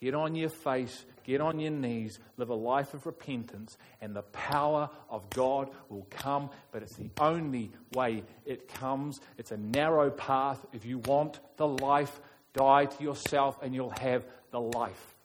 Get 0.00 0.14
on 0.14 0.34
your 0.34 0.48
face, 0.48 1.04
get 1.24 1.42
on 1.42 1.60
your 1.60 1.72
knees, 1.72 2.18
live 2.38 2.48
a 2.48 2.54
life 2.54 2.94
of 2.94 3.04
repentance, 3.04 3.76
and 4.00 4.16
the 4.16 4.22
power 4.22 4.88
of 5.10 5.28
God 5.28 5.68
will 5.90 6.06
come. 6.08 6.48
But 6.72 6.82
it's 6.82 6.96
the 6.96 7.10
only 7.20 7.70
way 7.94 8.22
it 8.46 8.68
comes. 8.68 9.20
It's 9.36 9.50
a 9.50 9.58
narrow 9.58 10.10
path. 10.10 10.64
If 10.72 10.86
you 10.86 10.98
want 10.98 11.38
the 11.58 11.68
life, 11.68 12.18
die 12.54 12.86
to 12.86 13.02
yourself 13.02 13.62
and 13.62 13.74
you'll 13.74 13.94
have 14.00 14.24
the 14.50 14.60
life. 14.60 15.16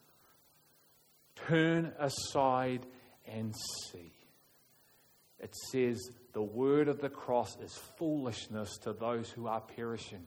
Turn 1.47 1.93
aside 1.97 2.85
and 3.25 3.53
see. 3.91 4.11
It 5.39 5.53
says 5.71 6.01
the 6.33 6.41
word 6.41 6.89
of 6.89 6.99
the 6.99 7.09
cross 7.09 7.57
is 7.61 7.79
foolishness 7.97 8.77
to 8.79 8.91
those 8.93 9.29
who 9.29 9.47
are 9.47 9.61
perishing. 9.61 10.25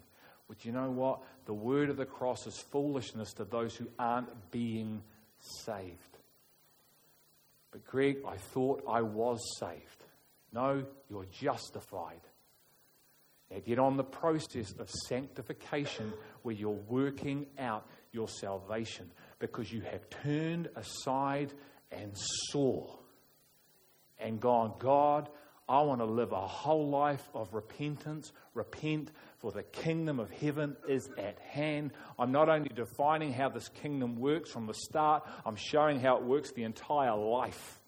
But 0.48 0.64
you 0.64 0.72
know 0.72 0.90
what? 0.90 1.20
The 1.44 1.54
word 1.54 1.90
of 1.90 1.96
the 1.96 2.06
cross 2.06 2.46
is 2.46 2.58
foolishness 2.72 3.32
to 3.34 3.44
those 3.44 3.76
who 3.76 3.88
aren't 3.98 4.50
being 4.50 5.02
saved. 5.38 6.18
But, 7.70 7.84
Greg, 7.84 8.18
I 8.26 8.36
thought 8.36 8.82
I 8.88 9.02
was 9.02 9.38
saved. 9.58 10.04
No, 10.52 10.84
you're 11.10 11.26
justified. 11.26 12.20
Now 13.50 13.58
get 13.64 13.78
on 13.78 13.96
the 13.96 14.04
process 14.04 14.72
of 14.78 14.90
sanctification 14.90 16.12
where 16.42 16.54
you're 16.54 16.70
working 16.70 17.46
out 17.58 17.86
your 18.12 18.28
salvation 18.28 19.10
because 19.38 19.72
you 19.72 19.82
have 19.82 20.08
turned 20.10 20.68
aside 20.76 21.52
and 21.90 22.12
saw 22.50 22.96
and 24.18 24.40
gone, 24.40 24.74
God, 24.78 25.28
I 25.68 25.82
want 25.82 26.00
to 26.00 26.06
live 26.06 26.32
a 26.32 26.46
whole 26.46 26.88
life 26.88 27.28
of 27.34 27.52
repentance. 27.52 28.32
Repent, 28.54 29.10
for 29.38 29.52
the 29.52 29.62
kingdom 29.62 30.18
of 30.18 30.30
heaven 30.30 30.76
is 30.88 31.10
at 31.18 31.38
hand. 31.40 31.92
I'm 32.18 32.32
not 32.32 32.48
only 32.48 32.70
defining 32.74 33.34
how 33.34 33.50
this 33.50 33.68
kingdom 33.68 34.16
works 34.16 34.50
from 34.50 34.66
the 34.66 34.74
start, 34.74 35.28
I'm 35.44 35.56
showing 35.56 36.00
how 36.00 36.16
it 36.16 36.22
works 36.22 36.52
the 36.52 36.62
entire 36.62 37.14
life. 37.14 37.80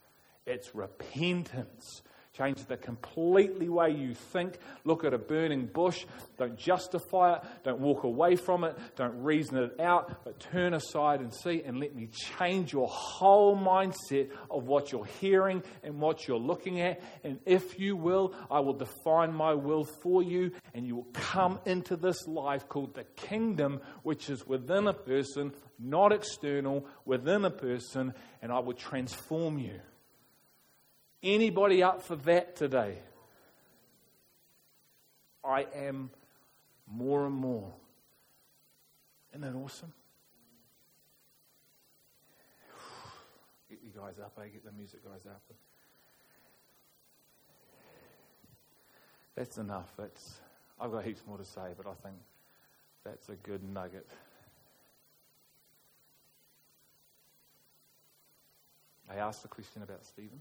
It's 0.47 0.75
repentance. 0.75 2.03
Change 2.41 2.65
the 2.65 2.79
completely 2.79 3.69
way 3.69 3.91
you 3.91 4.15
think. 4.15 4.57
Look 4.85 5.05
at 5.05 5.13
a 5.13 5.19
burning 5.19 5.67
bush. 5.67 6.07
Don't 6.39 6.57
justify 6.57 7.35
it. 7.35 7.43
Don't 7.65 7.81
walk 7.81 8.05
away 8.05 8.35
from 8.35 8.65
it. 8.65 8.79
Don't 8.97 9.23
reason 9.23 9.59
it 9.59 9.79
out, 9.79 10.25
but 10.25 10.41
turn 10.41 10.73
aside 10.73 11.21
and 11.21 11.35
see 11.35 11.63
and 11.67 11.79
let 11.79 11.95
me 11.95 12.09
change 12.39 12.73
your 12.73 12.89
whole 12.89 13.55
mindset 13.55 14.31
of 14.51 14.65
what 14.65 14.91
you're 14.91 15.05
hearing 15.21 15.63
and 15.83 16.01
what 16.01 16.27
you're 16.27 16.39
looking 16.39 16.81
at. 16.81 17.03
And 17.25 17.41
if 17.45 17.79
you 17.79 17.95
will, 17.95 18.35
I 18.51 18.61
will 18.61 18.73
define 18.73 19.35
my 19.35 19.53
will 19.53 19.85
for 19.85 20.23
you 20.23 20.53
and 20.73 20.87
you 20.87 20.97
will 20.97 21.09
come 21.13 21.61
into 21.67 21.95
this 21.95 22.27
life 22.27 22.67
called 22.71 22.95
the 22.95 23.05
kingdom, 23.17 23.83
which 24.03 24.31
is 24.31 24.47
within 24.47 24.87
a 24.87 24.95
person, 24.95 25.53
not 25.79 26.11
external, 26.11 26.87
within 27.05 27.45
a 27.45 27.51
person, 27.51 28.15
and 28.41 28.51
I 28.51 28.61
will 28.61 28.73
transform 28.73 29.59
you. 29.59 29.81
Anybody 31.23 31.83
up 31.83 32.03
for 32.03 32.17
that 32.17 32.57
today? 32.57 32.97
I 35.45 35.67
am 35.75 36.11
more 36.87 37.27
and 37.27 37.35
more. 37.35 37.73
Isn't 39.33 39.43
that 39.43 39.59
awesome? 39.59 39.93
Get 43.69 43.79
you 43.85 43.91
guys 43.95 44.15
up, 44.21 44.33
I 44.39 44.47
eh? 44.47 44.49
get 44.49 44.65
the 44.65 44.73
music 44.73 45.05
guys 45.05 45.27
up. 45.27 45.43
That's 49.37 49.59
enough. 49.59 49.93
That's, 49.97 50.41
I've 50.81 50.91
got 50.91 51.05
heaps 51.05 51.23
more 51.27 51.39
to 51.39 51.45
say, 51.45 51.75
but 51.77 51.87
I 51.87 51.95
think 52.03 52.17
that's 53.05 53.29
a 53.29 53.37
good 53.37 53.63
nugget. 53.63 54.09
I 59.09 59.17
asked 59.17 59.43
the 59.43 59.49
question 59.49 59.83
about 59.83 60.05
Stephen. 60.05 60.41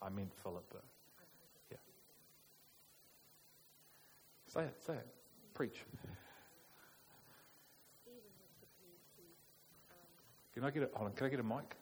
I 0.00 0.08
meant 0.08 0.32
Philip, 0.42 0.64
but 0.70 0.84
yeah. 1.70 1.76
Say 4.46 4.62
it, 4.62 4.76
say 4.84 4.94
it. 4.94 5.06
Preach. 5.54 5.84
Can 10.54 10.64
I 10.64 10.70
get 10.70 10.82
a, 10.82 10.88
hold 10.96 11.10
on, 11.10 11.14
can 11.14 11.26
I 11.26 11.30
get 11.30 11.40
a 11.40 11.44
mic? 11.44 11.76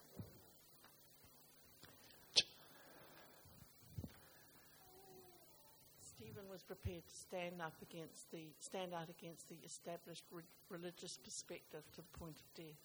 Stephen 6.01 6.45
was 6.51 6.63
prepared 6.63 7.07
to 7.07 7.15
stand 7.15 7.63
up 7.63 7.73
against 7.81 8.31
the 8.31 8.49
stand 8.61 8.93
out 8.93 9.09
against 9.09 9.49
the 9.49 9.57
established 9.65 10.25
re- 10.31 10.43
religious 10.69 11.17
perspective 11.17 11.85
to 11.95 12.03
the 12.03 12.19
point 12.19 12.37
of 12.37 12.55
death, 12.55 12.81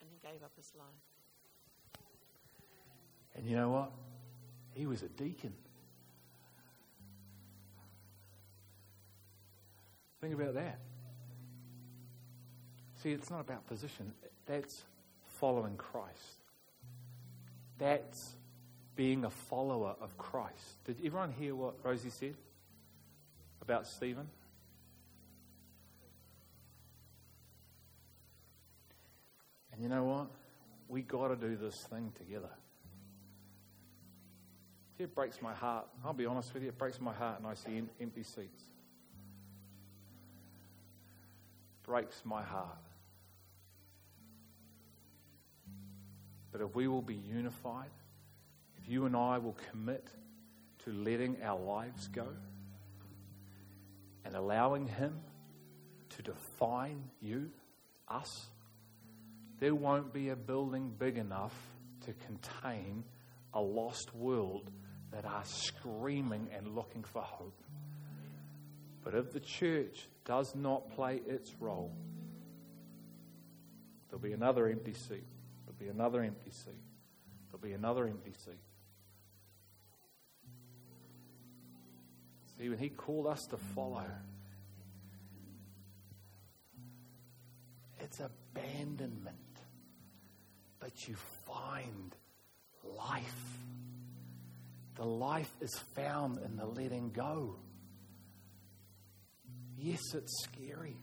and 0.00 0.08
he 0.10 0.18
gave 0.26 0.42
up 0.42 0.52
his 0.56 0.72
life. 0.74 0.86
And 3.36 3.46
you 3.46 3.56
know 3.56 3.68
what? 3.68 3.92
He 4.74 4.86
was 4.86 5.02
a 5.02 5.08
deacon. 5.08 5.52
Think 10.20 10.34
about 10.34 10.54
that. 10.54 10.78
See, 13.02 13.12
it's 13.12 13.30
not 13.30 13.40
about 13.40 13.66
position, 13.66 14.12
that's 14.46 14.82
following 15.38 15.76
Christ. 15.76 16.40
That's 17.78 18.32
being 18.96 19.24
a 19.24 19.30
follower 19.30 19.94
of 20.00 20.16
Christ. 20.16 20.84
Did 20.84 20.96
everyone 21.04 21.32
hear 21.32 21.54
what 21.54 21.74
Rosie 21.82 22.10
said 22.10 22.34
about 23.60 23.86
Stephen? 23.86 24.26
And 29.72 29.82
you 29.82 29.88
know 29.88 30.04
what? 30.04 30.26
We 30.88 31.02
got 31.02 31.28
to 31.28 31.36
do 31.36 31.56
this 31.56 31.76
thing 31.90 32.12
together. 32.16 32.50
It 34.98 35.14
breaks 35.14 35.42
my 35.42 35.52
heart. 35.52 35.86
I'll 36.04 36.12
be 36.12 36.26
honest 36.26 36.54
with 36.54 36.62
you, 36.62 36.68
it 36.68 36.78
breaks 36.78 37.00
my 37.00 37.12
heart 37.12 37.38
and 37.38 37.46
I 37.46 37.54
see 37.54 37.82
empty 38.00 38.22
seats. 38.22 38.62
Breaks 41.82 42.22
my 42.24 42.42
heart. 42.42 42.78
But 46.52 46.60
if 46.60 46.74
we 46.74 46.86
will 46.86 47.02
be 47.02 47.16
unified, 47.16 47.90
if 48.78 48.88
you 48.88 49.06
and 49.06 49.16
I 49.16 49.38
will 49.38 49.56
commit 49.70 50.06
to 50.84 50.92
letting 50.92 51.38
our 51.42 51.58
lives 51.58 52.06
go 52.08 52.28
and 54.24 54.36
allowing 54.36 54.86
Him 54.86 55.18
to 56.10 56.22
define 56.22 57.02
you, 57.20 57.50
us, 58.06 58.46
there 59.58 59.74
won't 59.74 60.12
be 60.12 60.28
a 60.28 60.36
building 60.36 60.92
big 60.96 61.18
enough 61.18 61.54
to 62.06 62.12
contain 62.26 63.02
a 63.52 63.60
lost 63.60 64.14
world 64.14 64.70
that 65.14 65.24
are 65.24 65.44
screaming 65.44 66.48
and 66.56 66.74
looking 66.74 67.04
for 67.04 67.22
hope. 67.22 67.62
But 69.04 69.14
if 69.14 69.32
the 69.32 69.38
church 69.38 70.08
does 70.24 70.54
not 70.56 70.90
play 70.90 71.20
its 71.26 71.54
role, 71.60 71.94
there'll 74.08 74.20
be 74.20 74.32
another 74.32 74.66
empty 74.66 74.94
seat. 74.94 75.26
There'll 75.64 75.78
be 75.78 75.88
another 75.88 76.22
empty 76.22 76.50
seat. 76.50 76.82
There'll 77.46 77.62
be 77.62 77.74
another 77.74 78.08
empty 78.08 78.32
seat. 78.44 78.58
See, 82.58 82.68
when 82.68 82.78
He 82.78 82.88
called 82.88 83.28
us 83.28 83.46
to 83.50 83.56
follow, 83.56 84.06
it's 88.00 88.20
abandonment, 88.20 89.36
but 90.80 91.06
you 91.06 91.14
find 91.46 92.16
life. 92.96 93.58
The 94.96 95.04
life 95.04 95.50
is 95.60 95.74
found 95.94 96.38
in 96.44 96.56
the 96.56 96.66
letting 96.66 97.10
go. 97.10 97.56
Yes, 99.76 100.00
it's 100.14 100.44
scary. 100.44 100.96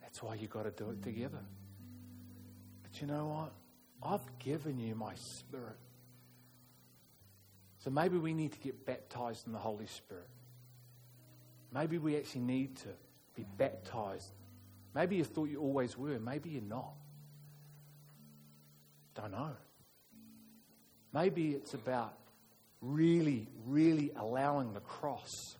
That's 0.00 0.22
why 0.22 0.34
you've 0.34 0.50
got 0.50 0.64
to 0.64 0.70
do 0.70 0.90
it 0.90 1.02
together. 1.02 1.42
But 2.82 3.00
you 3.00 3.06
know 3.06 3.26
what? 3.26 3.52
I've 4.02 4.38
given 4.38 4.78
you 4.78 4.94
my 4.94 5.14
spirit. 5.16 5.76
So 7.78 7.90
maybe 7.90 8.18
we 8.18 8.34
need 8.34 8.52
to 8.52 8.58
get 8.58 8.86
baptized 8.86 9.46
in 9.46 9.52
the 9.52 9.58
Holy 9.58 9.86
Spirit. 9.86 10.28
Maybe 11.72 11.98
we 11.98 12.16
actually 12.16 12.42
need 12.42 12.76
to 12.78 12.88
be 13.36 13.44
baptized. 13.56 14.32
Maybe 14.94 15.16
you 15.16 15.24
thought 15.24 15.48
you 15.48 15.60
always 15.60 15.96
were. 15.96 16.18
Maybe 16.18 16.50
you're 16.50 16.62
not. 16.62 16.94
Don't 19.14 19.32
know. 19.32 19.56
Maybe 21.12 21.50
it's 21.50 21.74
about 21.74 22.14
really, 22.80 23.48
really 23.66 24.12
allowing 24.16 24.72
the 24.72 24.80
cross 24.80 25.56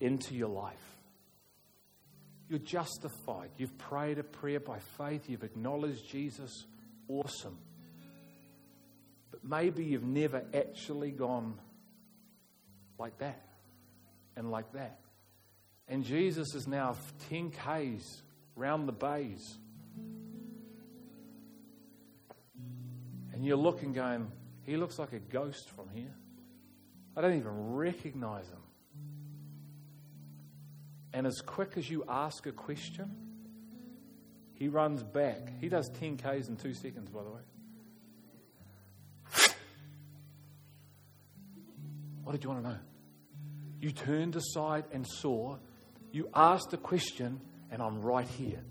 into 0.00 0.34
your 0.34 0.48
life. 0.48 0.76
You're 2.48 2.58
justified. 2.58 3.50
You've 3.58 3.76
prayed 3.76 4.18
a 4.18 4.22
prayer 4.22 4.60
by 4.60 4.78
faith. 4.96 5.28
You've 5.28 5.44
acknowledged 5.44 6.08
Jesus. 6.08 6.64
Awesome. 7.08 7.58
But 9.30 9.44
maybe 9.44 9.84
you've 9.84 10.04
never 10.06 10.42
actually 10.54 11.10
gone 11.10 11.58
like 12.98 13.18
that 13.18 13.44
and 14.36 14.50
like 14.50 14.72
that. 14.72 14.98
And 15.88 16.04
Jesus 16.04 16.54
is 16.54 16.66
now 16.66 16.96
10 17.28 17.50
Ks 17.50 18.22
round 18.56 18.88
the 18.88 18.92
bays. 18.92 19.58
And 23.32 23.44
you're 23.44 23.56
looking, 23.56 23.92
going, 23.92 24.30
he 24.68 24.76
looks 24.76 24.98
like 24.98 25.14
a 25.14 25.18
ghost 25.18 25.70
from 25.70 25.88
here. 25.88 26.14
I 27.16 27.22
don't 27.22 27.36
even 27.36 27.74
recognize 27.74 28.46
him. 28.48 28.62
And 31.14 31.26
as 31.26 31.40
quick 31.40 31.78
as 31.78 31.88
you 31.88 32.04
ask 32.06 32.46
a 32.46 32.52
question, 32.52 33.10
he 34.52 34.68
runs 34.68 35.02
back. 35.02 35.58
He 35.60 35.70
does 35.70 35.88
10 35.98 36.18
Ks 36.18 36.48
in 36.48 36.56
two 36.56 36.74
seconds, 36.74 37.08
by 37.08 37.22
the 37.22 37.30
way. 37.30 37.40
What 42.24 42.32
did 42.32 42.44
you 42.44 42.50
want 42.50 42.62
to 42.62 42.68
know? 42.68 42.78
You 43.80 43.90
turned 43.90 44.36
aside 44.36 44.84
and 44.92 45.06
saw. 45.06 45.56
You 46.12 46.28
asked 46.34 46.74
a 46.74 46.76
question, 46.76 47.40
and 47.70 47.80
I'm 47.80 48.02
right 48.02 48.28
here. 48.28 48.62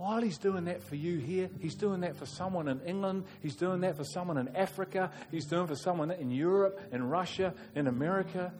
While 0.00 0.22
he's 0.22 0.38
doing 0.38 0.64
that 0.64 0.82
for 0.82 0.96
you 0.96 1.18
here, 1.18 1.50
he's 1.60 1.74
doing 1.74 2.00
that 2.00 2.16
for 2.16 2.24
someone 2.24 2.68
in 2.68 2.80
England, 2.86 3.24
he's 3.42 3.54
doing 3.54 3.82
that 3.82 3.98
for 3.98 4.04
someone 4.04 4.38
in 4.38 4.56
Africa, 4.56 5.10
he's 5.30 5.44
doing 5.44 5.66
for 5.66 5.76
someone 5.76 6.10
in 6.10 6.30
Europe, 6.30 6.80
in 6.90 7.06
Russia, 7.06 7.52
in 7.74 7.86
America, 7.86 8.50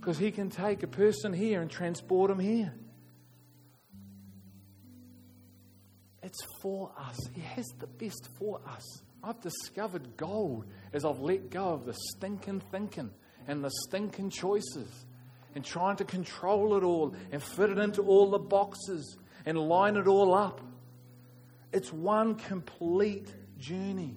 because 0.00 0.16
he 0.16 0.30
can 0.30 0.48
take 0.48 0.82
a 0.82 0.86
person 0.86 1.34
here 1.34 1.60
and 1.60 1.70
transport 1.70 2.30
them 2.30 2.38
here. 2.38 2.72
It's 6.22 6.42
for 6.62 6.90
us. 6.98 7.18
He 7.34 7.42
has 7.42 7.66
the 7.78 7.86
best 7.86 8.30
for 8.38 8.62
us. 8.66 9.02
I've 9.22 9.42
discovered 9.42 10.16
gold 10.16 10.64
as 10.94 11.04
I've 11.04 11.20
let 11.20 11.50
go 11.50 11.66
of 11.74 11.84
the 11.84 11.94
stinking 12.16 12.62
thinking 12.70 13.10
and 13.46 13.62
the 13.62 13.70
stinking 13.88 14.30
choices 14.30 15.04
and 15.54 15.62
trying 15.62 15.96
to 15.96 16.04
control 16.04 16.78
it 16.78 16.82
all 16.82 17.14
and 17.30 17.42
fit 17.42 17.68
it 17.68 17.76
into 17.76 18.00
all 18.00 18.30
the 18.30 18.38
boxes 18.38 19.18
and 19.44 19.58
line 19.58 19.96
it 19.96 20.06
all 20.06 20.34
up. 20.34 20.60
It's 21.72 21.92
one 21.92 22.34
complete 22.34 23.28
journey. 23.58 24.16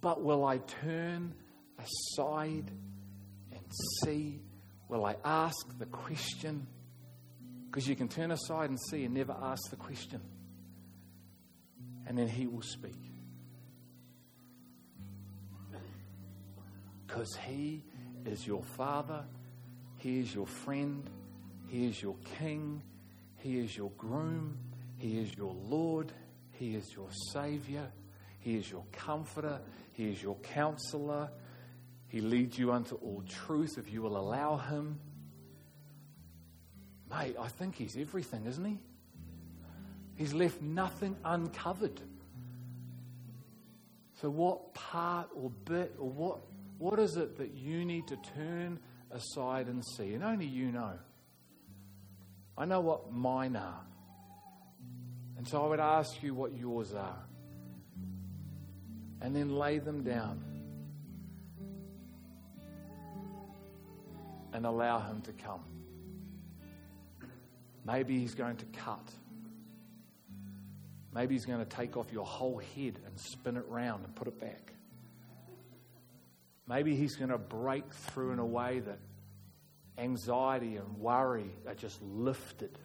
But 0.00 0.22
will 0.22 0.44
I 0.44 0.58
turn 0.58 1.34
aside 1.78 2.70
and 3.52 3.64
see? 4.02 4.40
Will 4.88 5.04
I 5.04 5.16
ask 5.24 5.78
the 5.78 5.86
question? 5.86 6.66
Because 7.66 7.86
you 7.86 7.96
can 7.96 8.08
turn 8.08 8.30
aside 8.30 8.70
and 8.70 8.78
see 8.90 9.04
and 9.04 9.14
never 9.14 9.34
ask 9.40 9.70
the 9.70 9.76
question. 9.76 10.20
And 12.06 12.18
then 12.18 12.28
He 12.28 12.46
will 12.46 12.62
speak. 12.62 12.98
Because 17.06 17.36
He 17.46 17.84
is 18.26 18.46
your 18.46 18.62
Father, 18.62 19.24
He 19.98 20.18
is 20.20 20.34
your 20.34 20.46
friend, 20.46 21.08
He 21.72 21.86
is 21.86 22.02
your 22.02 22.16
King, 22.38 22.82
He 23.38 23.58
is 23.58 23.74
your 23.74 23.92
groom, 23.96 24.58
He 24.98 25.18
is 25.18 25.34
your 25.34 25.54
Lord, 25.54 26.12
He 26.50 26.74
is 26.74 26.92
your 26.92 27.08
Savior, 27.32 27.90
He 28.40 28.56
is 28.56 28.70
your 28.70 28.84
Comforter, 28.92 29.58
He 29.94 30.10
is 30.10 30.22
your 30.22 30.36
Counselor. 30.40 31.30
He 32.08 32.20
leads 32.20 32.58
you 32.58 32.72
unto 32.72 32.96
all 32.96 33.24
truth 33.26 33.78
if 33.78 33.90
you 33.90 34.02
will 34.02 34.18
allow 34.18 34.58
Him. 34.58 35.00
Mate, 37.08 37.36
I 37.40 37.48
think 37.48 37.76
He's 37.76 37.96
everything, 37.96 38.44
isn't 38.44 38.66
He? 38.66 38.78
He's 40.16 40.34
left 40.34 40.60
nothing 40.60 41.16
uncovered. 41.24 42.02
So, 44.20 44.28
what 44.28 44.74
part 44.74 45.30
or 45.34 45.48
bit 45.64 45.94
or 45.98 46.10
what 46.10 46.40
what 46.76 46.98
is 46.98 47.16
it 47.16 47.38
that 47.38 47.54
you 47.54 47.86
need 47.86 48.08
to 48.08 48.18
turn 48.36 48.78
aside 49.10 49.68
and 49.68 49.82
see? 49.96 50.12
And 50.12 50.22
only 50.22 50.44
you 50.44 50.70
know. 50.70 50.98
I 52.56 52.64
know 52.64 52.80
what 52.80 53.12
mine 53.12 53.56
are. 53.56 53.80
And 55.36 55.48
so 55.48 55.64
I 55.64 55.68
would 55.68 55.80
ask 55.80 56.22
you 56.22 56.34
what 56.34 56.54
yours 56.54 56.92
are. 56.92 57.24
And 59.20 59.34
then 59.34 59.50
lay 59.56 59.78
them 59.78 60.02
down. 60.02 60.44
And 64.52 64.66
allow 64.66 65.00
Him 65.00 65.22
to 65.22 65.32
come. 65.32 65.64
Maybe 67.86 68.18
He's 68.18 68.34
going 68.34 68.56
to 68.56 68.66
cut. 68.66 69.10
Maybe 71.14 71.34
He's 71.34 71.46
going 71.46 71.58
to 71.58 71.76
take 71.76 71.96
off 71.96 72.12
your 72.12 72.26
whole 72.26 72.58
head 72.76 72.98
and 73.06 73.18
spin 73.18 73.56
it 73.56 73.64
round 73.68 74.04
and 74.04 74.14
put 74.14 74.28
it 74.28 74.38
back. 74.38 74.72
Maybe 76.68 76.94
He's 76.94 77.16
going 77.16 77.30
to 77.30 77.38
break 77.38 77.90
through 77.92 78.32
in 78.32 78.38
a 78.38 78.46
way 78.46 78.80
that 78.80 78.98
anxiety 79.98 80.76
and 80.76 80.96
worry 80.98 81.50
are 81.66 81.74
just 81.74 82.00
lifted. 82.02 82.78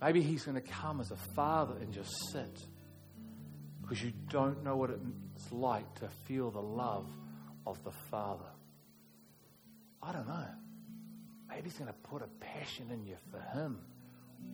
Maybe 0.00 0.22
He's 0.22 0.44
going 0.44 0.54
to 0.54 0.60
come 0.60 1.00
as 1.00 1.10
a 1.10 1.16
father 1.34 1.74
and 1.80 1.92
just 1.92 2.10
sit 2.32 2.66
because 3.82 4.02
you 4.02 4.12
don't 4.28 4.62
know 4.62 4.76
what 4.76 4.90
it's 4.90 5.52
like 5.52 5.94
to 6.00 6.08
feel 6.26 6.50
the 6.50 6.60
love 6.60 7.08
of 7.66 7.82
the 7.84 7.90
Father. 8.10 8.44
I 10.02 10.12
don't 10.12 10.28
know. 10.28 10.46
Maybe 11.48 11.64
He's 11.64 11.78
going 11.78 11.88
to 11.88 12.08
put 12.10 12.22
a 12.22 12.28
passion 12.40 12.90
in 12.92 13.04
you 13.06 13.16
for 13.30 13.40
Him 13.58 13.80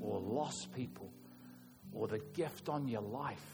or 0.01 0.21
lost 0.21 0.73
people 0.75 1.11
or 1.93 2.09
the 2.09 2.21
gift 2.33 2.69
on 2.69 2.89
your 2.89 3.03
life. 3.03 3.45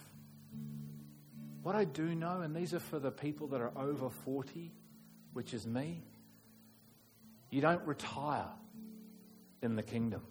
What 1.63 1.75
I 1.75 1.85
do 1.85 2.15
know, 2.15 2.41
and 2.41 2.55
these 2.55 2.73
are 2.73 2.81
for 2.81 2.99
the 2.99 3.11
people 3.11 3.49
that 3.49 3.61
are 3.61 3.73
over 3.77 4.09
40, 4.25 4.73
which 5.33 5.53
is 5.53 5.67
me, 5.67 6.03
you 7.51 7.61
don't 7.61 7.85
retire 7.87 8.49
in 9.63 9.77
the 9.77 9.83
kingdom. 9.83 10.23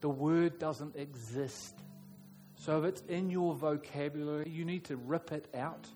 The 0.00 0.08
word 0.08 0.58
doesn't 0.58 0.96
exist. 0.96 1.78
So 2.54 2.78
if 2.78 2.84
it's 2.84 3.00
in 3.02 3.30
your 3.30 3.54
vocabulary, 3.54 4.48
you 4.48 4.64
need 4.64 4.84
to 4.84 4.96
rip 4.96 5.32
it 5.32 5.48
out 5.54 5.86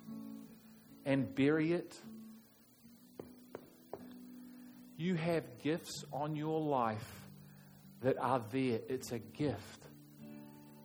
and 1.04 1.34
bury 1.34 1.72
it. 1.72 1.94
You 4.96 5.14
have 5.16 5.44
gifts 5.62 6.04
on 6.12 6.36
your 6.36 6.60
life 6.60 7.06
that 8.02 8.16
are 8.18 8.42
there. 8.50 8.80
It's 8.88 9.12
a 9.12 9.18
gift. 9.18 9.84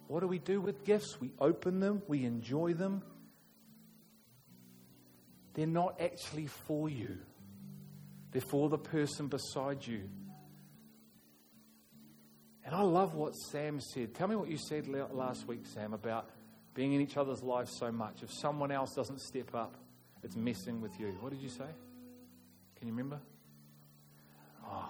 What 0.07 0.21
do 0.21 0.27
we 0.27 0.39
do 0.39 0.59
with 0.59 0.83
gifts? 0.83 1.21
We 1.21 1.31
open 1.39 1.79
them, 1.79 2.01
we 2.07 2.25
enjoy 2.25 2.73
them, 2.73 3.03
they're 5.53 5.67
not 5.67 5.99
actually 5.99 6.47
for 6.47 6.89
you, 6.89 7.17
they're 8.31 8.69
the 8.69 8.77
person 8.77 9.27
beside 9.27 9.85
you. 9.85 10.09
And 12.63 12.75
I 12.75 12.81
love 12.81 13.15
what 13.15 13.33
Sam 13.33 13.79
said. 13.79 14.13
Tell 14.13 14.27
me 14.27 14.35
what 14.35 14.49
you 14.49 14.57
said 14.57 14.87
last 14.87 15.47
week, 15.47 15.65
Sam, 15.65 15.93
about 15.93 16.29
being 16.75 16.93
in 16.93 17.01
each 17.01 17.17
other's 17.17 17.41
lives 17.41 17.75
so 17.77 17.91
much. 17.91 18.21
If 18.21 18.31
someone 18.31 18.71
else 18.71 18.93
doesn't 18.95 19.21
step 19.21 19.55
up, 19.55 19.75
it's 20.23 20.35
messing 20.35 20.79
with 20.79 20.99
you. 20.99 21.07
What 21.19 21.31
did 21.31 21.41
you 21.41 21.49
say? 21.49 21.65
Can 22.77 22.87
you 22.87 22.93
remember? 22.93 23.19
Oh, 24.65 24.89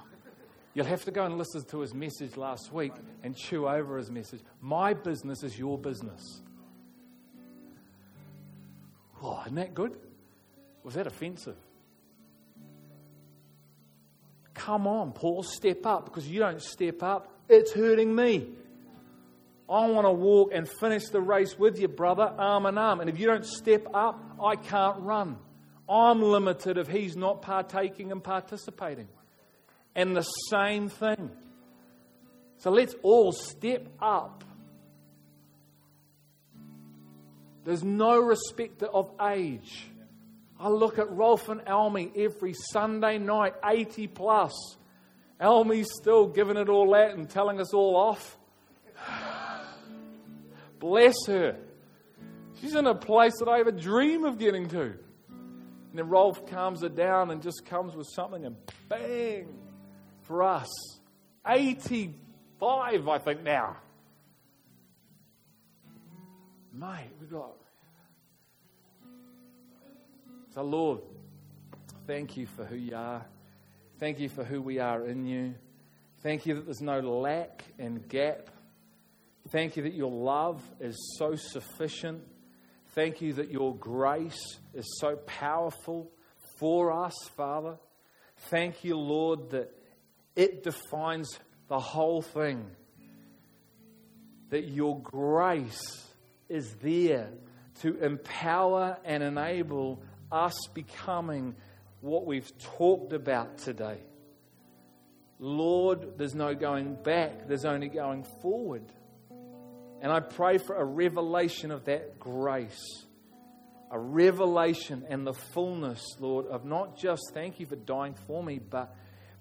you'll 0.73 0.85
have 0.85 1.05
to 1.05 1.11
go 1.11 1.23
and 1.23 1.37
listen 1.37 1.63
to 1.65 1.79
his 1.79 1.93
message 1.93 2.35
last 2.35 2.73
week 2.73 2.91
and 3.23 3.35
chew 3.35 3.67
over 3.67 3.97
his 3.97 4.11
message. 4.11 4.41
My 4.59 4.93
business 4.93 5.43
is 5.43 5.57
your 5.57 5.77
business. 5.77 6.41
Oh, 9.23 9.41
isn't 9.45 9.55
that 9.55 9.73
good? 9.73 9.97
Was 10.83 10.95
that 10.95 11.07
offensive? 11.07 11.57
Come 14.59 14.87
on, 14.87 15.13
Paul, 15.13 15.41
step 15.41 15.85
up 15.85 16.03
because 16.03 16.27
you 16.27 16.41
don't 16.41 16.61
step 16.61 17.01
up, 17.01 17.31
it's 17.47 17.71
hurting 17.71 18.13
me. 18.13 18.45
I 19.69 19.87
want 19.87 20.05
to 20.05 20.11
walk 20.11 20.51
and 20.53 20.67
finish 20.81 21.07
the 21.07 21.21
race 21.21 21.57
with 21.57 21.79
you, 21.79 21.87
brother, 21.87 22.23
arm 22.23 22.65
in 22.65 22.77
arm. 22.77 22.99
And 22.99 23.09
if 23.09 23.17
you 23.17 23.27
don't 23.27 23.45
step 23.45 23.87
up, 23.93 24.21
I 24.43 24.57
can't 24.57 24.99
run. 24.99 25.37
I'm 25.87 26.21
limited 26.21 26.77
if 26.77 26.89
he's 26.89 27.15
not 27.15 27.41
partaking 27.41 28.11
and 28.11 28.21
participating. 28.21 29.07
And 29.95 30.13
the 30.13 30.23
same 30.23 30.89
thing. 30.89 31.31
So 32.57 32.69
let's 32.69 32.95
all 33.01 33.31
step 33.31 33.87
up. 34.01 34.43
There's 37.63 37.83
no 37.83 38.19
respect 38.19 38.83
of 38.83 39.09
age. 39.21 39.89
I 40.59 40.67
look 40.67 40.99
at 40.99 41.09
Rolf 41.09 41.47
and 41.47 41.61
Elmi 41.61 42.11
every 42.17 42.53
Sunday 42.53 43.17
night, 43.17 43.53
80 43.63 44.07
plus. 44.07 44.53
Elmi's 45.39 45.87
still 46.01 46.27
giving 46.27 46.57
it 46.57 46.67
all 46.67 46.93
out 46.93 47.11
and 47.11 47.29
telling 47.29 47.61
us 47.61 47.73
all 47.73 47.95
off. 47.95 48.37
Bless 50.79 51.15
her. 51.27 51.57
She's 52.59 52.75
in 52.75 52.87
a 52.87 52.95
place 52.95 53.33
that 53.39 53.47
I 53.47 53.61
ever 53.61 53.71
dream 53.71 54.25
of 54.25 54.37
getting 54.37 54.67
to. 54.69 54.81
And 55.29 55.97
then 55.97 56.09
Rolf 56.09 56.45
calms 56.45 56.81
her 56.81 56.89
down 56.89 57.31
and 57.31 57.41
just 57.41 57.65
comes 57.65 57.95
with 57.95 58.07
something 58.13 58.45
and 58.45 58.57
bang 58.89 59.47
for 60.23 60.43
us. 60.43 60.67
85, 61.47 63.07
I 63.07 63.17
think, 63.17 63.43
now. 63.43 63.77
Mate, 66.73 67.11
we 67.19 67.27
got 67.27 67.58
so, 70.55 70.63
Lord, 70.63 71.01
thank 72.07 72.35
you 72.35 72.47
for 72.47 72.65
who 72.65 72.75
you 72.75 72.95
are. 72.95 73.23
Thank 73.99 74.19
you 74.19 74.29
for 74.29 74.43
who 74.43 74.63
we 74.63 74.79
are 74.79 75.05
in 75.05 75.25
you. 75.25 75.53
Thank 76.23 76.47
you 76.47 76.55
that 76.55 76.65
there's 76.65 76.81
no 76.81 76.99
lack 76.99 77.63
and 77.77 78.07
gap. 78.09 78.49
Thank 79.51 79.77
you 79.77 79.83
that 79.83 79.93
your 79.93 80.11
love 80.11 80.61
is 80.79 81.15
so 81.19 81.35
sufficient. 81.35 82.23
Thank 82.95 83.21
you 83.21 83.33
that 83.33 83.51
your 83.51 83.75
grace 83.75 84.57
is 84.73 84.97
so 84.99 85.17
powerful 85.17 86.11
for 86.57 87.05
us, 87.05 87.13
Father. 87.37 87.77
Thank 88.49 88.83
you, 88.83 88.97
Lord, 88.97 89.51
that 89.51 89.71
it 90.35 90.63
defines 90.63 91.39
the 91.67 91.79
whole 91.79 92.23
thing. 92.23 92.65
That 94.49 94.67
your 94.67 94.99
grace 94.99 96.07
is 96.49 96.73
there 96.81 97.29
to 97.81 98.03
empower 98.03 98.97
and 99.05 99.21
enable 99.21 100.01
us 100.31 100.55
becoming 100.73 101.55
what 102.01 102.25
we've 102.25 102.51
talked 102.77 103.13
about 103.13 103.57
today. 103.59 103.99
Lord, 105.39 106.17
there's 106.17 106.35
no 106.35 106.53
going 106.53 106.95
back, 106.95 107.47
there's 107.47 107.65
only 107.65 107.87
going 107.87 108.25
forward. 108.41 108.83
And 110.01 110.11
I 110.11 110.19
pray 110.19 110.57
for 110.57 110.75
a 110.75 110.83
revelation 110.83 111.71
of 111.71 111.85
that 111.85 112.19
grace, 112.19 113.05
a 113.91 113.99
revelation 113.99 115.05
and 115.09 115.25
the 115.25 115.33
fullness, 115.33 116.03
Lord, 116.19 116.47
of 116.47 116.65
not 116.65 116.97
just 116.97 117.31
thank 117.33 117.59
you 117.59 117.65
for 117.65 117.75
dying 117.75 118.15
for 118.27 118.43
me, 118.43 118.59
but 118.59 118.95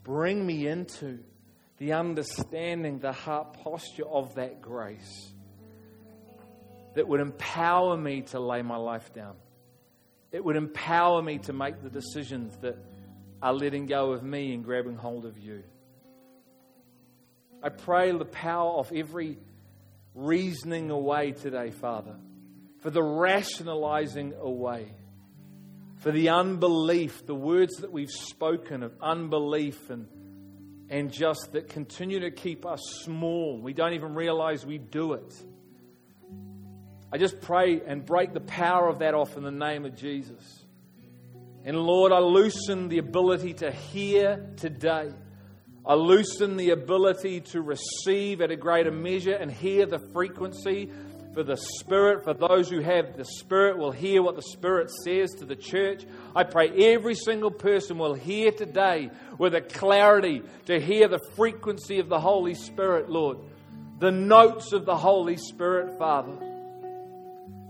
bring 0.04 0.44
me 0.44 0.66
into, 0.66 1.20
the 1.78 1.92
understanding, 1.92 2.98
the 2.98 3.12
heart 3.12 3.56
posture 3.62 4.06
of 4.06 4.34
that 4.34 4.60
grace 4.60 5.32
that 6.94 7.06
would 7.06 7.20
empower 7.20 7.96
me 7.96 8.22
to 8.22 8.40
lay 8.40 8.62
my 8.62 8.76
life 8.76 9.12
down. 9.14 9.36
It 10.30 10.44
would 10.44 10.56
empower 10.56 11.22
me 11.22 11.38
to 11.38 11.52
make 11.52 11.82
the 11.82 11.90
decisions 11.90 12.56
that 12.58 12.76
are 13.40 13.52
letting 13.52 13.86
go 13.86 14.12
of 14.12 14.22
me 14.22 14.52
and 14.52 14.64
grabbing 14.64 14.96
hold 14.96 15.24
of 15.24 15.38
you. 15.38 15.62
I 17.62 17.70
pray 17.70 18.12
the 18.12 18.24
power 18.24 18.74
of 18.78 18.92
every 18.92 19.38
reasoning 20.14 20.90
away 20.90 21.32
today, 21.32 21.70
Father, 21.70 22.16
for 22.80 22.90
the 22.90 23.02
rationalizing 23.02 24.34
away, 24.40 24.92
for 25.96 26.12
the 26.12 26.28
unbelief, 26.28 27.26
the 27.26 27.34
words 27.34 27.76
that 27.76 27.92
we've 27.92 28.10
spoken 28.10 28.82
of 28.82 28.92
unbelief 29.00 29.90
and, 29.90 30.08
and 30.88 31.12
just 31.12 31.52
that 31.52 31.68
continue 31.68 32.20
to 32.20 32.30
keep 32.30 32.66
us 32.66 32.80
small. 33.02 33.60
We 33.60 33.72
don't 33.72 33.94
even 33.94 34.14
realize 34.14 34.64
we 34.64 34.78
do 34.78 35.14
it. 35.14 35.34
I 37.10 37.16
just 37.16 37.40
pray 37.40 37.80
and 37.86 38.04
break 38.04 38.34
the 38.34 38.40
power 38.40 38.88
of 38.88 38.98
that 38.98 39.14
off 39.14 39.36
in 39.36 39.42
the 39.42 39.50
name 39.50 39.86
of 39.86 39.96
Jesus. 39.96 40.64
And 41.64 41.76
Lord, 41.76 42.12
I 42.12 42.18
loosen 42.18 42.88
the 42.88 42.98
ability 42.98 43.54
to 43.54 43.70
hear 43.70 44.46
today. 44.56 45.10
I 45.86 45.94
loosen 45.94 46.58
the 46.58 46.70
ability 46.70 47.40
to 47.52 47.62
receive 47.62 48.42
at 48.42 48.50
a 48.50 48.56
greater 48.56 48.90
measure 48.90 49.34
and 49.34 49.50
hear 49.50 49.86
the 49.86 49.98
frequency 50.12 50.90
for 51.32 51.42
the 51.42 51.56
Spirit. 51.56 52.24
For 52.24 52.34
those 52.34 52.68
who 52.68 52.80
have 52.80 53.16
the 53.16 53.24
Spirit 53.24 53.78
will 53.78 53.90
hear 53.90 54.22
what 54.22 54.36
the 54.36 54.42
Spirit 54.42 54.90
says 55.02 55.30
to 55.38 55.46
the 55.46 55.56
church. 55.56 56.04
I 56.36 56.44
pray 56.44 56.92
every 56.92 57.14
single 57.14 57.50
person 57.50 57.96
will 57.96 58.14
hear 58.14 58.50
today 58.50 59.10
with 59.38 59.54
a 59.54 59.62
clarity 59.62 60.42
to 60.66 60.78
hear 60.78 61.08
the 61.08 61.20
frequency 61.36 62.00
of 62.00 62.10
the 62.10 62.20
Holy 62.20 62.54
Spirit, 62.54 63.08
Lord. 63.08 63.38
The 63.98 64.10
notes 64.10 64.72
of 64.74 64.84
the 64.84 64.96
Holy 64.96 65.38
Spirit, 65.38 65.98
Father 65.98 66.57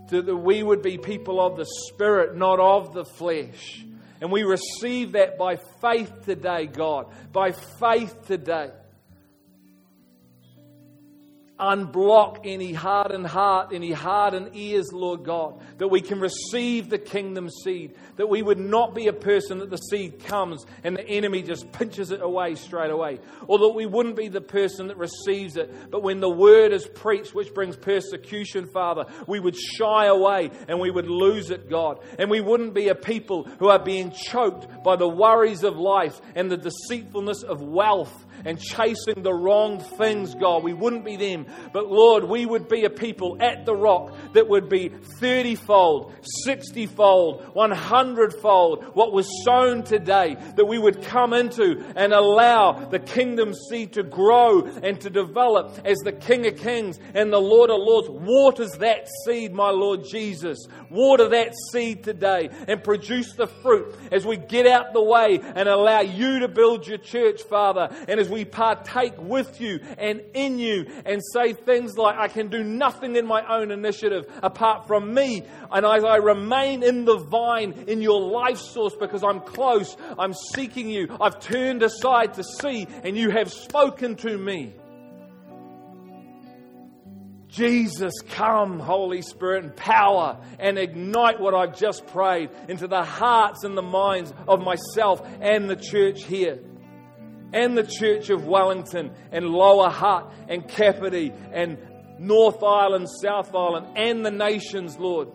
that 0.09 0.35
we 0.35 0.63
would 0.63 0.81
be 0.81 0.97
people 0.97 1.39
of 1.39 1.57
the 1.57 1.65
Spirit, 1.65 2.35
not 2.35 2.59
of 2.59 2.93
the 2.93 3.05
flesh. 3.05 3.83
And 4.21 4.31
we 4.31 4.43
receive 4.43 5.13
that 5.13 5.37
by 5.37 5.57
faith 5.81 6.25
today, 6.25 6.65
God. 6.65 7.07
By 7.31 7.51
faith 7.51 8.27
today 8.27 8.71
unblock 11.59 12.39
any 12.45 12.73
hardened 12.73 13.27
heart, 13.27 13.71
any 13.73 13.91
hardened 13.91 14.51
ears, 14.53 14.91
Lord 14.93 15.23
God, 15.23 15.59
that 15.77 15.89
we 15.89 16.01
can 16.01 16.19
receive 16.19 16.89
the 16.89 16.97
kingdom 16.97 17.49
seed, 17.49 17.95
that 18.15 18.27
we 18.27 18.41
would 18.41 18.59
not 18.59 18.95
be 18.95 19.07
a 19.07 19.13
person 19.13 19.59
that 19.59 19.69
the 19.69 19.77
seed 19.77 20.23
comes 20.23 20.65
and 20.83 20.95
the 20.95 21.07
enemy 21.07 21.43
just 21.43 21.71
pinches 21.73 22.11
it 22.11 22.21
away 22.21 22.55
straight 22.55 22.91
away, 22.91 23.19
or 23.47 23.59
that 23.59 23.69
we 23.69 23.85
wouldn't 23.85 24.15
be 24.15 24.29
the 24.29 24.41
person 24.41 24.87
that 24.87 24.97
receives 24.97 25.57
it, 25.57 25.91
but 25.91 26.01
when 26.01 26.19
the 26.19 26.29
word 26.29 26.71
is 26.71 26.87
preached, 26.87 27.35
which 27.35 27.53
brings 27.53 27.75
persecution, 27.75 28.67
Father, 28.67 29.05
we 29.27 29.39
would 29.39 29.55
shy 29.55 30.05
away 30.05 30.51
and 30.67 30.79
we 30.79 30.91
would 30.91 31.07
lose 31.07 31.51
it, 31.51 31.69
God, 31.69 31.99
and 32.17 32.29
we 32.29 32.41
wouldn't 32.41 32.73
be 32.73 32.87
a 32.87 32.95
people 32.95 33.43
who 33.59 33.67
are 33.67 33.83
being 33.83 34.11
choked 34.11 34.83
by 34.83 34.95
the 34.95 35.07
worries 35.07 35.63
of 35.63 35.77
life 35.77 36.21
and 36.35 36.49
the 36.49 36.57
deceitfulness 36.57 37.43
of 37.43 37.61
wealth 37.61 38.25
and 38.45 38.59
chasing 38.59 39.23
the 39.23 39.33
wrong 39.33 39.79
things, 39.79 40.35
God. 40.35 40.63
We 40.63 40.73
wouldn't 40.73 41.05
be 41.05 41.15
them. 41.15 41.45
But 41.73 41.87
Lord, 41.89 42.23
we 42.23 42.45
would 42.45 42.67
be 42.67 42.85
a 42.85 42.89
people 42.89 43.37
at 43.39 43.65
the 43.65 43.75
rock 43.75 44.15
that 44.33 44.47
would 44.47 44.69
be 44.69 44.89
30 45.19 45.55
fold, 45.55 46.13
60 46.43 46.85
fold, 46.87 47.55
100 47.55 48.33
fold 48.41 48.83
what 48.95 49.13
was 49.13 49.27
sown 49.45 49.83
today, 49.83 50.35
that 50.55 50.65
we 50.65 50.77
would 50.77 51.03
come 51.03 51.33
into 51.33 51.83
and 51.95 52.13
allow 52.13 52.73
the 52.89 52.99
kingdom 52.99 53.53
seed 53.69 53.93
to 53.93 54.03
grow 54.03 54.63
and 54.63 54.99
to 55.01 55.09
develop 55.09 55.79
as 55.85 55.97
the 55.99 56.11
King 56.11 56.47
of 56.47 56.57
Kings 56.57 56.99
and 57.13 57.31
the 57.31 57.39
Lord 57.39 57.69
of 57.69 57.79
Lords 57.79 58.09
waters 58.09 58.71
that 58.79 59.07
seed, 59.25 59.53
my 59.53 59.69
Lord 59.69 60.01
Jesus. 60.09 60.67
Water 60.89 61.29
that 61.29 61.53
seed 61.71 62.03
today 62.03 62.49
and 62.67 62.83
produce 62.83 63.33
the 63.33 63.47
fruit 63.47 63.95
as 64.11 64.25
we 64.25 64.37
get 64.37 64.65
out 64.67 64.93
the 64.93 65.03
way 65.03 65.39
and 65.41 65.67
allow 65.67 66.01
you 66.01 66.39
to 66.39 66.47
build 66.47 66.87
your 66.87 66.97
church, 66.97 67.41
Father. 67.43 67.89
And 68.07 68.19
as 68.19 68.28
we 68.29 68.45
partake 68.45 69.13
with 69.17 69.59
you 69.59 69.79
and 69.97 70.21
in 70.33 70.59
you 70.59 70.85
and 71.05 71.21
say 71.33 71.53
things 71.53 71.97
like, 71.97 72.17
I 72.17 72.27
can 72.27 72.49
do 72.49 72.63
nothing 72.63 73.15
in 73.15 73.25
my 73.25 73.43
own 73.47 73.71
initiative 73.71 74.25
apart 74.41 74.87
from 74.87 75.13
me. 75.13 75.43
And 75.71 75.85
as 75.85 76.03
I 76.03 76.17
remain 76.17 76.83
in 76.83 77.05
the 77.05 77.17
vine, 77.17 77.85
in 77.87 78.01
your 78.01 78.21
life 78.21 78.59
source, 78.59 78.95
because 78.99 79.23
I'm 79.23 79.41
close, 79.41 79.95
I'm 80.17 80.33
seeking 80.55 80.89
you, 80.89 81.17
I've 81.19 81.39
turned 81.39 81.83
aside 81.83 82.35
to 82.35 82.43
see, 82.43 82.87
and 83.03 83.17
you 83.17 83.31
have 83.31 83.51
spoken 83.51 84.15
to 84.17 84.37
me. 84.37 84.73
Jesus, 87.49 88.13
come, 88.29 88.79
Holy 88.79 89.23
Spirit, 89.23 89.63
and 89.63 89.75
power 89.75 90.37
and 90.59 90.77
ignite 90.77 91.39
what 91.39 91.55
I've 91.55 91.75
just 91.75 92.05
prayed 92.07 92.51
into 92.67 92.87
the 92.87 93.03
hearts 93.03 93.63
and 93.63 93.75
the 93.75 93.81
minds 93.81 94.31
of 94.47 94.61
myself 94.61 95.27
and 95.41 95.67
the 95.67 95.75
church 95.75 96.23
here 96.23 96.59
and 97.53 97.77
the 97.77 97.83
Church 97.83 98.29
of 98.29 98.45
Wellington 98.45 99.11
and 99.31 99.49
Lower 99.49 99.89
Hutt 99.89 100.31
and 100.47 100.67
Kapiti 100.67 101.33
and 101.51 101.77
North 102.19 102.61
Island, 102.61 103.07
South 103.21 103.55
Island, 103.55 103.87
and 103.95 104.25
the 104.25 104.31
nations, 104.31 104.97
Lord. 104.97 105.29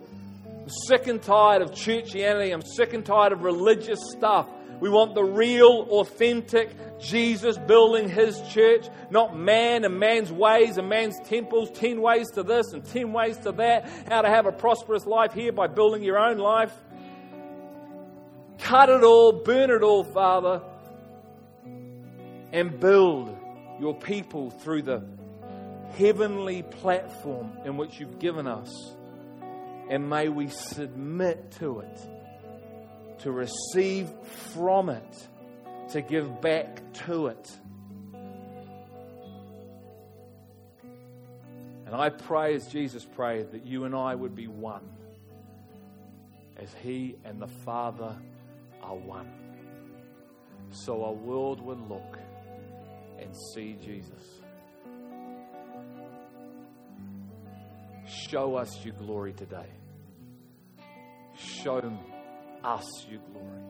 I'm 0.61 0.69
sick 0.87 1.07
and 1.07 1.21
tired 1.21 1.61
of 1.61 1.71
churchianity. 1.71 2.53
I'm 2.53 2.61
sick 2.61 2.93
and 2.93 3.05
tired 3.05 3.33
of 3.33 3.43
religious 3.43 3.99
stuff. 4.11 4.47
We 4.79 4.89
want 4.89 5.15
the 5.15 5.23
real, 5.23 5.87
authentic 5.89 6.99
Jesus 6.99 7.57
building 7.57 8.09
his 8.09 8.39
church, 8.49 8.87
not 9.09 9.35
man 9.35 9.85
and 9.85 9.97
man's 9.99 10.31
ways 10.31 10.77
and 10.77 10.89
man's 10.89 11.19
temples, 11.23 11.71
10 11.71 12.01
ways 12.01 12.29
to 12.31 12.43
this 12.43 12.73
and 12.73 12.83
10 12.83 13.13
ways 13.13 13.37
to 13.39 13.51
that, 13.53 13.89
how 14.07 14.21
to 14.21 14.29
have 14.29 14.45
a 14.45 14.51
prosperous 14.51 15.05
life 15.05 15.33
here 15.33 15.51
by 15.51 15.67
building 15.67 16.03
your 16.03 16.19
own 16.19 16.37
life. 16.37 16.73
Cut 18.59 18.89
it 18.89 19.03
all, 19.03 19.43
burn 19.43 19.71
it 19.71 19.81
all, 19.81 20.03
Father 20.03 20.61
and 22.55 22.79
build 22.79 23.37
your 23.81 23.93
people 23.93 24.49
through 24.49 24.81
the 24.81 25.03
heavenly 25.97 26.63
platform 26.63 27.51
in 27.65 27.75
which 27.75 27.99
you've 27.99 28.17
given 28.17 28.47
us. 28.47 28.73
And 29.89 30.09
may 30.09 30.29
we 30.29 30.47
submit 30.47 31.51
to 31.59 31.81
it, 31.81 31.99
to 33.19 33.31
receive 33.33 34.09
from 34.53 34.87
it, 34.87 35.27
to 35.89 36.01
give 36.01 36.39
back 36.39 36.81
to 37.05 37.27
it. 37.27 37.51
And 41.85 41.93
I 41.93 42.07
pray, 42.07 42.55
as 42.55 42.67
Jesus 42.67 43.03
prayed, 43.03 43.51
that 43.51 43.65
you 43.65 43.83
and 43.83 43.93
I 43.93 44.15
would 44.15 44.33
be 44.33 44.47
one, 44.47 44.89
as 46.55 46.73
He 46.81 47.17
and 47.25 47.41
the 47.41 47.49
Father 47.65 48.15
are 48.81 48.95
one. 48.95 49.29
So 50.71 51.03
our 51.03 51.11
world 51.11 51.59
would 51.59 51.89
look 51.89 52.17
and 53.19 53.35
see 53.53 53.77
Jesus. 53.81 54.41
Show 58.07 58.55
us 58.55 58.83
your 58.83 58.95
glory 58.95 59.33
today. 59.33 59.69
Show 61.35 61.81
us 62.63 63.05
your 63.09 63.21
glory. 63.31 63.61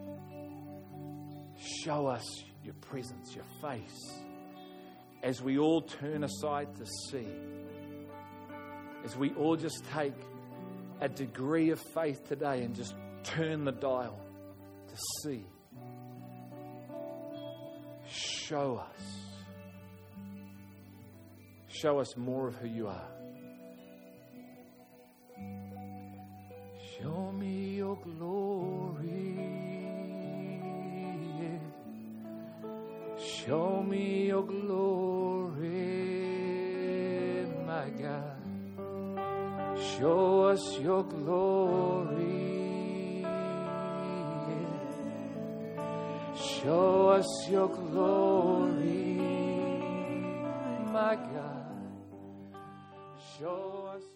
Show 1.83 2.07
us 2.07 2.43
your 2.63 2.73
presence, 2.75 3.35
your 3.35 3.45
face, 3.61 4.19
as 5.23 5.41
we 5.41 5.57
all 5.57 5.81
turn 5.81 6.23
aside 6.23 6.75
to 6.75 6.85
see, 7.09 7.27
as 9.03 9.15
we 9.15 9.31
all 9.31 9.55
just 9.55 9.83
take 9.93 10.13
a 11.01 11.09
degree 11.09 11.69
of 11.69 11.79
faith 11.93 12.27
today 12.27 12.63
and 12.63 12.75
just 12.75 12.93
turn 13.23 13.65
the 13.65 13.71
dial 13.71 14.19
to 14.87 14.95
see. 15.23 15.45
Show 18.07 18.77
us. 18.77 19.34
Show 21.81 21.99
us 21.99 22.15
more 22.15 22.47
of 22.47 22.55
who 22.55 22.67
you 22.69 22.87
are. 22.87 23.09
Show 26.97 27.33
me 27.33 27.75
your 27.75 27.97
glory. 27.97 29.35
Show 33.17 33.83
me 33.83 34.27
your 34.27 34.43
glory, 34.43 35.67
my 37.67 37.89
God. 37.89 38.37
Show 39.77 40.45
us 40.45 40.79
your 40.79 41.03
glory. 41.03 42.55
Show 46.37 47.09
us 47.09 47.49
your 47.49 47.67
glory, 47.67 49.17
my 50.93 51.15
God. 51.15 51.34
Show 53.39 53.89
us 53.93 54.14